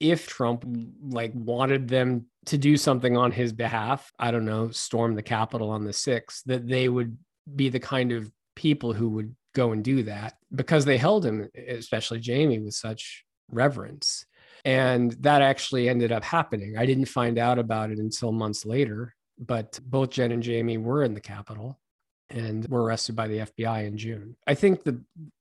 if 0.00 0.26
Trump 0.28 0.64
like 1.02 1.32
wanted 1.34 1.88
them 1.88 2.26
to 2.46 2.58
do 2.58 2.76
something 2.76 3.16
on 3.16 3.32
his 3.32 3.52
behalf, 3.52 4.12
I 4.18 4.30
don't 4.30 4.44
know, 4.44 4.70
storm 4.70 5.14
the 5.14 5.22
Capitol 5.22 5.70
on 5.70 5.84
the 5.84 5.90
6th, 5.90 6.42
that 6.46 6.68
they 6.68 6.88
would 6.88 7.18
be 7.54 7.68
the 7.68 7.80
kind 7.80 8.12
of 8.12 8.30
people 8.54 8.92
who 8.92 9.08
would 9.10 9.34
go 9.54 9.72
and 9.72 9.82
do 9.82 10.04
that 10.04 10.34
because 10.54 10.84
they 10.84 10.96
held 10.96 11.24
him, 11.24 11.48
especially 11.66 12.20
Jamie, 12.20 12.60
with 12.60 12.74
such 12.74 13.24
reverence. 13.50 14.26
And 14.64 15.12
that 15.22 15.42
actually 15.42 15.88
ended 15.88 16.12
up 16.12 16.24
happening. 16.24 16.76
I 16.76 16.86
didn't 16.86 17.06
find 17.06 17.38
out 17.38 17.58
about 17.58 17.90
it 17.90 17.98
until 17.98 18.32
months 18.32 18.66
later, 18.66 19.14
but 19.38 19.78
both 19.84 20.10
Jen 20.10 20.32
and 20.32 20.42
Jamie 20.42 20.78
were 20.78 21.04
in 21.04 21.14
the 21.14 21.20
Capitol 21.20 21.78
and 22.30 22.66
were 22.68 22.82
arrested 22.82 23.16
by 23.16 23.28
the 23.28 23.38
FBI 23.38 23.86
in 23.86 23.96
June. 23.96 24.36
I 24.46 24.54
think 24.54 24.84
that 24.84 25.00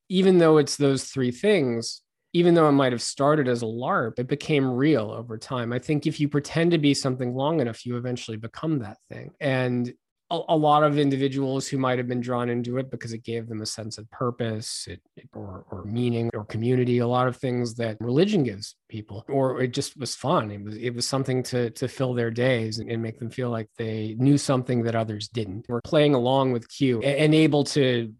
even 0.09 0.37
though 0.37 0.57
it's 0.57 0.77
those 0.77 1.05
three 1.05 1.31
things, 1.31 2.01
even 2.33 2.53
though 2.53 2.69
it 2.69 2.73
might 2.73 2.91
have 2.91 3.01
started 3.01 3.47
as 3.47 3.63
a 3.63 3.65
LARP, 3.65 4.19
it 4.19 4.27
became 4.27 4.69
real 4.69 5.11
over 5.11 5.37
time. 5.37 5.73
I 5.73 5.79
think 5.79 6.05
if 6.05 6.19
you 6.19 6.29
pretend 6.29 6.71
to 6.71 6.77
be 6.77 6.93
something 6.93 7.33
long 7.33 7.59
enough, 7.59 7.85
you 7.85 7.97
eventually 7.97 8.37
become 8.37 8.79
that 8.79 8.97
thing. 9.09 9.31
And 9.39 9.91
a, 10.29 10.39
a, 10.49 10.55
lot 10.55 10.83
of 10.83 10.97
individuals 10.97 11.67
who 11.67 11.77
might 11.77 11.97
have 11.97 12.07
been 12.07 12.19
drawn 12.19 12.49
into 12.49 12.77
it 12.77 12.91
because 12.91 13.13
it 13.13 13.23
gave 13.23 13.47
them 13.47 13.61
a 13.61 13.65
sense 13.65 13.97
of 13.97 14.09
purpose 14.11 14.85
it, 14.89 15.01
it, 15.15 15.29
or, 15.33 15.65
or 15.71 15.85
meaning 15.85 16.29
or 16.33 16.43
community 16.45 16.97
a 16.97 17.07
lot 17.07 17.27
of 17.27 17.37
things 17.37 17.75
that 17.75 17.97
religion 18.01 18.43
gives 18.43 18.75
people 18.89 19.23
or 19.29 19.61
it 19.61 19.69
just 19.69 19.97
was 19.97 20.15
fun. 20.15 20.51
It 20.51 20.63
was 20.63 20.75
it 20.77 20.93
was 20.93 21.07
something 21.07 21.43
to 21.43 21.69
to 21.71 21.87
fill 21.87 22.13
their 22.13 22.31
days 22.31 22.79
and, 22.79 22.91
and 22.91 23.01
make 23.01 23.19
them 23.19 23.29
feel 23.29 23.49
like 23.49 23.69
they 23.77 24.15
knew 24.19 24.37
something 24.37 24.83
that 24.83 24.95
others 24.95 25.29
didn't. 25.29 25.65
We're 25.69 25.81
playing 25.81 26.13
along 26.13 26.51
with 26.51 26.69
q 26.69 27.01
and, 27.01 27.17
and 27.17 27.35
able 27.35 27.63
to 27.65 28.13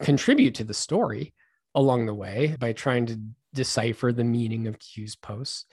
contribute 0.00 0.56
to 0.56 0.64
the 0.64 0.74
story 0.74 1.34
along 1.74 2.06
the 2.06 2.14
way 2.14 2.56
by 2.58 2.72
trying 2.72 3.06
to 3.06 3.20
decipher 3.54 4.12
the 4.12 4.24
meaning 4.24 4.66
of 4.66 4.78
q's 4.78 5.16
posts. 5.16 5.64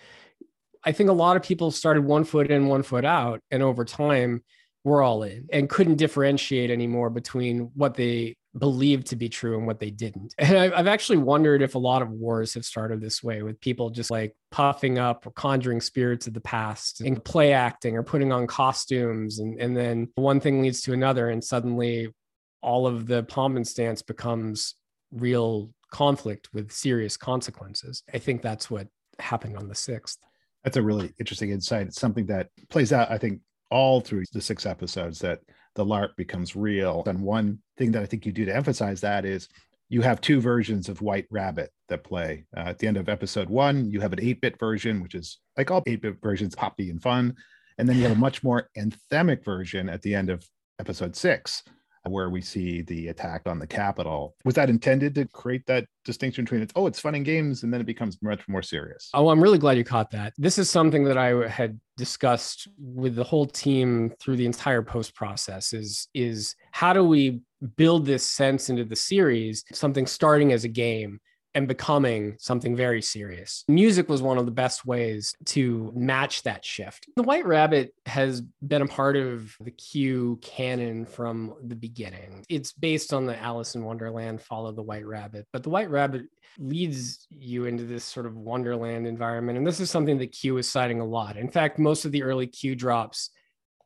I 0.86 0.92
think 0.92 1.10
a 1.10 1.14
lot 1.14 1.36
of 1.36 1.44
people 1.44 1.72
started 1.72 2.06
one 2.06 2.24
foot 2.24 2.50
in 2.50 2.68
one 2.68 2.84
foot 2.84 3.06
out 3.06 3.42
and 3.52 3.62
over 3.62 3.84
time 3.84 4.44
were 4.86 5.02
all 5.02 5.24
in 5.24 5.48
and 5.52 5.68
couldn't 5.68 5.96
differentiate 5.96 6.70
anymore 6.70 7.10
between 7.10 7.72
what 7.74 7.96
they 7.96 8.36
believed 8.58 9.08
to 9.08 9.16
be 9.16 9.28
true 9.28 9.58
and 9.58 9.68
what 9.68 9.80
they 9.80 9.90
didn't. 9.90 10.34
And 10.40 10.56
I've 10.58 10.88
actually 10.88 11.18
wondered 11.18 11.62
if 11.62 11.76
a 11.76 11.80
lot 11.80 12.02
of 12.02 12.12
wars 12.12 12.54
have 12.54 12.64
started 12.64 13.02
this 13.02 13.22
way 13.22 13.42
with 13.42 13.60
people 13.60 13.90
just 13.90 14.12
like 14.12 14.34
puffing 14.52 15.00
up 15.00 15.26
or 15.26 15.32
conjuring 15.32 15.82
spirits 15.82 16.28
of 16.28 16.34
the 16.34 16.40
past 16.40 17.02
and 17.02 17.22
play 17.22 17.52
acting 17.52 17.98
or 17.98 18.04
putting 18.04 18.32
on 18.32 18.48
costumes. 18.48 19.40
And, 19.40 19.60
and 19.60 19.76
then 19.76 20.08
one 20.16 20.40
thing 20.40 20.62
leads 20.62 20.82
to 20.84 20.94
another. 20.94 21.30
And 21.30 21.44
suddenly 21.44 22.14
all 22.62 22.86
of 22.86 23.08
the 23.08 23.24
pomp 23.24 23.56
and 23.56 23.68
stance 23.68 24.04
becomes 24.04 24.76
real 25.12 25.72
conflict 25.92 26.50
with 26.54 26.72
serious 26.72 27.18
consequences. 27.18 28.04
I 28.14 28.20
think 28.20 28.44
that's 28.44 28.70
what 28.70 28.88
happened 29.20 29.58
on 29.58 29.68
the 29.68 29.74
6th. 29.76 30.18
That's 30.64 30.78
a 30.78 30.82
really 30.82 31.12
interesting 31.20 31.50
insight. 31.50 31.88
It's 31.88 32.00
something 32.00 32.28
that 32.28 32.50
plays 32.70 32.94
out, 32.94 33.12
I 33.12 33.18
think, 33.18 33.42
all 33.76 34.00
through 34.00 34.24
the 34.32 34.40
six 34.40 34.66
episodes 34.66 35.20
that 35.20 35.42
the 35.76 35.84
LARP 35.84 36.16
becomes 36.16 36.56
real. 36.56 37.04
And 37.08 37.22
one 37.22 37.60
thing 37.78 37.92
that 37.92 38.02
I 38.02 38.06
think 38.06 38.26
you 38.26 38.32
do 38.32 38.46
to 38.46 38.56
emphasize 38.56 39.02
that 39.02 39.26
is 39.26 39.50
you 39.90 40.02
have 40.02 40.22
two 40.22 40.40
versions 40.40 40.88
of 40.88 41.02
White 41.02 41.28
Rabbit 41.30 41.72
that 41.90 42.06
play. 42.06 42.46
Uh, 42.56 42.62
at 42.62 42.80
the 42.80 42.88
end 42.88 42.96
of 42.96 43.10
episode 43.10 43.50
one, 43.50 43.92
you 43.92 44.00
have 44.00 44.14
an 44.14 44.22
8 44.22 44.40
bit 44.40 44.58
version, 44.58 45.04
which 45.04 45.14
is 45.14 45.40
like 45.58 45.72
all 45.72 45.84
8 45.86 46.02
bit 46.02 46.22
versions, 46.22 46.56
poppy 46.56 46.90
and 46.90 47.02
fun. 47.02 47.36
And 47.78 47.90
then 47.90 47.98
you 47.98 48.04
have 48.04 48.14
a 48.14 48.16
much 48.16 48.46
more 48.46 48.70
anthemic 48.78 49.44
version 49.44 49.90
at 49.90 50.02
the 50.02 50.16
end 50.16 50.30
of 50.30 50.48
episode 50.80 51.14
six, 51.14 51.62
where 52.08 52.30
we 52.30 52.42
see 52.42 52.82
the 52.84 53.08
attack 53.08 53.44
on 53.46 53.60
the 53.60 53.68
Capitol. 53.68 54.36
Was 54.46 54.56
that 54.56 54.70
intended 54.70 55.16
to 55.16 55.26
create 55.26 55.66
that 55.68 55.86
distinction 56.04 56.46
between 56.46 56.62
it's 56.62 56.74
oh, 56.76 56.88
it's 56.88 57.00
fun 57.00 57.16
and 57.16 57.26
games, 57.26 57.64
and 57.64 57.74
then 57.74 57.82
it 57.82 57.88
becomes 57.88 58.18
much 58.22 58.48
more 58.48 58.62
serious? 58.62 59.10
Oh, 59.14 59.30
I'm 59.30 59.42
really 59.42 59.58
glad 59.58 59.78
you 59.78 59.84
caught 59.84 60.12
that. 60.12 60.34
This 60.38 60.58
is 60.58 60.70
something 60.70 61.04
that 61.06 61.18
I 61.18 61.48
had 61.48 61.80
discussed 61.98 62.68
with 62.78 63.16
the 63.16 63.24
whole 63.24 63.46
team 63.46 64.14
through 64.20 64.38
the 64.38 64.46
entire 64.46 64.82
post 64.82 65.16
process. 65.16 65.74
Is 65.74 66.08
is 66.14 66.56
how 66.72 66.94
do 66.94 67.04
we 67.04 67.42
build 67.78 68.06
this 68.06 68.26
sense 68.26 68.70
into 68.70 68.86
the 68.86 68.96
series, 68.96 69.64
something 69.72 70.06
starting 70.06 70.52
as 70.52 70.64
a 70.64 70.70
game 70.70 71.20
and 71.56 71.68
becoming 71.68 72.36
something 72.38 72.76
very 72.76 73.02
serious. 73.02 73.64
Music 73.68 74.10
was 74.10 74.22
one 74.22 74.38
of 74.38 74.46
the 74.46 74.52
best 74.52 74.86
ways 74.86 75.34
to 75.46 75.92
match 75.96 76.44
that 76.44 76.64
shift. 76.64 77.08
The 77.16 77.24
White 77.24 77.46
Rabbit 77.46 77.96
has 78.06 78.42
been 78.42 78.82
a 78.82 78.88
part 78.88 79.16
of 79.16 79.56
the 79.62 79.72
Q 79.72 80.38
canon 80.42 81.06
from 81.06 81.56
the 81.64 81.76
beginning. 81.76 82.46
It's 82.50 82.74
based 82.74 83.14
on 83.14 83.26
the 83.26 83.40
Alice 83.40 83.76
in 83.76 83.84
Wonderland 83.84 84.42
Follow 84.42 84.74
the 84.74 84.84
White 84.84 85.06
Rabbit, 85.06 85.48
but 85.54 85.64
the 85.64 85.70
White 85.70 85.90
Rabbit 85.90 86.24
leads 86.60 87.26
you 87.30 87.66
into 87.66 87.86
this 87.86 88.04
sort 88.04 88.26
of 88.26 88.36
Wonderland 88.36 89.08
environment. 89.08 89.58
And 89.58 89.66
this 89.66 89.80
is 89.80 89.90
something 89.90 90.18
that 90.20 90.34
Q 90.34 90.58
is 90.58 90.70
citing 90.70 91.00
a 91.00 91.06
lot. 91.06 91.38
In 91.38 91.50
fact, 91.50 91.80
most 91.80 92.06
of 92.06 92.12
the 92.12 92.24
early 92.24 92.48
Q 92.48 92.76
drops 92.76 93.30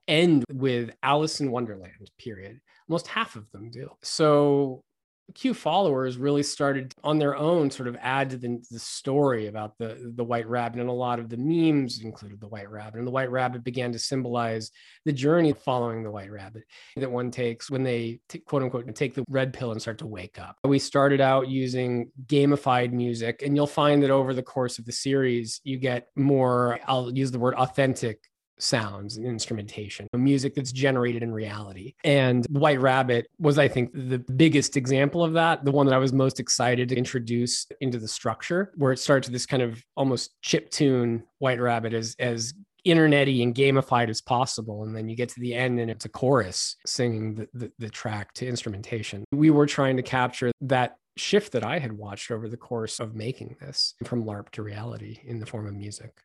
end 0.07 0.43
with 0.51 0.89
Alice 1.03 1.39
in 1.39 1.51
Wonderland, 1.51 2.09
period. 2.17 2.59
Almost 2.89 3.07
half 3.07 3.35
of 3.35 3.49
them 3.51 3.69
do. 3.69 3.91
So 4.01 4.83
Q 5.35 5.53
followers 5.53 6.17
really 6.17 6.43
started 6.43 6.93
on 7.03 7.17
their 7.17 7.35
own 7.35 7.71
sort 7.71 7.87
of 7.87 7.97
add 8.01 8.29
to 8.31 8.37
the, 8.37 8.63
the, 8.71 8.79
story 8.79 9.47
about 9.47 9.77
the, 9.77 10.11
the 10.15 10.23
white 10.23 10.47
rabbit. 10.47 10.79
And 10.79 10.89
a 10.89 10.93
lot 10.93 11.19
of 11.19 11.29
the 11.29 11.37
memes 11.37 12.01
included 12.01 12.39
the 12.39 12.47
white 12.47 12.69
rabbit. 12.69 12.97
And 12.97 13.07
the 13.07 13.11
white 13.11 13.31
rabbit 13.31 13.63
began 13.63 13.91
to 13.91 13.99
symbolize 13.99 14.71
the 15.05 15.13
journey 15.13 15.53
following 15.53 16.03
the 16.03 16.11
white 16.11 16.31
rabbit 16.31 16.63
that 16.97 17.11
one 17.11 17.31
takes 17.31 17.69
when 17.69 17.83
they, 17.83 18.19
t- 18.29 18.39
quote 18.39 18.63
unquote, 18.63 18.93
take 18.95 19.13
the 19.13 19.25
red 19.29 19.53
pill 19.53 19.71
and 19.71 19.81
start 19.81 19.97
to 19.99 20.07
wake 20.07 20.39
up. 20.39 20.57
We 20.63 20.79
started 20.79 21.21
out 21.21 21.47
using 21.47 22.11
gamified 22.25 22.91
music, 22.91 23.41
and 23.43 23.55
you'll 23.55 23.67
find 23.67 24.03
that 24.03 24.11
over 24.11 24.33
the 24.33 24.43
course 24.43 24.79
of 24.79 24.85
the 24.85 24.91
series, 24.91 25.61
you 25.63 25.77
get 25.77 26.07
more, 26.15 26.79
I'll 26.87 27.11
use 27.11 27.31
the 27.31 27.39
word 27.39 27.55
authentic 27.55 28.28
sounds 28.61 29.17
and 29.17 29.25
instrumentation, 29.25 30.07
music 30.13 30.55
that's 30.55 30.71
generated 30.71 31.23
in 31.23 31.33
reality. 31.33 31.93
And 32.03 32.45
White 32.47 32.79
Rabbit 32.79 33.27
was, 33.39 33.57
I 33.57 33.67
think, 33.67 33.91
the 33.93 34.19
biggest 34.19 34.77
example 34.77 35.23
of 35.23 35.33
that, 35.33 35.65
the 35.65 35.71
one 35.71 35.85
that 35.85 35.95
I 35.95 35.99
was 35.99 36.13
most 36.13 36.39
excited 36.39 36.89
to 36.89 36.95
introduce 36.95 37.65
into 37.81 37.99
the 37.99 38.07
structure, 38.07 38.71
where 38.75 38.91
it 38.91 38.99
starts 38.99 39.27
this 39.27 39.45
kind 39.45 39.63
of 39.63 39.83
almost 39.95 40.41
chip 40.41 40.69
tune 40.69 41.23
White 41.39 41.59
Rabbit 41.59 41.93
as 41.93 42.15
as 42.19 42.53
internety 42.85 43.43
and 43.43 43.53
gamified 43.53 44.09
as 44.09 44.21
possible. 44.21 44.83
And 44.83 44.95
then 44.95 45.09
you 45.09 45.15
get 45.15 45.29
to 45.29 45.39
the 45.39 45.53
end 45.53 45.79
and 45.79 45.91
it's 45.91 46.05
a 46.05 46.09
chorus 46.09 46.77
singing 46.85 47.35
the, 47.35 47.49
the, 47.53 47.71
the 47.77 47.89
track 47.89 48.33
to 48.35 48.47
instrumentation. 48.47 49.25
We 49.31 49.49
were 49.49 49.65
trying 49.65 49.97
to 49.97 50.03
capture 50.03 50.51
that 50.61 50.97
shift 51.17 51.51
that 51.51 51.65
i 51.65 51.77
had 51.77 51.91
watched 51.91 52.31
over 52.31 52.47
the 52.47 52.55
course 52.55 52.99
of 52.99 53.13
making 53.13 53.55
this 53.59 53.93
from 54.05 54.23
larp 54.23 54.49
to 54.51 54.63
reality 54.63 55.19
in 55.25 55.39
the 55.39 55.45
form 55.45 55.67
of 55.67 55.73
music. 55.73 56.21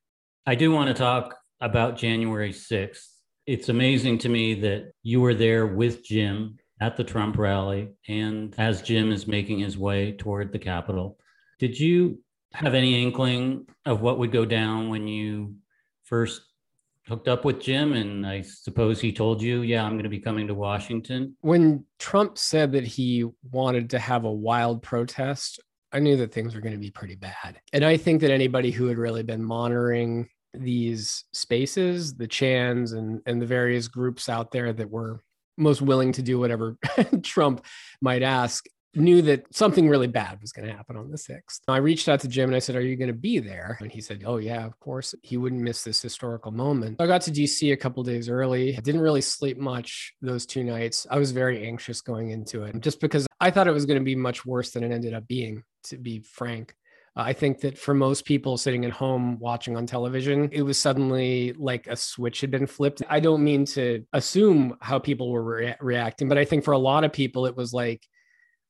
I 0.47 0.55
do 0.55 0.71
want 0.71 0.89
to 0.89 0.95
talk 0.95 1.37
about 1.61 1.97
January 1.97 2.53
6th. 2.53 3.07
It's 3.47 3.69
amazing 3.69 4.19
to 4.19 4.29
me 4.29 4.55
that 4.61 4.93
you 5.03 5.21
were 5.21 5.35
there 5.35 5.67
with 5.67 6.05
Jim 6.05 6.57
at 6.81 6.97
the 6.97 7.05
Trump 7.05 7.39
rally 7.39 7.91
and 8.09 8.55
as 8.59 8.83
Jim 8.83 9.13
is 9.13 9.27
making 9.27 9.59
his 9.59 9.79
way 9.79 10.13
toward 10.13 10.53
the 10.53 10.59
Capitol. 10.59 11.19
Did 11.59 11.79
you 11.79 12.21
have 12.53 12.75
any 12.75 13.03
inkling 13.03 13.67
of 13.85 14.01
what 14.01 14.19
would 14.19 14.33
go 14.33 14.45
down 14.45 14.89
when 14.89 15.07
you 15.07 15.57
first 16.05 16.43
hooked 17.07 17.29
up 17.29 17.45
with 17.45 17.61
Jim? 17.61 17.93
And 17.93 18.27
I 18.27 18.41
suppose 18.43 19.01
he 19.01 19.13
told 19.13 19.43
you, 19.43 19.63
yeah, 19.63 19.85
I'm 19.85 19.93
going 19.93 20.05
to 20.05 20.09
be 20.09 20.21
coming 20.21 20.47
to 20.49 20.55
Washington. 20.55 21.37
When 21.41 21.85
Trump 21.99 22.39
said 22.39 22.73
that 22.73 22.85
he 22.85 23.25
wanted 23.51 23.91
to 23.91 23.99
have 23.99 24.25
a 24.25 24.33
wild 24.33 24.83
protest, 24.83 25.61
I 25.93 26.01
knew 26.01 26.17
that 26.17 26.33
things 26.33 26.55
were 26.55 26.61
going 26.61 26.75
to 26.75 26.81
be 26.81 26.91
pretty 26.91 27.15
bad. 27.15 27.61
And 27.73 27.85
I 27.85 27.97
think 27.97 28.21
that 28.23 28.33
anybody 28.33 28.73
who 28.73 28.87
had 28.87 28.99
really 28.99 29.23
been 29.23 29.45
monitoring 29.45 30.29
these 30.55 31.25
spaces, 31.33 32.15
the 32.15 32.29
Chans 32.29 32.93
and 32.93 33.21
and 33.27 33.41
the 33.41 33.47
various 33.47 33.89
groups 33.89 34.29
out 34.29 34.51
there 34.51 34.73
that 34.73 34.91
were 34.91 35.23
most 35.57 35.83
willing 35.83 36.13
to 36.13 36.23
do 36.23 36.39
whatever 36.39 36.77
Trump 37.23 37.65
might 38.01 38.23
ask, 38.23 38.67
knew 38.97 39.23
that 39.23 39.53
something 39.55 39.89
really 39.89 40.07
bad 40.07 40.41
was 40.41 40.53
going 40.53 40.67
to 40.67 40.75
happen 40.75 40.97
on 40.97 41.11
the 41.11 41.17
6th. 41.17 41.61
I 41.69 41.79
reached 41.79 42.09
out 42.09 42.21
to 42.21 42.29
Jim 42.29 42.49
and 42.49 42.57
I 42.57 42.61
said, 42.61 42.77
Are 42.77 42.81
you 42.81 42.97
going 42.97 43.09
to 43.09 43.15
be 43.15 43.39
there? 43.39 43.77
And 43.81 43.91
he 43.91 44.01
said, 44.01 44.23
Oh, 44.25 44.37
yeah, 44.37 44.65
of 44.65 44.79
course. 44.81 45.15
He 45.23 45.37
wouldn't 45.37 45.61
miss 45.61 45.83
this 45.83 46.01
historical 46.01 46.53
moment. 46.53 47.01
I 47.01 47.07
got 47.07 47.23
to 47.23 47.31
DC 47.31 47.73
a 47.73 47.77
couple 47.77 48.03
days 48.03 48.29
early. 48.29 48.73
Didn't 48.83 49.01
really 49.01 49.21
sleep 49.21 49.59
much 49.59 50.15
those 50.23 50.47
two 50.47 50.65
nights. 50.65 51.07
I 51.11 51.19
was 51.19 51.33
very 51.33 51.67
anxious 51.67 52.01
going 52.01 52.31
into 52.31 52.63
it 52.65 52.81
just 52.81 53.01
because 53.01 53.27
I 53.41 53.51
thought 53.51 53.69
it 53.69 53.73
was 53.73 53.87
going 53.87 53.99
to 53.99 54.05
be 54.05 54.17
much 54.17 54.47
worse 54.47 54.71
than 54.71 54.85
it 54.85 54.93
ended 54.93 55.15
up 55.15 55.27
being, 55.27 55.65
to 55.85 55.99
be 55.99 56.21
frank. 56.21 56.75
I 57.17 57.33
think 57.33 57.61
that 57.61 57.79
for 57.79 57.95
most 57.95 58.25
people 58.25 58.57
sitting 58.57 58.85
at 58.85 58.91
home 58.91 59.39
watching 59.39 59.77
on 59.77 59.87
television, 59.87 60.49
it 60.51 60.63
was 60.63 60.79
suddenly 60.79 61.53
like 61.57 61.87
a 61.87 61.97
switch 61.97 62.41
had 62.41 62.51
been 62.51 62.67
flipped. 62.67 63.03
I 63.09 63.21
don't 63.21 63.45
mean 63.45 63.65
to 63.67 64.05
assume 64.13 64.77
how 64.81 64.99
people 64.99 65.31
were 65.31 65.45
re- 65.45 65.77
reacting, 65.81 66.29
but 66.29 66.39
I 66.39 66.45
think 66.45 66.65
for 66.65 66.73
a 66.73 66.79
lot 66.79 67.05
of 67.05 67.13
people, 67.13 67.47
it 67.47 67.57
was 67.57 67.73
like, 67.73 68.05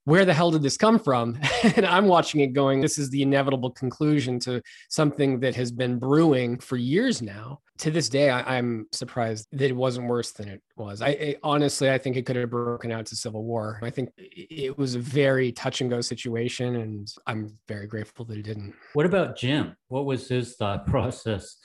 where 0.04 0.24
the 0.24 0.34
hell 0.34 0.50
did 0.50 0.62
this 0.62 0.76
come 0.76 0.98
from? 0.98 1.38
and 1.76 1.86
I'm 1.86 2.06
watching 2.06 2.40
it 2.40 2.48
going, 2.48 2.80
this 2.80 2.98
is 2.98 3.10
the 3.10 3.22
inevitable 3.22 3.70
conclusion 3.70 4.38
to 4.40 4.62
something 4.88 5.40
that 5.40 5.54
has 5.56 5.72
been 5.72 5.98
brewing 5.98 6.58
for 6.58 6.76
years 6.76 7.22
now. 7.22 7.60
To 7.78 7.90
this 7.90 8.08
day, 8.08 8.30
I, 8.30 8.56
am 8.56 8.86
surprised 8.92 9.48
that 9.50 9.68
it 9.68 9.74
wasn't 9.74 10.06
worse 10.06 10.30
than 10.30 10.48
it 10.48 10.62
was. 10.76 11.02
I, 11.02 11.36
honestly, 11.42 11.90
I 11.90 11.98
think 11.98 12.16
it 12.16 12.24
could 12.24 12.36
have 12.36 12.50
broken 12.50 12.92
out 12.92 13.06
to 13.06 13.16
civil 13.16 13.42
war. 13.42 13.80
I 13.82 13.90
think 13.90 14.10
it 14.16 14.78
was 14.78 14.94
a 14.94 15.00
very 15.00 15.50
touch 15.50 15.80
and 15.80 15.90
go 15.90 16.00
situation, 16.00 16.76
and 16.76 17.12
I'm 17.26 17.58
very 17.66 17.88
grateful 17.88 18.26
that 18.26 18.38
it 18.38 18.42
didn't. 18.42 18.74
What 18.92 19.06
about 19.06 19.36
Jim? 19.36 19.74
What 19.88 20.04
was 20.04 20.28
his 20.28 20.54
thought 20.54 20.86
process 20.86 21.56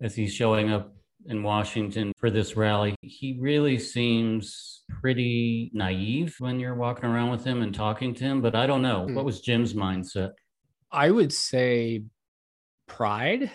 as 0.00 0.14
he's 0.14 0.32
showing 0.32 0.70
up 0.70 0.94
in 1.28 1.42
Washington 1.42 2.12
for 2.18 2.30
this 2.30 2.56
rally. 2.56 2.94
He 3.02 3.36
really 3.40 3.78
seems 3.78 4.82
pretty 5.00 5.70
naive 5.74 6.36
when 6.38 6.60
you're 6.60 6.74
walking 6.74 7.04
around 7.04 7.30
with 7.30 7.44
him 7.44 7.62
and 7.62 7.74
talking 7.74 8.14
to 8.14 8.24
him, 8.24 8.40
but 8.40 8.54
I 8.54 8.66
don't 8.66 8.82
know. 8.82 9.02
What 9.02 9.20
hmm. 9.20 9.24
was 9.24 9.40
Jim's 9.40 9.74
mindset? 9.74 10.32
I 10.90 11.10
would 11.10 11.32
say 11.32 12.04
pride, 12.86 13.50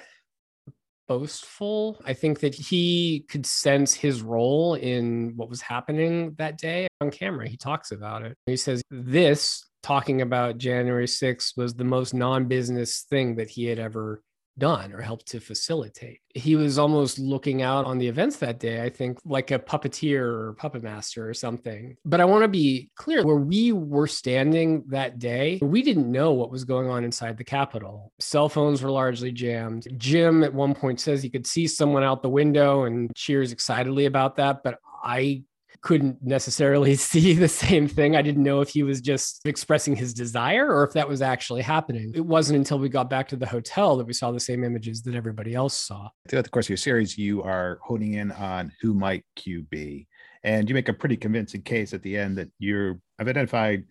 boastful. 1.08 2.00
I 2.06 2.14
think 2.14 2.40
that 2.42 2.54
he 2.54 3.26
could 3.30 3.46
sense 3.46 3.94
his 3.94 4.22
role 4.22 4.76
in 4.76 5.34
what 5.36 5.50
was 5.50 5.62
happening 5.62 6.36
that 6.38 6.58
day 6.58 6.88
on 7.00 7.12
camera. 7.12 7.48
He 7.48 7.58
talks 7.58 7.92
about 7.92 8.24
it. 8.24 8.38
He 8.46 8.58
says, 8.58 8.82
This 8.90 9.66
talking 9.84 10.22
about 10.22 10.58
January 10.58 11.08
6th 11.08 11.58
was 11.58 11.74
the 11.74 11.84
most 11.84 12.14
non 12.14 12.46
business 12.46 13.06
thing 13.10 13.36
that 13.36 13.50
he 13.50 13.66
had 13.66 13.80
ever 13.80 14.22
done 14.62 14.94
or 14.94 15.02
helped 15.02 15.26
to 15.30 15.40
facilitate. 15.40 16.20
He 16.36 16.56
was 16.56 16.78
almost 16.78 17.18
looking 17.18 17.64
out 17.64 17.86
on 17.86 17.98
the 17.98 18.08
events 18.08 18.38
that 18.38 18.60
day, 18.60 18.84
I 18.84 18.90
think, 18.90 19.18
like 19.26 19.50
a 19.50 19.58
puppeteer 19.58 20.22
or 20.22 20.54
puppet 20.54 20.84
master 20.84 21.28
or 21.28 21.34
something. 21.34 21.98
But 22.06 22.22
I 22.22 22.26
want 22.26 22.44
to 22.44 22.48
be 22.48 22.92
clear 22.96 23.26
where 23.26 23.36
we 23.36 23.72
were 23.72 24.08
standing 24.08 24.84
that 24.90 25.18
day, 25.18 25.60
we 25.64 25.82
didn't 25.82 26.10
know 26.10 26.32
what 26.32 26.52
was 26.52 26.64
going 26.64 26.90
on 26.90 27.04
inside 27.04 27.38
the 27.38 27.44
Capitol. 27.44 28.14
Cell 28.20 28.50
phones 28.50 28.84
were 28.84 28.92
largely 28.92 29.32
jammed. 29.32 29.88
Jim 29.98 30.44
at 30.44 30.54
one 30.54 30.76
point 30.76 31.00
says 31.00 31.24
he 31.24 31.30
could 31.30 31.48
see 31.48 31.66
someone 31.66 32.04
out 32.04 32.22
the 32.22 32.30
window 32.30 32.84
and 32.84 33.14
cheers 33.16 33.52
excitedly 33.52 34.06
about 34.06 34.36
that. 34.36 34.62
But 34.64 34.78
I 35.04 35.44
couldn't 35.82 36.22
necessarily 36.22 36.96
see 37.12 37.34
the 37.34 37.48
same 37.48 37.88
thing. 37.88 38.16
I 38.16 38.22
didn't 38.22 38.44
know 38.44 38.62
if 38.62 38.70
he 38.70 38.84
was 38.84 39.02
just 39.02 39.42
expressing 39.46 39.96
his 39.96 40.14
desire 40.14 40.68
or 40.68 40.84
if 40.84 40.94
that 40.94 41.08
was 41.08 41.22
actually 41.22 41.62
happening. 41.62 42.12
It 42.16 42.26
wasn't 42.26 42.58
until 42.58 42.80
we 42.80 42.90
got 42.90 43.10
back 43.10 43.28
to 43.30 43.36
the 43.36 43.48
hotel 43.48 43.98
that 43.98 44.06
we 44.06 44.14
saw 44.14 44.32
the 44.32 44.40
same 44.40 44.64
images 44.64 45.02
that 45.04 45.16
everybody 45.16 45.54
else 45.54 45.78
saw. 45.78 46.10
Throughout 46.28 46.44
the 46.44 46.50
course 46.50 46.68
of 46.68 46.72
your 46.72 46.78
series, 46.78 47.18
you 47.18 47.44
are 47.44 47.80
honing 47.84 48.14
in 48.14 48.32
on 48.32 48.72
who 48.82 48.94
might 48.94 49.26
Q 49.36 49.64
be. 49.64 50.08
And 50.44 50.68
you 50.68 50.74
make 50.74 50.90
a 50.90 50.94
pretty 50.94 51.18
convincing 51.18 51.62
case 51.62 51.94
at 51.94 52.02
the 52.02 52.18
end 52.18 52.38
that 52.38 52.50
you're 52.58 53.00
I've 53.20 53.28
identified 53.28 53.84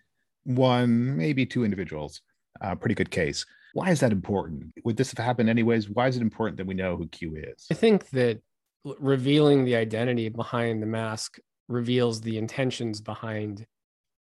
one, 0.44 1.16
maybe 1.16 1.46
two 1.46 1.64
individuals. 1.64 2.22
A 2.60 2.74
pretty 2.74 2.96
good 2.96 3.10
case. 3.10 3.46
Why 3.72 3.90
is 3.90 4.00
that 4.00 4.10
important? 4.10 4.72
Would 4.84 4.96
this 4.96 5.12
have 5.12 5.24
happened 5.24 5.48
anyways? 5.48 5.88
Why 5.88 6.08
is 6.08 6.16
it 6.16 6.22
important 6.22 6.56
that 6.56 6.66
we 6.66 6.74
know 6.74 6.96
who 6.96 7.06
Q 7.06 7.36
is? 7.36 7.66
I 7.70 7.74
think 7.74 8.10
that 8.10 8.40
revealing 8.98 9.64
the 9.64 9.76
identity 9.76 10.28
behind 10.28 10.82
the 10.82 10.86
mask 10.86 11.38
reveals 11.70 12.20
the 12.20 12.36
intentions 12.36 13.00
behind 13.00 13.66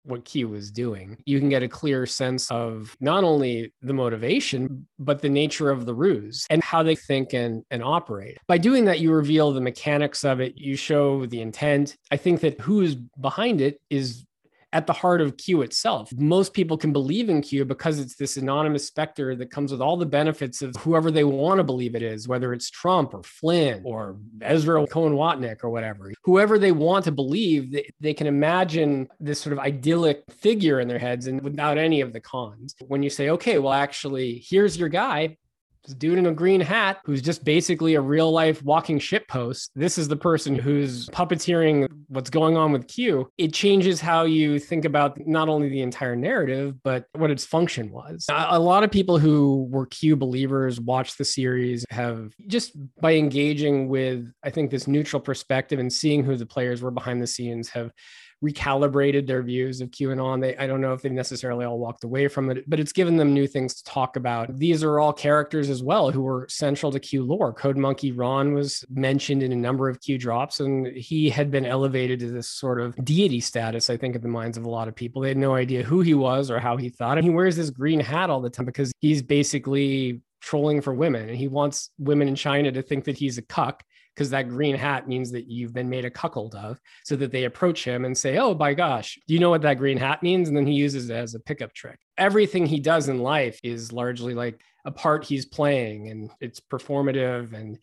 what 0.04 0.26
Q 0.26 0.48
was 0.48 0.72
doing. 0.72 1.18
You 1.26 1.40
can 1.40 1.50
get 1.50 1.64
a 1.64 1.68
clear 1.68 2.06
sense 2.06 2.50
of 2.52 2.96
not 3.00 3.24
only 3.24 3.74
the 3.82 3.94
motivation, 3.94 4.88
but 4.98 5.22
the 5.22 5.30
nature 5.30 5.70
of 5.70 5.86
the 5.86 5.94
ruse 5.94 6.46
and 6.50 6.64
how 6.64 6.84
they 6.84 6.96
think 6.96 7.34
and, 7.34 7.64
and 7.70 7.84
operate. 7.84 8.38
By 8.48 8.58
doing 8.58 8.86
that, 8.86 9.00
you 9.00 9.12
reveal 9.12 9.52
the 9.52 9.62
mechanics 9.62 10.24
of 10.24 10.40
it, 10.40 10.58
you 10.58 10.76
show 10.76 11.26
the 11.26 11.42
intent. 11.42 11.98
I 12.12 12.18
think 12.18 12.40
that 12.42 12.60
who 12.60 12.82
is 12.82 12.96
behind 12.96 13.62
it 13.62 13.80
is 13.90 14.26
at 14.72 14.86
the 14.86 14.94
heart 14.94 15.22
of 15.22 15.38
Q 15.38 15.62
itself. 15.62 16.12
Most 16.16 16.54
people 16.54 16.78
can 16.78 16.94
believe 16.94 17.30
in 17.30 17.42
Q 17.42 17.66
because 17.66 18.00
it's 18.00 18.16
this 18.16 18.38
anonymous 18.38 18.86
specter 18.86 19.36
that 19.36 19.50
comes 19.50 19.72
with 19.72 19.82
all 19.82 19.98
the 19.98 20.06
benefits 20.06 20.62
of 20.62 20.76
whoever 20.78 21.10
they 21.10 21.24
want 21.24 21.58
to 21.58 21.64
believe 21.64 21.96
it 21.96 22.04
is, 22.04 22.28
whether 22.28 22.54
it's 22.54 22.70
Trump 22.70 23.14
or 23.14 23.24
Flynn 23.24 23.82
or 23.84 24.18
Ezra 24.42 24.86
Cohen 24.88 25.14
Watnick 25.14 25.64
or 25.64 25.70
whatever. 25.70 26.12
Whoever 26.24 26.60
they 26.60 26.72
want 26.72 27.06
to 27.06 27.12
believe, 27.12 27.76
they, 28.00 28.14
can 28.14 28.28
imagine 28.28 29.08
this 29.20 29.40
sort 29.40 29.54
of 29.54 29.60
idyllic 29.60 30.24
figure 30.30 30.80
in 30.80 30.88
their 30.88 31.00
heads 31.00 31.28
and 31.28 31.42
without 31.42 31.78
any 31.78 32.02
of 32.02 32.12
the 32.12 32.20
cons. 32.20 32.76
When 32.88 33.02
you 33.02 33.10
say, 33.10 33.30
okay, 33.30 33.60
well, 33.60 33.74
actually, 33.74 34.44
here's 34.46 34.78
your 34.78 34.90
guy, 34.90 35.38
this 35.90 35.96
dude 35.96 36.20
in 36.20 36.28
a 36.28 36.32
green 36.32 36.62
hat 36.62 37.00
who's 37.04 37.22
just 37.22 37.44
basically 37.44 37.96
a 37.96 38.02
real 38.02 38.32
life 38.32 38.62
walking 38.64 39.00
shit 39.00 39.28
post. 39.28 39.72
This 39.76 39.98
is 39.98 40.08
the 40.08 40.16
person 40.16 40.56
who's 40.56 41.08
puppeteering 41.10 41.88
what's 42.08 42.30
going 42.30 42.58
on 42.58 42.72
with 42.72 42.88
Q. 42.88 43.32
It 43.38 43.54
changes 43.54 44.00
how 44.00 44.24
you 44.26 44.60
think 44.60 44.86
about 44.86 45.20
not 45.26 45.50
only 45.50 45.70
the 45.70 45.82
entire 45.82 46.16
narrative, 46.16 46.76
but 46.84 47.06
what 47.16 47.32
its 47.32 47.46
function 47.46 47.92
was. 47.92 48.26
A 48.30 48.60
lot 48.60 48.84
of 48.84 48.92
people 48.92 49.18
who 49.18 49.68
were 49.72 49.88
Q 49.88 50.16
believers 50.16 50.80
watched 50.80 51.18
the 51.18 51.26
series 51.26 51.86
have 51.90 52.34
just 52.48 52.72
by 53.02 53.16
engaging 53.16 53.90
with, 53.90 54.32
I 54.44 54.52
think, 54.52 54.70
this 54.70 54.88
neutral 54.88 55.20
perspective 55.20 55.80
and 55.80 55.92
seeing 55.92 56.24
who 56.24 56.36
the 56.36 56.46
players 56.46 56.82
were 56.82 56.92
behind 56.92 57.22
the 57.22 57.28
scenes 57.28 57.70
have 57.70 57.92
recalibrated 58.44 59.28
their 59.28 59.44
views 59.44 59.82
of 59.82 59.92
QAnon. 59.92 60.42
They, 60.42 60.56
I 60.58 60.68
don't 60.68 60.82
know 60.82 60.94
if 60.94 61.02
they've 61.02 61.12
necessarily 61.12 61.66
all 61.66 61.80
walked 61.80 62.04
away 62.04 62.28
from 62.28 62.50
it, 62.50 62.70
but 62.70 62.80
it's 62.80 62.94
given 62.94 63.18
them 63.18 63.34
new 63.34 63.48
things 63.48 63.76
to 63.76 63.84
talk 63.84 64.16
about. 64.16 64.56
These 64.58 64.84
are 64.84 65.00
all 65.00 65.14
characters 65.14 65.70
as 65.70 65.84
well 65.84 66.12
who 66.12 66.22
were 66.22 66.48
central 66.50 66.92
to 66.92 67.00
Q 67.00 67.24
lore. 67.24 67.54
Code 67.54 67.78
Monkey 67.78 68.12
Ron 68.12 68.54
was 68.54 68.86
mentioned 68.90 69.44
in 69.44 69.52
a 69.52 69.58
number 69.58 69.90
of 69.90 70.02
Q 70.02 70.18
drops, 70.18 70.60
and 70.60 70.88
he 70.88 71.30
had 71.30 71.52
been 71.52 71.66
elevated 71.66 72.20
to 72.22 72.32
this 72.32 72.50
sort 72.50 72.80
of 72.80 72.96
deity 73.04 73.42
status, 73.42 73.90
I 73.90 73.98
think, 73.98 74.16
in 74.16 74.22
the 74.22 74.28
minds 74.28 74.58
of 74.58 74.66
a 74.66 74.70
lot 74.70 74.88
of 74.88 74.96
people. 74.96 75.22
They 75.22 75.30
had 75.30 75.38
no 75.38 75.56
idea 75.56 75.84
who 75.84 76.02
he 76.02 76.14
was 76.14 76.50
or 76.50 76.60
how 76.60 76.78
he 76.78 76.90
thought. 76.90 77.18
And 77.18 77.26
he 77.26 77.32
wears 77.32 77.56
this 77.56 77.70
green 77.70 78.00
hat 78.00 78.30
all 78.30 78.42
the 78.42 78.50
time 78.50 78.66
because 78.66 78.92
he's 79.00 79.22
basically 79.22 80.22
trolling 80.42 80.82
for 80.82 80.94
women 80.94 81.28
and 81.28 81.38
he 81.38 81.48
wants 81.48 81.92
women 81.98 82.28
in 82.28 82.36
China 82.36 82.72
to 82.72 82.82
think 82.82 83.04
that 83.06 83.18
he's 83.18 83.38
a 83.38 83.42
cuck 83.42 83.84
because 84.16 84.30
that 84.32 84.50
green 84.50 84.76
hat 84.76 85.08
means 85.08 85.32
that 85.32 85.50
you've 85.50 85.74
been 85.74 85.90
made 85.90 86.06
a 86.06 86.10
cuckold 86.10 86.56
of, 86.56 86.80
so 87.04 87.16
that 87.16 87.32
they 87.32 87.46
approach 87.46 87.84
him 87.86 88.06
and 88.06 88.18
say, 88.18 88.38
Oh 88.38 88.54
my 88.54 88.74
gosh, 88.74 89.18
do 89.28 89.34
you 89.34 89.40
know 89.40 89.50
what 89.50 89.62
that 89.62 89.78
green 89.78 89.98
hat 89.98 90.22
means? 90.24 90.48
And 90.48 90.58
then 90.58 90.68
he 90.68 90.74
uses 90.74 91.10
it 91.10 91.16
as 91.16 91.36
a 91.36 91.40
pickup 91.40 91.74
trick. 91.74 92.00
Everything 92.18 92.66
he 92.66 92.80
does 92.80 93.10
in 93.10 93.20
life 93.20 93.60
is 93.64 93.92
largely 93.94 94.34
like 94.34 94.62
a 94.86 94.92
part 94.92 95.24
he's 95.24 95.46
playing, 95.46 96.10
and 96.10 96.32
it's 96.42 96.60
performative 96.60 97.54
and 97.54 97.80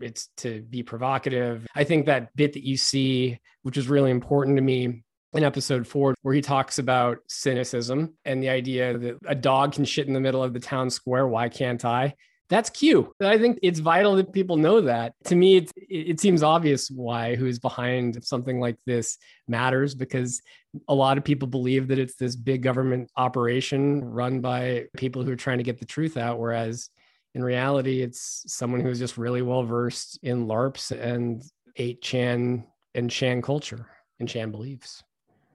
it's 0.00 0.28
to 0.38 0.62
be 0.62 0.82
provocative. 0.82 1.66
I 1.74 1.84
think 1.84 2.06
that 2.06 2.34
bit 2.36 2.52
that 2.54 2.66
you 2.66 2.76
see, 2.76 3.38
which 3.62 3.76
is 3.76 3.88
really 3.88 4.10
important 4.10 4.56
to 4.56 4.62
me 4.62 5.02
in 5.32 5.44
episode 5.44 5.86
four, 5.86 6.14
where 6.22 6.34
he 6.34 6.40
talks 6.40 6.78
about 6.78 7.18
cynicism 7.28 8.14
and 8.24 8.42
the 8.42 8.48
idea 8.48 8.96
that 8.98 9.18
a 9.26 9.34
dog 9.34 9.72
can 9.72 9.84
shit 9.84 10.06
in 10.06 10.14
the 10.14 10.20
middle 10.20 10.42
of 10.42 10.52
the 10.52 10.60
town 10.60 10.90
square. 10.90 11.26
Why 11.26 11.48
can't 11.48 11.84
I? 11.84 12.14
That's 12.48 12.70
Q. 12.70 13.12
I 13.20 13.38
think 13.38 13.58
it's 13.62 13.80
vital 13.80 14.16
that 14.16 14.32
people 14.32 14.56
know 14.56 14.80
that. 14.82 15.14
To 15.24 15.34
me, 15.34 15.56
it, 15.56 15.72
it 15.88 16.20
seems 16.20 16.42
obvious 16.42 16.88
why 16.90 17.34
who's 17.34 17.58
behind 17.58 18.24
something 18.24 18.60
like 18.60 18.76
this 18.86 19.18
matters 19.48 19.94
because 19.94 20.40
a 20.88 20.94
lot 20.94 21.18
of 21.18 21.24
people 21.24 21.48
believe 21.48 21.88
that 21.88 21.98
it's 21.98 22.16
this 22.16 22.36
big 22.36 22.62
government 22.62 23.10
operation 23.16 24.04
run 24.04 24.40
by 24.40 24.86
people 24.96 25.24
who 25.24 25.32
are 25.32 25.36
trying 25.36 25.58
to 25.58 25.64
get 25.64 25.78
the 25.78 25.84
truth 25.86 26.16
out, 26.16 26.38
whereas 26.38 26.90
in 27.34 27.42
reality, 27.42 28.00
it's 28.00 28.44
someone 28.46 28.80
who's 28.80 28.98
just 28.98 29.18
really 29.18 29.42
well 29.42 29.62
versed 29.62 30.18
in 30.22 30.46
LARPs 30.46 30.90
and 30.90 31.42
8chan 31.78 32.64
and 32.94 33.10
chan 33.10 33.42
culture 33.42 33.86
and 34.18 34.28
chan 34.28 34.50
beliefs. 34.50 35.02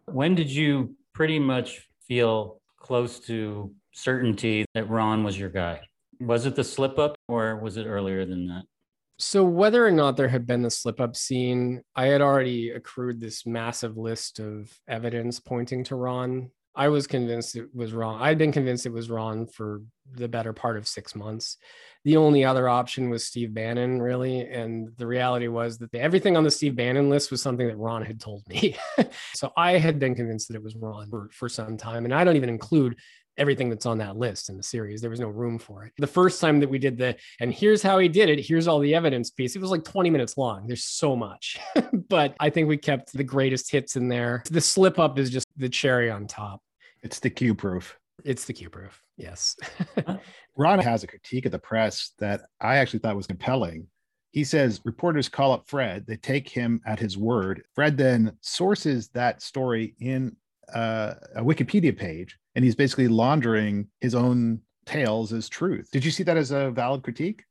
When 0.05 0.35
did 0.35 0.51
you 0.51 0.95
pretty 1.13 1.39
much 1.39 1.87
feel 2.07 2.61
close 2.77 3.19
to 3.21 3.73
certainty 3.93 4.65
that 4.73 4.89
Ron 4.89 5.23
was 5.23 5.39
your 5.39 5.49
guy? 5.49 5.81
Was 6.21 6.45
it 6.45 6.55
the 6.55 6.63
slip 6.63 6.99
up 6.99 7.15
or 7.27 7.57
was 7.57 7.77
it 7.77 7.85
earlier 7.85 8.25
than 8.25 8.47
that? 8.47 8.63
So, 9.17 9.43
whether 9.43 9.85
or 9.85 9.91
not 9.91 10.17
there 10.17 10.27
had 10.27 10.47
been 10.47 10.63
the 10.63 10.71
slip 10.71 10.99
up 10.99 11.15
scene, 11.15 11.83
I 11.95 12.07
had 12.07 12.21
already 12.21 12.71
accrued 12.71 13.19
this 13.19 13.45
massive 13.45 13.95
list 13.97 14.39
of 14.39 14.71
evidence 14.87 15.39
pointing 15.39 15.83
to 15.85 15.95
Ron. 15.95 16.49
I 16.73 16.87
was 16.87 17.05
convinced 17.05 17.55
it 17.55 17.67
was 17.75 17.93
Ron. 17.93 18.21
I'd 18.21 18.37
been 18.37 18.51
convinced 18.51 18.85
it 18.85 18.93
was 18.93 19.09
Ron 19.09 19.45
for 19.45 19.81
the 20.13 20.27
better 20.27 20.53
part 20.53 20.77
of 20.77 20.87
six 20.87 21.15
months. 21.15 21.57
The 22.03 22.17
only 22.17 22.45
other 22.45 22.67
option 22.67 23.09
was 23.09 23.27
Steve 23.27 23.53
Bannon, 23.53 24.01
really. 24.01 24.41
And 24.41 24.89
the 24.97 25.05
reality 25.05 25.47
was 25.47 25.77
that 25.79 25.93
everything 25.93 26.35
on 26.35 26.43
the 26.43 26.49
Steve 26.49 26.75
Bannon 26.75 27.09
list 27.09 27.29
was 27.29 27.41
something 27.41 27.67
that 27.67 27.77
Ron 27.77 28.03
had 28.03 28.19
told 28.19 28.41
me. 28.47 28.75
so 29.33 29.51
I 29.55 29.73
had 29.73 29.99
been 29.99 30.15
convinced 30.15 30.47
that 30.47 30.55
it 30.55 30.63
was 30.63 30.75
Ron 30.75 31.09
for, 31.09 31.29
for 31.31 31.49
some 31.49 31.77
time. 31.77 32.05
And 32.05 32.13
I 32.13 32.23
don't 32.23 32.37
even 32.37 32.49
include 32.49 32.97
everything 33.37 33.69
that's 33.69 33.85
on 33.85 33.97
that 33.99 34.17
list 34.17 34.49
in 34.49 34.57
the 34.57 34.63
series. 34.63 35.01
There 35.01 35.09
was 35.09 35.19
no 35.19 35.27
room 35.27 35.57
for 35.57 35.85
it. 35.85 35.93
The 35.97 36.07
first 36.07 36.41
time 36.41 36.59
that 36.59 36.69
we 36.69 36.79
did 36.79 36.97
the, 36.97 37.15
and 37.39 37.53
here's 37.53 37.81
how 37.81 37.97
he 37.99 38.07
did 38.07 38.29
it, 38.29 38.39
here's 38.39 38.67
all 38.67 38.79
the 38.79 38.93
evidence 38.93 39.29
piece, 39.29 39.55
it 39.55 39.61
was 39.61 39.71
like 39.71 39.83
20 39.83 40.09
minutes 40.09 40.37
long. 40.37 40.67
There's 40.67 40.83
so 40.83 41.15
much. 41.15 41.59
but 42.09 42.35
I 42.39 42.49
think 42.49 42.67
we 42.67 42.77
kept 42.77 43.13
the 43.13 43.23
greatest 43.23 43.71
hits 43.71 43.95
in 43.95 44.07
there. 44.07 44.43
The 44.49 44.61
slip 44.61 44.99
up 44.99 45.17
is 45.17 45.29
just 45.29 45.47
the 45.57 45.69
cherry 45.69 46.09
on 46.09 46.27
top. 46.27 46.61
It's 47.03 47.19
the 47.19 47.29
Q 47.29 47.55
proof. 47.55 47.97
It's 48.23 48.45
the 48.45 48.53
Q 48.53 48.69
proof. 48.69 49.01
Yes. 49.17 49.55
Ron 50.55 50.79
has 50.79 51.03
a 51.03 51.07
critique 51.07 51.45
of 51.45 51.51
the 51.51 51.59
press 51.59 52.11
that 52.19 52.41
I 52.59 52.77
actually 52.77 52.99
thought 52.99 53.15
was 53.15 53.27
compelling. 53.27 53.87
He 54.31 54.43
says 54.43 54.81
reporters 54.85 55.27
call 55.27 55.51
up 55.51 55.67
Fred, 55.67 56.05
they 56.07 56.15
take 56.15 56.47
him 56.47 56.81
at 56.85 56.99
his 56.99 57.17
word. 57.17 57.63
Fred 57.75 57.97
then 57.97 58.37
sources 58.41 59.09
that 59.09 59.41
story 59.41 59.95
in 59.99 60.35
uh, 60.73 61.15
a 61.35 61.43
Wikipedia 61.43 61.95
page, 61.95 62.37
and 62.55 62.65
he's 62.65 62.75
basically 62.75 63.07
laundering 63.07 63.87
his 63.99 64.15
own 64.15 64.61
tales 64.85 65.33
as 65.33 65.49
truth. 65.49 65.89
Did 65.91 66.03
you 66.03 66.11
see 66.11 66.23
that 66.23 66.37
as 66.37 66.51
a 66.51 66.71
valid 66.71 67.03
critique? 67.03 67.43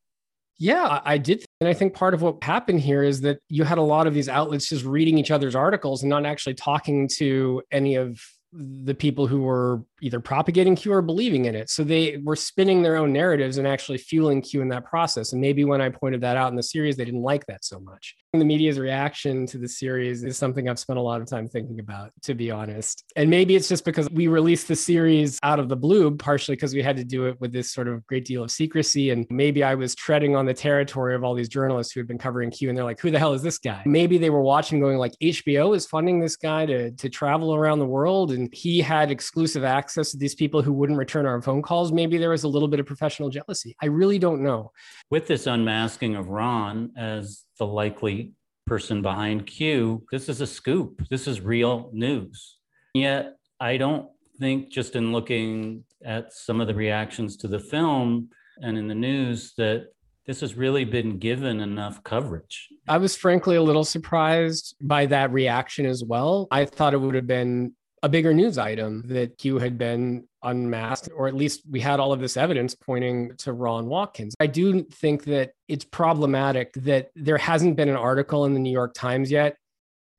Yeah, 0.58 1.00
I 1.04 1.16
did. 1.16 1.44
And 1.60 1.68
I 1.68 1.72
think 1.72 1.94
part 1.94 2.12
of 2.12 2.20
what 2.20 2.44
happened 2.44 2.80
here 2.80 3.02
is 3.02 3.22
that 3.22 3.38
you 3.48 3.64
had 3.64 3.78
a 3.78 3.82
lot 3.82 4.06
of 4.06 4.12
these 4.12 4.28
outlets 4.28 4.68
just 4.68 4.84
reading 4.84 5.16
each 5.16 5.30
other's 5.30 5.54
articles 5.54 6.02
and 6.02 6.10
not 6.10 6.26
actually 6.26 6.54
talking 6.54 7.08
to 7.16 7.62
any 7.72 7.94
of 7.94 8.20
the 8.52 8.94
people 8.94 9.26
who 9.26 9.40
were 9.40 9.82
either 10.00 10.20
propagating 10.20 10.76
Q 10.76 10.92
or 10.92 11.02
believing 11.02 11.44
in 11.44 11.54
it. 11.54 11.70
So 11.70 11.84
they 11.84 12.18
were 12.24 12.36
spinning 12.36 12.82
their 12.82 12.96
own 12.96 13.12
narratives 13.12 13.58
and 13.58 13.66
actually 13.66 13.98
fueling 13.98 14.42
Q 14.42 14.62
in 14.62 14.68
that 14.68 14.84
process. 14.84 15.32
And 15.32 15.40
maybe 15.40 15.64
when 15.64 15.80
I 15.80 15.88
pointed 15.88 16.20
that 16.22 16.36
out 16.36 16.50
in 16.50 16.56
the 16.56 16.62
series, 16.62 16.96
they 16.96 17.04
didn't 17.04 17.22
like 17.22 17.46
that 17.46 17.64
so 17.64 17.80
much. 17.80 18.14
The 18.32 18.44
media's 18.44 18.78
reaction 18.78 19.44
to 19.46 19.58
the 19.58 19.68
series 19.68 20.22
is 20.22 20.36
something 20.36 20.68
I've 20.68 20.78
spent 20.78 20.98
a 20.98 21.02
lot 21.02 21.20
of 21.20 21.28
time 21.28 21.48
thinking 21.48 21.80
about, 21.80 22.12
to 22.22 22.34
be 22.34 22.50
honest. 22.50 23.04
And 23.16 23.28
maybe 23.28 23.56
it's 23.56 23.68
just 23.68 23.84
because 23.84 24.08
we 24.10 24.28
released 24.28 24.68
the 24.68 24.76
series 24.76 25.38
out 25.42 25.58
of 25.58 25.68
the 25.68 25.76
blue, 25.76 26.16
partially 26.16 26.54
because 26.54 26.72
we 26.72 26.82
had 26.82 26.96
to 26.96 27.04
do 27.04 27.26
it 27.26 27.40
with 27.40 27.52
this 27.52 27.72
sort 27.72 27.88
of 27.88 28.06
great 28.06 28.24
deal 28.24 28.44
of 28.44 28.52
secrecy. 28.52 29.10
And 29.10 29.26
maybe 29.30 29.64
I 29.64 29.74
was 29.74 29.96
treading 29.96 30.36
on 30.36 30.46
the 30.46 30.54
territory 30.54 31.16
of 31.16 31.24
all 31.24 31.34
these 31.34 31.48
journalists 31.48 31.92
who 31.92 31.98
had 31.98 32.06
been 32.06 32.18
covering 32.18 32.52
Q 32.52 32.68
and 32.68 32.78
they're 32.78 32.84
like, 32.84 33.00
who 33.00 33.10
the 33.10 33.18
hell 33.18 33.32
is 33.32 33.42
this 33.42 33.58
guy? 33.58 33.82
Maybe 33.84 34.16
they 34.16 34.30
were 34.30 34.42
watching 34.42 34.78
going 34.78 34.98
like 34.98 35.12
HBO 35.20 35.74
is 35.74 35.86
funding 35.86 36.20
this 36.20 36.36
guy 36.36 36.66
to, 36.66 36.92
to 36.92 37.08
travel 37.08 37.52
around 37.52 37.80
the 37.80 37.86
world 37.86 38.30
and 38.30 38.48
he 38.54 38.80
had 38.80 39.10
exclusive 39.10 39.64
access 39.64 39.89
to 39.94 40.16
these 40.16 40.34
people 40.34 40.62
who 40.62 40.72
wouldn't 40.72 40.98
return 40.98 41.26
our 41.26 41.40
phone 41.42 41.62
calls. 41.62 41.92
Maybe 41.92 42.18
there 42.18 42.30
was 42.30 42.44
a 42.44 42.48
little 42.48 42.68
bit 42.68 42.80
of 42.80 42.86
professional 42.86 43.30
jealousy. 43.30 43.76
I 43.82 43.86
really 43.86 44.18
don't 44.18 44.42
know. 44.42 44.72
With 45.10 45.26
this 45.26 45.46
unmasking 45.46 46.16
of 46.16 46.28
Ron 46.28 46.92
as 46.96 47.44
the 47.58 47.66
likely 47.66 48.32
person 48.66 49.02
behind 49.02 49.46
Q, 49.46 50.04
this 50.10 50.28
is 50.28 50.40
a 50.40 50.46
scoop. 50.46 51.02
This 51.10 51.26
is 51.26 51.40
real 51.40 51.90
news. 51.92 52.58
Yet, 52.94 53.36
I 53.58 53.76
don't 53.76 54.08
think 54.38 54.70
just 54.70 54.96
in 54.96 55.12
looking 55.12 55.84
at 56.04 56.32
some 56.32 56.60
of 56.60 56.66
the 56.66 56.74
reactions 56.74 57.36
to 57.38 57.48
the 57.48 57.60
film 57.60 58.30
and 58.62 58.78
in 58.78 58.88
the 58.88 58.94
news 58.94 59.52
that 59.58 59.88
this 60.26 60.40
has 60.40 60.54
really 60.54 60.84
been 60.84 61.18
given 61.18 61.60
enough 61.60 62.02
coverage. 62.04 62.68
I 62.88 62.98
was 62.98 63.16
frankly 63.16 63.56
a 63.56 63.62
little 63.62 63.84
surprised 63.84 64.76
by 64.80 65.06
that 65.06 65.32
reaction 65.32 65.86
as 65.86 66.04
well. 66.04 66.46
I 66.50 66.66
thought 66.66 66.94
it 66.94 67.00
would 67.00 67.14
have 67.14 67.26
been 67.26 67.74
a 68.02 68.08
bigger 68.08 68.32
news 68.32 68.56
item 68.56 69.02
that 69.08 69.36
Q 69.36 69.58
had 69.58 69.76
been 69.76 70.26
unmasked, 70.42 71.10
or 71.14 71.28
at 71.28 71.34
least 71.34 71.62
we 71.70 71.80
had 71.80 72.00
all 72.00 72.12
of 72.12 72.20
this 72.20 72.36
evidence 72.36 72.74
pointing 72.74 73.36
to 73.38 73.52
Ron 73.52 73.86
Watkins. 73.86 74.34
I 74.40 74.46
do 74.46 74.82
think 74.84 75.24
that 75.24 75.52
it's 75.68 75.84
problematic 75.84 76.72
that 76.74 77.10
there 77.14 77.38
hasn't 77.38 77.76
been 77.76 77.90
an 77.90 77.96
article 77.96 78.46
in 78.46 78.54
the 78.54 78.60
New 78.60 78.72
York 78.72 78.94
Times 78.94 79.30
yet 79.30 79.56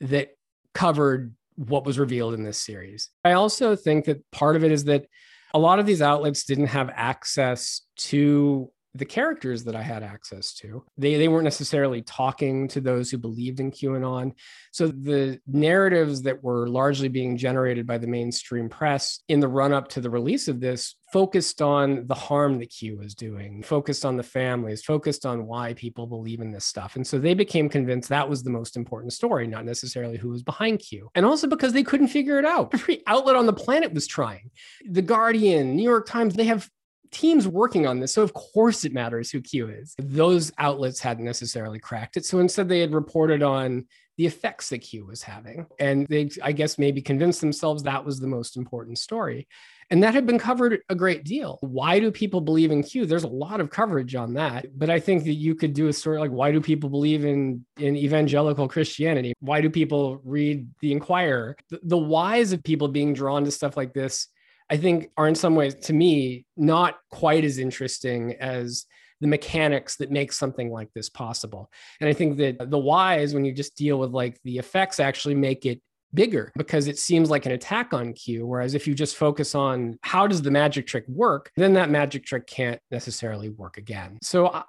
that 0.02 0.30
covered 0.74 1.36
what 1.56 1.86
was 1.86 2.00
revealed 2.00 2.34
in 2.34 2.44
this 2.44 2.60
series. 2.60 3.10
I 3.26 3.34
also 3.34 3.76
think 3.76 4.06
that 4.06 4.24
part 4.32 4.56
of 4.56 4.64
it 4.64 4.72
is 4.72 4.86
that 4.86 5.06
a 5.54 5.60
lot 5.60 5.80
of 5.80 5.86
these 5.86 6.02
outlets 6.02 6.44
didn't 6.44 6.68
have 6.68 6.90
access 6.94 7.82
to 7.98 8.72
the 8.94 9.06
characters 9.06 9.64
that 9.64 9.76
I 9.76 9.82
had 9.82 10.04
access 10.04 10.54
to. 10.56 10.84
They, 10.98 11.16
they 11.16 11.28
weren't 11.28 11.46
necessarily 11.46 12.02
talking 12.02 12.68
to 12.70 12.82
those 12.82 13.10
who 13.10 13.18
believed 13.18 13.60
in 13.60 13.72
QAnon. 13.72 14.34
So 14.72 14.88
the 14.88 15.40
narratives 15.48 16.24
that 16.24 16.44
were 16.44 16.68
largely 16.68 17.08
being 17.08 17.38
generated 17.38 17.88
by 17.88 17.98
the 17.98 18.08
mainstream 18.08 18.70
press 18.70 19.20
in 19.30 19.40
the 19.40 19.48
run 19.48 19.72
up 19.72 19.88
to 19.90 20.02
the 20.02 20.10
release 20.10 20.48
of 20.48 20.60
this 20.60 20.96
focused 21.12 21.62
on 21.62 22.08
the 22.08 22.16
harm 22.16 22.60
that 22.60 22.70
Q 22.70 22.98
was 22.98 23.16
doing, 23.16 23.64
focused 23.64 24.06
on 24.06 24.16
the 24.16 24.24
families, 24.24 24.84
focused 24.84 25.26
on 25.26 25.46
why 25.46 25.74
people 25.74 26.08
believe 26.08 26.40
in 26.40 26.52
this 26.52 26.66
stuff. 26.66 26.96
And 26.96 27.06
so 27.06 27.20
they 27.20 27.34
became 27.34 27.70
convinced 27.70 28.10
that 28.10 28.30
was 28.30 28.44
the 28.44 28.50
most 28.50 28.78
important 28.78 29.14
story, 29.14 29.48
not 29.48 29.66
necessarily 29.66 30.18
who 30.18 30.30
was 30.30 30.44
behind 30.44 30.80
Q. 30.80 31.10
And 31.16 31.26
also 31.26 31.48
because 31.48 31.74
they 31.74 31.84
couldn't 31.84 32.08
figure 32.08 32.40
it 32.40 32.46
out. 32.46 32.72
Every 32.74 33.04
outlet 33.08 33.36
on 33.36 33.46
the 33.46 33.54
planet 33.54 33.94
was 33.94 34.08
trying. 34.08 34.52
The 34.86 35.02
Guardian, 35.02 35.76
New 35.76 35.84
York 35.84 36.08
Times, 36.08 36.36
they 36.36 36.46
have 36.46 36.70
teams 37.12 37.48
working 37.48 37.86
on 37.86 38.00
this. 38.00 38.14
So 38.14 38.22
of 38.22 38.34
course 38.34 38.86
it 38.86 38.94
matters 38.94 39.30
who 39.30 39.42
Q 39.42 39.70
is. 39.70 39.96
Those 39.98 40.52
outlets 40.58 41.00
hadn't 41.00 41.26
necessarily 41.26 41.80
cracked 41.80 42.18
it. 42.18 42.26
So 42.26 42.40
instead 42.40 42.70
they 42.70 42.80
had 42.80 42.94
reported 42.94 43.44
on 43.44 43.86
the 44.18 44.26
effects 44.26 44.70
that 44.70 44.80
Q 44.80 45.06
was 45.06 45.24
having. 45.24 45.66
And 45.80 46.06
they, 46.08 46.30
I 46.44 46.52
guess, 46.52 46.78
maybe 46.78 47.02
convinced 47.02 47.42
themselves 47.42 47.84
that 47.84 48.06
was 48.06 48.20
the 48.20 48.28
most 48.28 48.58
important 48.58 49.00
story. 49.00 49.48
And 49.90 50.04
that 50.04 50.14
had 50.14 50.26
been 50.26 50.40
covered 50.40 50.80
a 50.90 50.96
great 50.96 51.24
deal. 51.26 51.58
Why 51.62 52.00
do 52.00 52.12
people 52.12 52.40
believe 52.40 52.72
in 52.72 52.84
Q? 52.84 53.06
There's 53.06 53.24
a 53.24 53.28
lot 53.28 53.60
of 53.60 53.70
coverage 53.70 54.16
on 54.16 54.36
that. 54.36 54.68
But 54.78 54.90
I 54.90 55.00
think 55.00 55.24
that 55.24 55.34
you 55.34 55.56
could 55.56 55.74
do 55.74 55.88
a 55.88 55.94
story 55.94 56.20
like 56.20 56.32
why 56.32 56.52
do 56.52 56.62
people 56.62 56.90
believe 56.90 57.26
in, 57.26 57.66
in 57.78 57.98
evangelical 57.98 58.68
Christianity? 58.68 59.34
Why 59.40 59.60
do 59.60 59.70
people 59.70 60.22
read 60.24 60.68
the 60.82 60.92
Inquirer? 60.92 61.58
The, 61.70 61.80
the 61.84 61.98
whys 61.98 62.54
of 62.54 62.64
people 62.64 62.88
being 62.88 63.14
drawn 63.14 63.44
to 63.46 63.52
stuff 63.52 63.76
like 63.76 63.94
this 63.94 64.28
I 64.72 64.78
think 64.78 65.12
are 65.18 65.28
in 65.28 65.36
some 65.36 65.56
ways, 65.56 65.76
to 65.76 65.94
me, 65.94 66.46
not 66.56 66.96
quite 67.12 67.44
as 67.44 67.58
interesting 67.58 68.36
as 68.40 68.86
the 69.20 69.28
mechanics 69.28 69.98
that 69.98 70.10
make 70.10 70.32
something 70.32 70.72
like 70.72 70.90
this 70.96 71.10
possible. 71.10 71.70
And 72.00 72.10
I 72.10 72.14
think 72.14 72.38
that 72.38 72.72
the 72.72 72.80
whys, 72.80 73.34
when 73.34 73.46
you 73.46 73.52
just 73.54 73.76
deal 73.76 74.00
with 74.00 74.12
like 74.12 74.40
the 74.44 74.58
effects, 74.58 75.00
actually 75.00 75.36
make 75.36 75.66
it 75.66 75.82
bigger 76.14 76.52
because 76.58 76.88
it 76.88 76.98
seems 76.98 77.30
like 77.30 77.46
an 77.46 77.52
attack 77.52 77.94
on 77.94 78.14
Q. 78.14 78.46
Whereas 78.46 78.74
if 78.74 78.88
you 78.88 78.94
just 78.94 79.16
focus 79.16 79.56
on 79.56 79.98
how 80.02 80.26
does 80.28 80.42
the 80.42 80.52
magic 80.52 80.88
trick 80.88 81.06
work, 81.08 81.52
then 81.56 81.74
that 81.74 81.90
magic 81.90 82.26
trick 82.26 82.48
can't 82.48 82.82
necessarily 82.90 83.50
work 83.50 83.78
again. 83.78 84.18
So 84.22 84.48
I, 84.48 84.64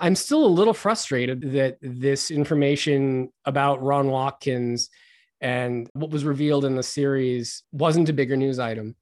I'm 0.00 0.14
still 0.14 0.44
a 0.44 0.46
little 0.46 0.74
frustrated 0.74 1.52
that 1.52 1.78
this 1.80 2.30
information 2.30 3.30
about 3.44 3.82
Ron 3.82 4.08
Watkins 4.08 4.90
and 5.40 5.88
what 5.92 6.10
was 6.10 6.24
revealed 6.24 6.64
in 6.64 6.76
the 6.76 6.82
series 6.82 7.62
wasn't 7.72 8.08
a 8.08 8.12
bigger 8.12 8.36
news 8.36 8.58
item. 8.58 8.96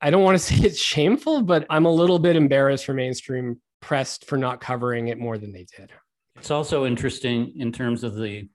I 0.00 0.10
don't 0.10 0.22
want 0.22 0.38
to 0.38 0.44
say 0.44 0.56
it's 0.56 0.80
shameful, 0.80 1.42
but 1.42 1.66
I'm 1.70 1.86
a 1.86 1.92
little 1.92 2.18
bit 2.18 2.36
embarrassed 2.36 2.84
for 2.84 2.94
mainstream 2.94 3.60
pressed 3.80 4.26
for 4.26 4.36
not 4.36 4.60
covering 4.60 5.08
it 5.08 5.18
more 5.18 5.38
than 5.38 5.52
they 5.52 5.66
did. 5.76 5.90
It's 6.36 6.50
also 6.50 6.86
interesting 6.86 7.52
in 7.56 7.72
terms 7.72 8.04
of 8.04 8.14
the 8.14 8.48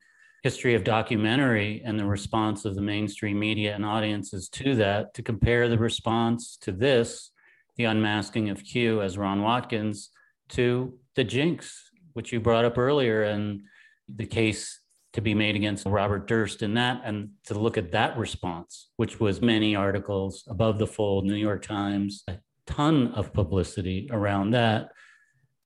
history 0.43 0.75
of 0.75 0.83
documentary 0.83 1.81
and 1.83 1.99
the 1.99 2.05
response 2.05 2.65
of 2.65 2.75
the 2.75 2.81
mainstream 2.81 3.39
media 3.39 3.73
and 3.73 3.83
audiences 3.83 4.47
to 4.49 4.75
that 4.75 5.13
to 5.15 5.23
compare 5.23 5.67
the 5.67 5.77
response 5.77 6.57
to 6.61 6.71
this, 6.71 7.31
the 7.77 7.85
unmasking 7.85 8.49
of 8.49 8.63
Q 8.63 9.01
as 9.01 9.17
Ron 9.17 9.41
Watkins, 9.41 10.11
to 10.49 10.99
the 11.15 11.23
Jinx, 11.23 11.89
which 12.13 12.31
you 12.31 12.39
brought 12.39 12.65
up 12.65 12.77
earlier, 12.77 13.23
and 13.23 13.61
the 14.07 14.25
case 14.27 14.81
to 15.15 15.21
be 15.21 15.33
made 15.33 15.55
against 15.55 15.85
Robert 15.85 16.27
Durst 16.27 16.61
in 16.61 16.73
that 16.73 17.01
and 17.05 17.29
to 17.45 17.57
look 17.57 17.77
at 17.77 17.93
that 17.93 18.17
response, 18.17 18.89
which 18.97 19.17
was 19.17 19.41
many 19.41 19.73
articles 19.73 20.43
above 20.49 20.77
the 20.77 20.85
fold, 20.85 21.25
New 21.25 21.35
York 21.35 21.65
Times, 21.65 22.23
a 22.27 22.37
ton 22.67 23.13
of 23.13 23.31
publicity 23.31 24.09
around 24.11 24.51
that. 24.51 24.91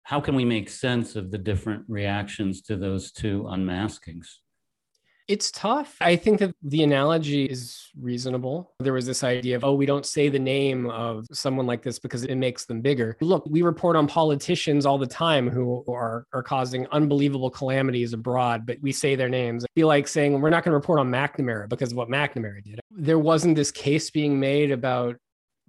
How 0.03 0.21
can 0.21 0.35
we 0.35 0.45
make 0.45 0.69
sense 0.69 1.15
of 1.15 1.31
the 1.31 1.39
different 1.39 1.83
reactions 1.87 2.61
to 2.63 2.77
those 2.77 3.11
two 3.11 3.43
unmaskings? 3.49 4.27
It's 5.29 5.51
tough. 5.51 5.95
I 6.01 6.15
think 6.15 6.39
that 6.39 6.55
the 6.63 6.81
analogy 6.81 7.45
is 7.45 7.91
reasonable. 7.95 8.73
There 8.79 8.93
was 8.93 9.05
this 9.05 9.23
idea 9.23 9.57
of, 9.57 9.63
oh, 9.63 9.75
we 9.75 9.85
don't 9.85 10.05
say 10.05 10.27
the 10.27 10.39
name 10.39 10.89
of 10.89 11.27
someone 11.31 11.67
like 11.67 11.83
this 11.83 11.99
because 11.99 12.23
it 12.23 12.33
makes 12.33 12.65
them 12.65 12.81
bigger. 12.81 13.15
Look, 13.21 13.45
we 13.47 13.61
report 13.61 13.95
on 13.95 14.07
politicians 14.07 14.87
all 14.87 14.97
the 14.97 15.05
time 15.05 15.47
who 15.47 15.85
are, 15.87 16.25
are 16.33 16.41
causing 16.41 16.87
unbelievable 16.87 17.51
calamities 17.51 18.13
abroad, 18.13 18.65
but 18.65 18.77
we 18.81 18.91
say 18.91 19.15
their 19.15 19.29
names. 19.29 19.63
I 19.63 19.67
feel 19.75 19.87
like 19.87 20.07
saying 20.07 20.41
we're 20.41 20.49
not 20.49 20.63
going 20.63 20.71
to 20.71 20.77
report 20.77 20.99
on 20.99 21.11
McNamara 21.11 21.69
because 21.69 21.91
of 21.91 21.97
what 21.97 22.09
McNamara 22.09 22.63
did. 22.63 22.79
There 22.89 23.19
wasn't 23.19 23.55
this 23.55 23.69
case 23.69 24.09
being 24.09 24.39
made 24.39 24.71
about 24.71 25.17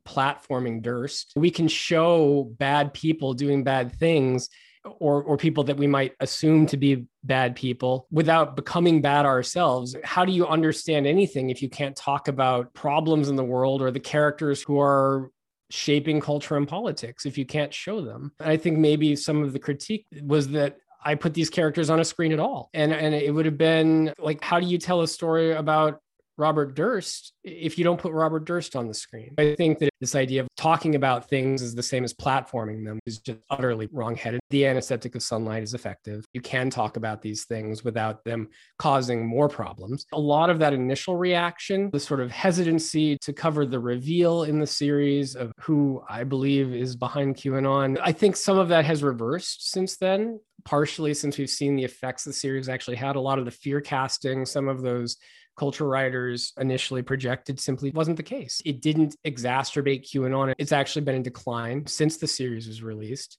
platforming 0.09 0.81
Durst. 0.81 1.35
We 1.37 1.51
can 1.51 1.69
show 1.69 2.45
bad 2.59 2.95
people 2.95 3.35
doing 3.35 3.63
bad 3.63 3.93
things 3.93 4.49
or 4.85 5.23
or 5.23 5.37
people 5.37 5.65
that 5.65 5.77
we 5.77 5.87
might 5.87 6.15
assume 6.21 6.67
to 6.67 6.77
be 6.77 7.07
bad 7.25 7.55
people 7.55 8.07
without 8.11 8.57
becoming 8.57 9.01
bad 9.01 9.27
ourselves 9.27 9.95
how 10.05 10.25
do 10.25 10.33
you 10.33 10.47
understand 10.47 11.07
anything 11.07 11.51
if 11.51 11.61
you 11.61 11.69
can't 11.69 11.97
talk 11.97 12.29
about 12.29 12.73
problems 12.73 13.29
in 13.29 13.37
the 13.37 13.45
world 13.45 13.83
or 13.83 13.91
the 13.91 14.01
characters 14.01 14.63
who 14.63 14.81
are 14.81 15.31
shaping 15.71 16.21
culture 16.21 16.57
and 16.57 16.67
politics 16.67 17.27
if 17.27 17.37
you 17.37 17.45
can't 17.45 17.75
show 17.75 18.01
them 18.01 18.33
i 18.41 18.57
think 18.57 18.79
maybe 18.79 19.15
some 19.15 19.43
of 19.43 19.53
the 19.53 19.59
critique 19.59 20.07
was 20.23 20.49
that 20.49 20.77
I 21.03 21.15
put 21.15 21.33
these 21.33 21.49
characters 21.49 21.89
on 21.89 22.01
a 22.01 22.05
screen 22.05 22.33
at 22.33 22.41
all. 22.41 22.69
And 22.75 22.93
and 22.93 23.15
it 23.15 23.33
would 23.33 23.47
have 23.47 23.57
been 23.57 24.13
like, 24.19 24.45
how 24.45 24.61
do 24.61 24.67
you 24.67 24.79
tell 24.79 25.01
a 25.01 25.09
story 25.09 25.53
about 25.53 26.01
Robert 26.41 26.75
Durst 26.75 27.35
if 27.45 27.79
you 27.79 27.85
don't 27.85 28.01
put 28.01 28.13
Robert 28.13 28.45
Durst 28.45 28.75
on 28.75 28.89
the 28.89 28.95
screen. 28.95 29.35
I 29.39 29.55
think 29.55 29.79
that 29.79 29.91
this 30.01 30.15
idea 30.15 30.41
of 30.41 30.49
talking 30.57 30.95
about 30.95 31.29
things 31.29 31.63
is 31.63 31.75
the 31.75 31.83
same 31.83 32.03
as 32.03 32.15
platforming 32.15 32.85
them 32.85 32.99
is 33.07 33.19
just 33.19 33.39
utterly 33.51 33.89
wrongheaded. 33.93 34.41
The 34.51 34.67
anesthetic 34.67 35.15
of 35.15 35.23
sunlight 35.23 35.63
is 35.63 35.75
effective. 35.75 36.25
You 36.33 36.41
can 36.41 36.71
talk 36.71 36.97
about 36.97 37.23
these 37.23 37.45
things 37.45 37.85
without 37.85 38.25
them 38.25 38.49
causing 38.79 39.27
more 39.27 39.49
problems. 39.49 40.07
A 40.13 40.19
lot 40.19 40.51
of 40.51 40.59
that 40.61 40.73
initial 40.73 41.17
reaction, 41.17 41.91
the 41.93 42.01
sort 42.01 42.21
of 42.21 42.31
hesitancy 42.31 43.19
to 43.21 43.33
cover 43.33 43.67
the 43.67 43.79
reveal 43.79 44.45
in 44.45 44.59
the 44.59 44.67
series 44.67 45.37
of 45.37 45.53
who 45.61 46.03
I 46.09 46.25
believe 46.25 46.75
is 46.75 46.97
behind 46.97 47.37
QAnon, 47.37 47.99
I 48.03 48.13
think 48.13 48.37
some 48.37 48.59
of 48.59 48.69
that 48.69 48.87
has 48.87 49.03
reversed 49.03 49.71
since 49.71 49.97
then 49.99 50.41
partially 50.65 51.15
since 51.15 51.39
we've 51.39 51.49
seen 51.49 51.75
the 51.75 51.85
effects 51.85 52.25
the 52.25 52.33
series 52.35 52.69
actually 52.69 52.97
had 52.97 53.17
a 53.17 53.21
lot 53.21 53.39
of 53.39 53.47
the 53.47 53.51
fear 53.51 53.81
casting 53.81 54.45
some 54.45 54.69
of 54.69 54.83
those 54.83 55.17
culture 55.61 55.87
writers 55.87 56.55
initially 56.59 57.03
projected 57.03 57.61
simply 57.61 57.91
wasn't 57.91 58.17
the 58.17 58.23
case. 58.23 58.63
It 58.65 58.81
didn't 58.81 59.15
exacerbate 59.27 60.11
QAnon. 60.11 60.55
It's 60.57 60.73
actually 60.73 61.03
been 61.03 61.17
in 61.17 61.23
decline 61.23 61.87
since 61.87 62.17
the 62.17 62.27
series 62.27 62.67
was 62.67 62.83
released 62.83 63.37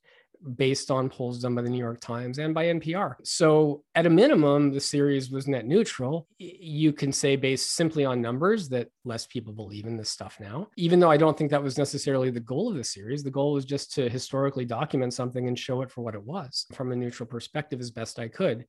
based 0.55 0.89
on 0.91 1.09
polls 1.09 1.39
done 1.39 1.55
by 1.55 1.63
the 1.63 1.69
New 1.69 1.79
York 1.79 1.99
Times 1.99 2.37
and 2.37 2.53
by 2.53 2.65
NPR. 2.65 3.15
So, 3.23 3.83
at 3.95 4.05
a 4.05 4.09
minimum, 4.09 4.71
the 4.71 4.79
series 4.79 5.31
was 5.31 5.47
net 5.47 5.65
neutral. 5.65 6.27
You 6.37 6.93
can 6.93 7.11
say, 7.11 7.35
based 7.35 7.71
simply 7.75 8.05
on 8.05 8.21
numbers, 8.21 8.69
that 8.69 8.89
less 9.03 9.25
people 9.25 9.53
believe 9.53 9.85
in 9.85 9.97
this 9.97 10.09
stuff 10.09 10.37
now. 10.39 10.67
Even 10.77 10.99
though 10.99 11.11
I 11.11 11.17
don't 11.17 11.37
think 11.37 11.51
that 11.51 11.63
was 11.63 11.77
necessarily 11.77 12.29
the 12.29 12.39
goal 12.39 12.69
of 12.69 12.75
the 12.75 12.83
series, 12.83 13.23
the 13.23 13.31
goal 13.31 13.53
was 13.53 13.65
just 13.65 13.93
to 13.93 14.09
historically 14.09 14.65
document 14.65 15.13
something 15.13 15.47
and 15.47 15.57
show 15.57 15.81
it 15.81 15.91
for 15.91 16.01
what 16.01 16.15
it 16.15 16.23
was 16.23 16.67
from 16.73 16.91
a 16.91 16.95
neutral 16.95 17.27
perspective 17.27 17.79
as 17.79 17.91
best 17.91 18.19
I 18.19 18.27
could 18.27 18.65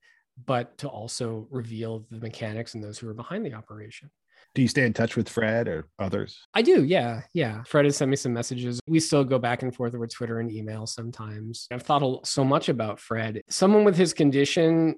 but 0.47 0.77
to 0.79 0.89
also 0.89 1.47
reveal 1.51 2.07
the 2.11 2.19
mechanics 2.19 2.75
and 2.75 2.83
those 2.83 2.99
who 2.99 3.09
are 3.09 3.15
behind 3.15 3.45
the 3.45 3.55
operation. 3.55 4.11
Do 4.55 4.63
you 4.63 4.69
stay 4.69 4.85
in 4.85 4.93
touch 4.93 5.17
with 5.17 5.29
Fred 5.29 5.69
or 5.69 5.89
others? 5.99 6.47
I 6.53 6.63
do. 6.63 6.85
Yeah. 6.85 7.23
Yeah. 7.33 7.63
Fred 7.63 7.87
has 7.87 7.97
sent 7.97 8.11
me 8.11 8.17
some 8.17 8.35
messages. 8.35 8.81
We 8.87 9.01
still 9.01 9.25
go 9.25 9.39
back 9.39 9.63
and 9.63 9.75
forth 9.75 9.95
over 9.95 10.07
Twitter 10.07 10.41
and 10.41 10.51
email 10.51 10.87
sometimes. 10.87 11.69
I've 11.71 11.83
thought 11.83 12.27
so 12.27 12.45
much 12.45 12.69
about 12.69 13.01
Fred. 13.01 13.43
Someone 13.49 13.85
with 13.85 13.97
his 13.97 14.13
condition, 14.13 14.97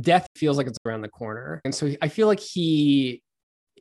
death 0.00 0.26
feels 0.36 0.56
like 0.56 0.66
it's 0.66 0.78
around 0.86 1.02
the 1.02 1.08
corner. 1.08 1.60
And 1.64 1.74
so 1.74 1.92
I 2.00 2.08
feel 2.08 2.28
like 2.28 2.40
he 2.40 3.22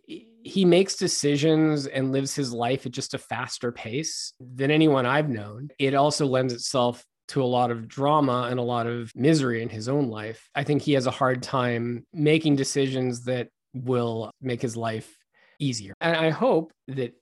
he 0.07 0.63
makes 0.63 0.95
decisions 0.95 1.87
and 1.87 2.11
lives 2.11 2.35
his 2.35 2.53
life 2.53 2.85
at 2.85 2.91
just 2.91 3.15
a 3.15 3.17
faster 3.17 3.71
pace 3.71 4.33
than 4.39 4.69
anyone 4.69 5.05
I've 5.05 5.29
known. 5.29 5.69
It 5.79 5.95
also 5.95 6.27
lends 6.27 6.53
itself 6.53 7.03
to 7.29 7.43
a 7.43 7.45
lot 7.45 7.71
of 7.71 7.87
drama 7.87 8.47
and 8.49 8.59
a 8.59 8.63
lot 8.63 8.87
of 8.87 9.11
misery 9.15 9.61
in 9.61 9.69
his 9.69 9.89
own 9.89 10.09
life. 10.09 10.49
I 10.55 10.63
think 10.63 10.81
he 10.81 10.93
has 10.93 11.07
a 11.07 11.11
hard 11.11 11.41
time 11.41 12.05
making 12.13 12.55
decisions 12.55 13.23
that 13.25 13.49
will 13.73 14.31
make 14.41 14.61
his 14.61 14.77
life 14.77 15.17
easier. 15.59 15.93
And 16.01 16.15
I 16.15 16.29
hope 16.29 16.71
that 16.87 17.13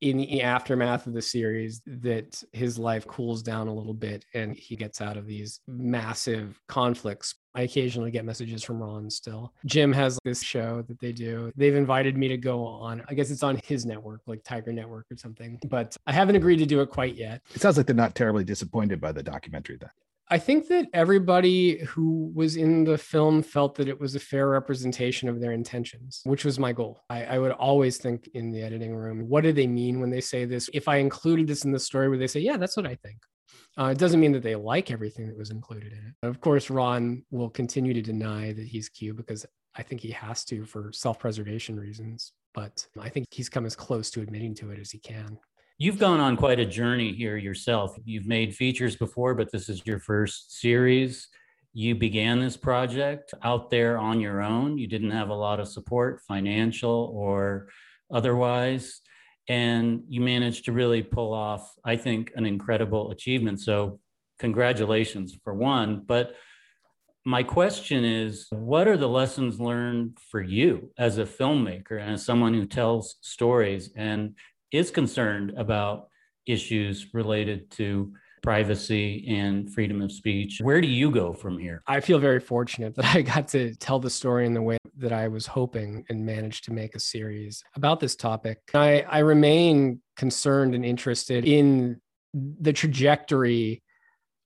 in 0.00 0.16
the 0.16 0.42
aftermath 0.42 1.06
of 1.06 1.14
the 1.14 1.22
series 1.22 1.80
that 1.86 2.42
his 2.52 2.76
life 2.76 3.06
cools 3.06 3.42
down 3.42 3.68
a 3.68 3.74
little 3.74 3.94
bit 3.94 4.24
and 4.34 4.54
he 4.54 4.74
gets 4.74 5.00
out 5.00 5.16
of 5.16 5.26
these 5.26 5.60
massive 5.68 6.60
conflicts. 6.66 7.36
I 7.54 7.62
occasionally 7.62 8.10
get 8.10 8.24
messages 8.24 8.62
from 8.62 8.82
Ron 8.82 9.10
still. 9.10 9.52
Jim 9.66 9.92
has 9.92 10.18
this 10.24 10.42
show 10.42 10.82
that 10.88 10.98
they 11.00 11.12
do. 11.12 11.52
They've 11.56 11.74
invited 11.74 12.16
me 12.16 12.28
to 12.28 12.36
go 12.36 12.64
on. 12.64 13.02
I 13.08 13.14
guess 13.14 13.30
it's 13.30 13.42
on 13.42 13.60
his 13.64 13.84
network, 13.84 14.22
like 14.26 14.42
Tiger 14.42 14.72
Network 14.72 15.06
or 15.10 15.16
something, 15.16 15.58
but 15.68 15.96
I 16.06 16.12
haven't 16.12 16.36
agreed 16.36 16.58
to 16.58 16.66
do 16.66 16.80
it 16.80 16.90
quite 16.90 17.16
yet. 17.16 17.42
It 17.54 17.60
sounds 17.60 17.76
like 17.76 17.86
they're 17.86 17.94
not 17.94 18.14
terribly 18.14 18.44
disappointed 18.44 19.00
by 19.00 19.12
the 19.12 19.22
documentary 19.22 19.76
then. 19.78 19.90
I 20.32 20.38
think 20.38 20.68
that 20.68 20.86
everybody 20.94 21.80
who 21.80 22.32
was 22.34 22.56
in 22.56 22.84
the 22.84 22.96
film 22.96 23.42
felt 23.42 23.74
that 23.74 23.88
it 23.88 24.00
was 24.00 24.14
a 24.14 24.20
fair 24.20 24.48
representation 24.48 25.28
of 25.28 25.40
their 25.40 25.52
intentions, 25.52 26.22
which 26.24 26.42
was 26.42 26.58
my 26.58 26.72
goal. 26.72 27.02
I, 27.10 27.24
I, 27.24 27.38
would 27.38 27.52
always 27.52 27.98
think 27.98 28.30
in 28.32 28.50
the 28.50 28.62
editing 28.62 28.94
room, 28.94 29.28
what 29.28 29.42
do 29.42 29.52
they 29.52 29.66
mean 29.66 30.00
when 30.00 30.08
they 30.08 30.22
say 30.22 30.46
this? 30.46 30.70
If 30.72 30.88
I 30.88 30.96
included 30.96 31.48
this 31.48 31.66
in 31.66 31.72
the 31.72 31.78
story, 31.78 32.08
would 32.08 32.18
they 32.18 32.26
say, 32.26 32.40
yeah, 32.40 32.56
that's 32.56 32.78
what 32.78 32.86
I 32.86 32.94
think? 32.94 33.18
Uh, 33.78 33.86
it 33.86 33.98
doesn't 33.98 34.20
mean 34.20 34.32
that 34.32 34.42
they 34.42 34.54
like 34.54 34.90
everything 34.90 35.26
that 35.26 35.36
was 35.36 35.50
included 35.50 35.92
in 35.92 35.98
it. 35.98 36.26
Of 36.26 36.40
course, 36.40 36.68
Ron 36.68 37.24
will 37.30 37.48
continue 37.48 37.94
to 37.94 38.02
deny 38.02 38.52
that 38.52 38.66
he's 38.66 38.88
Q 38.88 39.14
because 39.14 39.46
I 39.74 39.82
think 39.82 40.00
he 40.00 40.10
has 40.10 40.44
to 40.46 40.64
for 40.64 40.92
self 40.92 41.18
preservation 41.18 41.78
reasons. 41.78 42.32
But 42.54 42.86
I 43.00 43.08
think 43.08 43.26
he's 43.30 43.48
come 43.48 43.64
as 43.64 43.74
close 43.74 44.10
to 44.10 44.20
admitting 44.20 44.54
to 44.56 44.70
it 44.70 44.78
as 44.78 44.90
he 44.90 44.98
can. 44.98 45.38
You've 45.78 45.98
gone 45.98 46.20
on 46.20 46.36
quite 46.36 46.60
a 46.60 46.66
journey 46.66 47.12
here 47.12 47.36
yourself. 47.36 47.96
You've 48.04 48.26
made 48.26 48.54
features 48.54 48.94
before, 48.94 49.34
but 49.34 49.50
this 49.50 49.68
is 49.68 49.86
your 49.86 49.98
first 49.98 50.60
series. 50.60 51.28
You 51.72 51.94
began 51.94 52.38
this 52.38 52.58
project 52.58 53.32
out 53.42 53.70
there 53.70 53.96
on 53.96 54.20
your 54.20 54.42
own. 54.42 54.76
You 54.76 54.86
didn't 54.86 55.12
have 55.12 55.30
a 55.30 55.34
lot 55.34 55.58
of 55.58 55.68
support, 55.68 56.20
financial 56.28 57.10
or 57.14 57.68
otherwise. 58.12 59.00
And 59.48 60.04
you 60.08 60.20
managed 60.20 60.66
to 60.66 60.72
really 60.72 61.02
pull 61.02 61.32
off, 61.32 61.74
I 61.84 61.96
think, 61.96 62.32
an 62.36 62.46
incredible 62.46 63.10
achievement. 63.10 63.60
So, 63.60 63.98
congratulations 64.38 65.36
for 65.44 65.54
one. 65.54 66.02
But 66.06 66.34
my 67.24 67.42
question 67.42 68.04
is 68.04 68.48
what 68.50 68.88
are 68.88 68.96
the 68.96 69.08
lessons 69.08 69.60
learned 69.60 70.18
for 70.30 70.42
you 70.42 70.90
as 70.98 71.18
a 71.18 71.24
filmmaker 71.24 72.00
and 72.00 72.14
as 72.14 72.24
someone 72.24 72.52
who 72.52 72.66
tells 72.66 73.16
stories 73.20 73.90
and 73.96 74.36
is 74.72 74.90
concerned 74.90 75.52
about 75.56 76.08
issues 76.46 77.14
related 77.14 77.70
to 77.70 78.12
privacy 78.42 79.24
and 79.28 79.72
freedom 79.72 80.02
of 80.02 80.12
speech. 80.12 80.58
Where 80.60 80.80
do 80.80 80.88
you 80.88 81.10
go 81.10 81.32
from 81.32 81.58
here? 81.58 81.82
I 81.86 82.00
feel 82.00 82.18
very 82.18 82.40
fortunate 82.40 82.94
that 82.96 83.04
I 83.16 83.22
got 83.22 83.48
to 83.48 83.74
tell 83.76 83.98
the 83.98 84.10
story 84.10 84.46
in 84.46 84.54
the 84.54 84.62
way 84.62 84.78
that 84.98 85.12
I 85.12 85.28
was 85.28 85.46
hoping 85.46 86.04
and 86.08 86.24
managed 86.24 86.64
to 86.64 86.72
make 86.72 86.94
a 86.94 87.00
series 87.00 87.62
about 87.76 88.00
this 88.00 88.16
topic. 88.16 88.58
I, 88.74 89.02
I 89.02 89.18
remain 89.20 90.00
concerned 90.16 90.74
and 90.74 90.84
interested 90.84 91.44
in 91.44 92.00
the 92.34 92.72
trajectory 92.72 93.82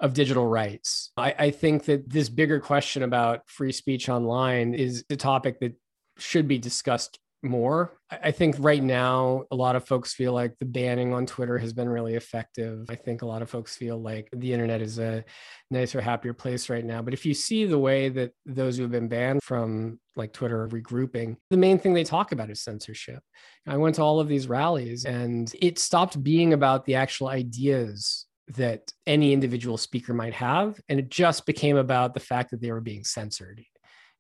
of 0.01 0.13
digital 0.13 0.47
rights. 0.47 1.13
I, 1.17 1.35
I 1.39 1.51
think 1.51 1.85
that 1.87 2.11
this 2.11 2.29
bigger 2.29 2.61
question 2.61 3.03
about 3.03 3.49
free 3.49 3.73
speech 3.73 4.09
online 4.09 4.75
is 4.75 5.05
a 5.11 5.17
topic 5.17 5.59
that 5.61 5.75
should 6.19 6.47
be 6.49 6.59
discussed 6.59 7.19
more. 7.43 7.99
I 8.11 8.31
think 8.31 8.57
right 8.59 8.83
now, 8.83 9.45
a 9.51 9.57
lot 9.57 9.77
of 9.77 9.87
folks 9.87 10.15
feel 10.15 10.33
like 10.33 10.59
the 10.59 10.65
banning 10.65 11.13
on 11.13 11.27
Twitter 11.27 11.59
has 11.59 11.73
been 11.73 11.89
really 11.89 12.15
effective. 12.15 12.87
I 12.89 12.95
think 12.95 13.23
a 13.23 13.27
lot 13.27 13.43
of 13.43 13.51
folks 13.51 13.77
feel 13.77 14.01
like 14.01 14.29
the 14.33 14.53
internet 14.53 14.81
is 14.81 14.99
a 14.99 15.25
nicer, 15.71 16.01
happier 16.01 16.33
place 16.33 16.69
right 16.69 16.85
now. 16.85 17.03
But 17.03 17.15
if 17.15 17.27
you 17.27 17.35
see 17.35 17.65
the 17.65 17.79
way 17.79 18.09
that 18.11 18.33
those 18.45 18.77
who 18.77 18.83
have 18.83 18.93
been 18.93 19.09
banned 19.09 19.43
from 19.43 19.99
like 20.15 20.33
Twitter 20.33 20.63
are 20.63 20.69
regrouping, 20.69 21.37
the 21.51 21.57
main 21.57 21.79
thing 21.79 21.95
they 21.95 22.05
talk 22.05 22.33
about 22.33 22.51
is 22.51 22.63
censorship. 22.63 23.23
I 23.67 23.77
went 23.77 23.97
to 23.97 24.03
all 24.03 24.21
of 24.21 24.29
these 24.29 24.49
rallies 24.49 25.05
and 25.05 25.53
it 25.61 25.79
stopped 25.79 26.23
being 26.23 26.53
about 26.53 26.85
the 26.85 26.95
actual 26.95 27.29
ideas 27.29 28.27
that 28.49 28.93
any 29.07 29.33
individual 29.33 29.77
speaker 29.77 30.15
might 30.15 30.35
have. 30.35 30.81
And 30.89 31.01
it 31.01 31.11
just 31.11 31.47
became 31.47 31.77
about 31.77 32.15
the 32.15 32.21
fact 32.21 32.53
that 32.53 32.61
they 32.61 32.71
were 32.71 32.81
being 32.81 33.03
censored. 33.03 33.65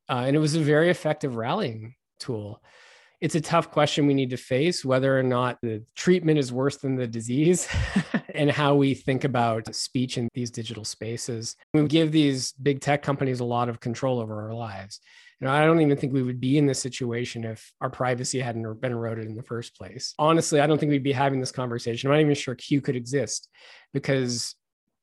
Uh, 0.08 0.24
and 0.26 0.34
it 0.34 0.40
was 0.40 0.56
a 0.56 0.60
very 0.60 0.90
effective 0.90 1.36
rallying 1.36 1.94
tool 2.18 2.60
it's 3.20 3.34
a 3.34 3.40
tough 3.40 3.70
question 3.70 4.06
we 4.06 4.14
need 4.14 4.30
to 4.30 4.36
face 4.36 4.84
whether 4.84 5.18
or 5.18 5.22
not 5.22 5.58
the 5.62 5.82
treatment 5.94 6.38
is 6.38 6.52
worse 6.52 6.76
than 6.76 6.96
the 6.96 7.06
disease 7.06 7.66
and 8.34 8.50
how 8.50 8.74
we 8.74 8.94
think 8.94 9.24
about 9.24 9.74
speech 9.74 10.18
in 10.18 10.28
these 10.34 10.50
digital 10.50 10.84
spaces. 10.84 11.56
We 11.72 11.86
give 11.86 12.12
these 12.12 12.52
big 12.52 12.80
tech 12.80 13.02
companies 13.02 13.40
a 13.40 13.44
lot 13.44 13.68
of 13.68 13.80
control 13.80 14.20
over 14.20 14.42
our 14.42 14.54
lives. 14.54 15.00
You 15.40 15.46
know, 15.46 15.52
I 15.52 15.64
don't 15.64 15.80
even 15.80 15.96
think 15.96 16.12
we 16.12 16.22
would 16.22 16.40
be 16.40 16.58
in 16.58 16.66
this 16.66 16.80
situation 16.80 17.44
if 17.44 17.72
our 17.80 17.90
privacy 17.90 18.40
hadn't 18.40 18.64
er, 18.64 18.74
been 18.74 18.92
eroded 18.92 19.26
in 19.26 19.34
the 19.34 19.42
first 19.42 19.76
place. 19.76 20.14
Honestly, 20.18 20.60
I 20.60 20.66
don't 20.66 20.78
think 20.78 20.90
we'd 20.90 21.02
be 21.02 21.12
having 21.12 21.40
this 21.40 21.52
conversation. 21.52 22.08
I'm 22.08 22.16
not 22.16 22.22
even 22.22 22.34
sure 22.34 22.54
Q 22.54 22.80
could 22.80 22.96
exist 22.96 23.48
because 23.92 24.54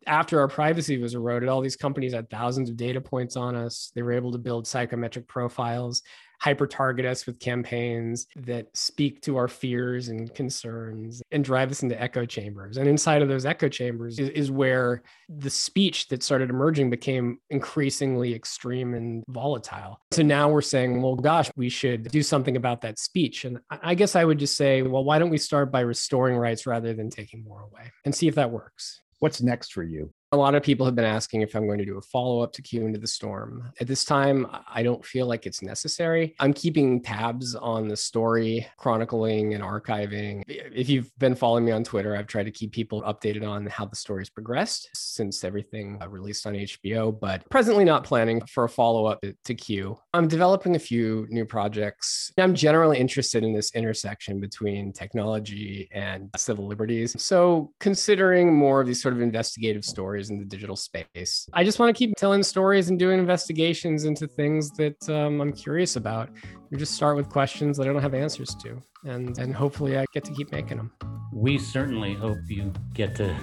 after 0.08 0.40
our 0.40 0.48
privacy 0.48 0.98
was 0.98 1.14
eroded, 1.14 1.50
all 1.50 1.62
these 1.62 1.76
companies 1.76 2.14
had 2.14 2.30
thousands 2.30 2.70
of 2.70 2.78
data 2.78 3.00
points 3.00 3.36
on 3.36 3.56
us. 3.56 3.92
They 3.96 4.02
were 4.02 4.12
able 4.12 4.32
to 4.32 4.38
build 4.38 4.68
psychometric 4.68 5.28
profiles 5.28 6.02
hyper 6.40 6.68
target 6.68 7.06
us 7.06 7.26
with 7.26 7.40
campaigns 7.40 8.28
that 8.36 8.68
speak 8.76 9.22
to 9.22 9.38
our 9.38 9.48
fears 9.48 10.10
and 10.10 10.34
concerns 10.34 11.22
and 11.32 11.44
drive 11.44 11.72
us 11.72 11.84
into 11.84 12.00
echo 12.02 12.26
chambers. 12.26 12.78
And 12.78 12.88
inside 12.88 13.22
of 13.22 13.30
those 13.30 13.46
echo 13.46 13.70
chambers 13.70 14.20
is, 14.20 14.30
is 14.30 14.52
where 14.52 15.04
the 15.30 15.50
speech 15.50 16.08
that 16.10 16.24
started 16.24 16.50
emerging 16.50 16.90
became 16.90 17.40
increasingly 17.50 18.34
extreme 18.34 18.94
and 18.94 19.24
volatile. 19.30 20.00
So 20.12 20.22
now 20.22 20.50
we're 20.50 20.62
saying, 20.62 21.02
well, 21.02 21.16
gosh, 21.16 21.50
we 21.56 21.70
should 21.70 22.10
do 22.12 22.22
something 22.22 22.58
about 22.58 22.82
that 22.82 23.00
speech. 23.00 23.46
And 23.46 23.60
I 23.70 23.96
guess 23.96 24.16
I 24.16 24.26
would 24.26 24.40
just 24.40 24.58
say, 24.58 24.82
well, 24.82 25.04
why 25.04 25.20
don't 25.20 25.30
we 25.30 25.38
start 25.38 25.72
by 25.72 25.82
restoring 25.82 26.38
rights 26.38 26.66
rather 26.66 26.94
than 26.94 27.10
taking 27.10 27.44
more 27.44 27.62
away 27.62 27.92
and 28.06 28.14
see 28.14 28.28
if 28.28 28.36
that 28.36 28.52
works? 28.52 29.02
What's 29.20 29.42
next 29.42 29.72
for 29.72 29.84
you? 29.84 30.14
A 30.34 30.36
lot 30.36 30.56
of 30.56 30.64
people 30.64 30.84
have 30.88 30.96
been 30.96 31.06
asking 31.06 31.42
if 31.44 31.56
I'm 31.56 31.68
going 31.68 31.78
to 31.78 31.86
do 31.86 32.00
a 32.00 32.02
follow 32.02 32.42
up 32.42 32.54
to 32.54 32.64
Q 32.64 32.88
into 32.88 32.98
the 32.98 33.06
Storm. 33.06 33.72
At 33.80 33.86
this 33.86 34.04
time, 34.04 34.48
I 34.68 34.82
don't 34.82 35.06
feel 35.06 35.28
like 35.28 35.46
it's 35.46 35.62
necessary. 35.62 36.34
I'm 36.40 36.54
keeping 36.54 37.04
tabs 37.04 37.54
on 37.54 37.88
the 37.88 37.96
story, 37.96 38.66
chronicling 38.78 39.54
and 39.54 39.64
archiving. 39.64 40.42
If 40.48 40.90
you've 40.90 41.16
been 41.20 41.36
following 41.36 41.66
me 41.66 41.72
on 41.72 41.84
Twitter, 41.84 42.16
I've 42.16 42.26
tried 42.26 42.46
to 42.46 42.52
keep 42.52 42.72
people 42.72 43.04
updated 43.04 43.48
on 43.48 43.68
how 43.68 43.86
the 43.86 43.96
story's 43.96 44.32
progressed 44.32 44.90
since 44.96 45.44
everything 45.44 46.00
uh, 46.02 46.10
released 46.10 46.48
on 46.48 46.54
HBO, 46.54 47.20
but 47.20 47.48
presently 47.52 47.86
not 47.86 48.04
planning 48.04 48.42
for 48.48 48.64
a 48.64 48.70
follow 48.70 49.06
up 49.06 49.24
to 49.44 49.54
Q. 49.54 50.00
I'm 50.16 50.28
developing 50.28 50.76
a 50.76 50.80
few 50.80 51.28
new 51.30 51.46
projects. 51.46 52.34
I'm 52.40 52.56
generally 52.56 52.98
interested 52.98 53.44
in 53.44 53.54
this 53.54 53.70
intersection 53.76 54.40
between 54.40 54.94
technology 54.94 55.90
and 55.92 56.32
civil 56.38 56.66
liberties. 56.66 57.16
So, 57.22 57.72
considering 57.80 58.52
more 58.52 58.82
of 58.82 58.88
these 58.88 59.00
sort 59.00 59.14
of 59.14 59.22
investigative 59.22 59.86
stories 59.86 60.23
in 60.30 60.40
the 60.40 60.46
digital 60.46 60.76
space. 60.76 61.48
I 61.54 61.64
just 61.64 61.80
want 61.80 61.96
to 61.96 61.98
keep 61.98 62.16
telling 62.16 62.44
stories 62.44 62.90
and 62.90 63.00
doing 63.00 63.20
investigations 63.20 64.06
into 64.06 64.28
things 64.28 64.72
that 64.72 65.10
um, 65.10 65.42
I'm 65.42 65.54
curious 65.54 65.96
about. 65.96 66.30
We 66.70 66.78
just 66.78 66.94
start 66.94 67.16
with 67.16 67.30
questions 67.30 67.78
that 67.78 67.88
I 67.88 67.94
don't 67.94 68.02
have 68.02 68.14
answers 68.14 68.56
to, 68.64 68.82
and 69.06 69.38
and 69.38 69.54
hopefully 69.54 69.98
I 69.98 70.06
get 70.14 70.24
to 70.26 70.34
keep 70.34 70.52
making 70.52 70.78
them. 70.78 70.92
We 71.32 71.58
certainly 71.58 72.14
hope 72.14 72.38
you 72.48 72.74
get 72.94 73.16
to 73.18 73.36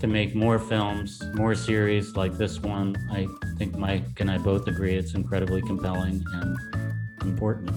to 0.00 0.06
make 0.06 0.34
more 0.34 0.58
films, 0.58 1.22
more 1.34 1.54
series 1.54 2.16
like 2.16 2.36
this 2.36 2.60
one. 2.60 2.96
I 3.10 3.28
think 3.56 3.76
Mike 3.76 4.20
and 4.20 4.30
I 4.30 4.38
both 4.38 4.66
agree 4.66 4.96
it's 4.96 5.14
incredibly 5.14 5.62
compelling 5.62 6.24
and 6.32 6.58
important. 7.22 7.70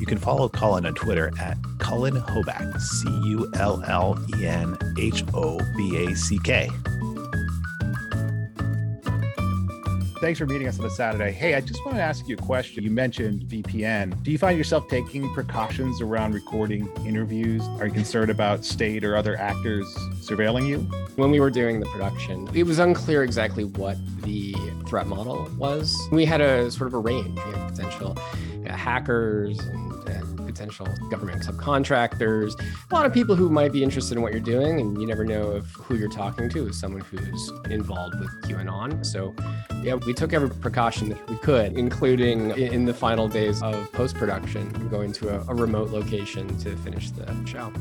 You 0.00 0.06
can 0.06 0.16
follow 0.16 0.48
Cullen 0.48 0.86
on 0.86 0.94
Twitter 0.94 1.30
at 1.38 1.58
Cullen 1.78 2.14
Hoback, 2.14 2.80
C 2.80 3.08
U 3.28 3.50
L 3.56 3.84
L 3.86 4.18
E 4.34 4.46
N 4.46 4.76
H 4.98 5.22
O 5.34 5.60
B 5.76 6.06
A 6.06 6.16
C 6.16 6.38
K. 6.42 6.70
Thanks 10.20 10.38
for 10.38 10.44
meeting 10.44 10.68
us 10.68 10.78
on 10.78 10.84
a 10.84 10.90
Saturday. 10.90 11.32
Hey, 11.32 11.54
I 11.54 11.62
just 11.62 11.82
want 11.82 11.96
to 11.96 12.02
ask 12.02 12.28
you 12.28 12.36
a 12.36 12.42
question. 12.42 12.84
You 12.84 12.90
mentioned 12.90 13.44
VPN. 13.44 14.22
Do 14.22 14.30
you 14.30 14.36
find 14.36 14.58
yourself 14.58 14.86
taking 14.86 15.32
precautions 15.32 16.02
around 16.02 16.34
recording 16.34 16.90
interviews? 17.06 17.66
Are 17.78 17.86
you 17.86 17.92
concerned 17.92 18.30
about 18.30 18.62
state 18.62 19.02
or 19.02 19.16
other 19.16 19.38
actors 19.38 19.86
surveilling 20.20 20.68
you? 20.68 20.80
When 21.16 21.30
we 21.30 21.40
were 21.40 21.48
doing 21.48 21.80
the 21.80 21.86
production, 21.86 22.50
it 22.52 22.64
was 22.64 22.78
unclear 22.78 23.24
exactly 23.24 23.64
what 23.64 23.96
the 24.20 24.54
threat 24.86 25.06
model 25.06 25.50
was. 25.56 25.98
We 26.12 26.26
had 26.26 26.42
a 26.42 26.70
sort 26.70 26.88
of 26.88 26.94
a 26.94 26.98
range. 26.98 27.38
We 27.46 27.52
had 27.52 27.70
potential 27.70 28.14
hackers 28.66 29.58
and 29.58 29.89
potential 30.50 30.86
government 31.10 31.42
subcontractors, 31.42 32.60
a 32.90 32.94
lot 32.94 33.06
of 33.06 33.12
people 33.12 33.36
who 33.36 33.48
might 33.48 33.72
be 33.72 33.82
interested 33.82 34.16
in 34.16 34.22
what 34.22 34.32
you're 34.32 34.40
doing, 34.40 34.80
and 34.80 35.00
you 35.00 35.06
never 35.06 35.24
know 35.24 35.52
if 35.52 35.66
who 35.72 35.94
you're 35.96 36.10
talking 36.10 36.48
to 36.48 36.68
is 36.68 36.78
someone 36.78 37.02
who's 37.02 37.52
involved 37.70 38.18
with 38.18 38.30
QAnon. 38.42 39.04
So, 39.06 39.34
yeah, 39.82 39.94
we 39.94 40.12
took 40.12 40.32
every 40.32 40.50
precaution 40.50 41.08
that 41.10 41.30
we 41.30 41.36
could, 41.36 41.78
including 41.78 42.50
in 42.50 42.84
the 42.84 42.94
final 42.94 43.28
days 43.28 43.62
of 43.62 43.90
post 43.92 44.16
production, 44.16 44.88
going 44.88 45.12
to 45.12 45.28
a, 45.28 45.44
a 45.48 45.54
remote 45.54 45.90
location 45.90 46.46
to 46.58 46.76
finish 46.78 47.10
the 47.10 47.26
show. 47.46 47.72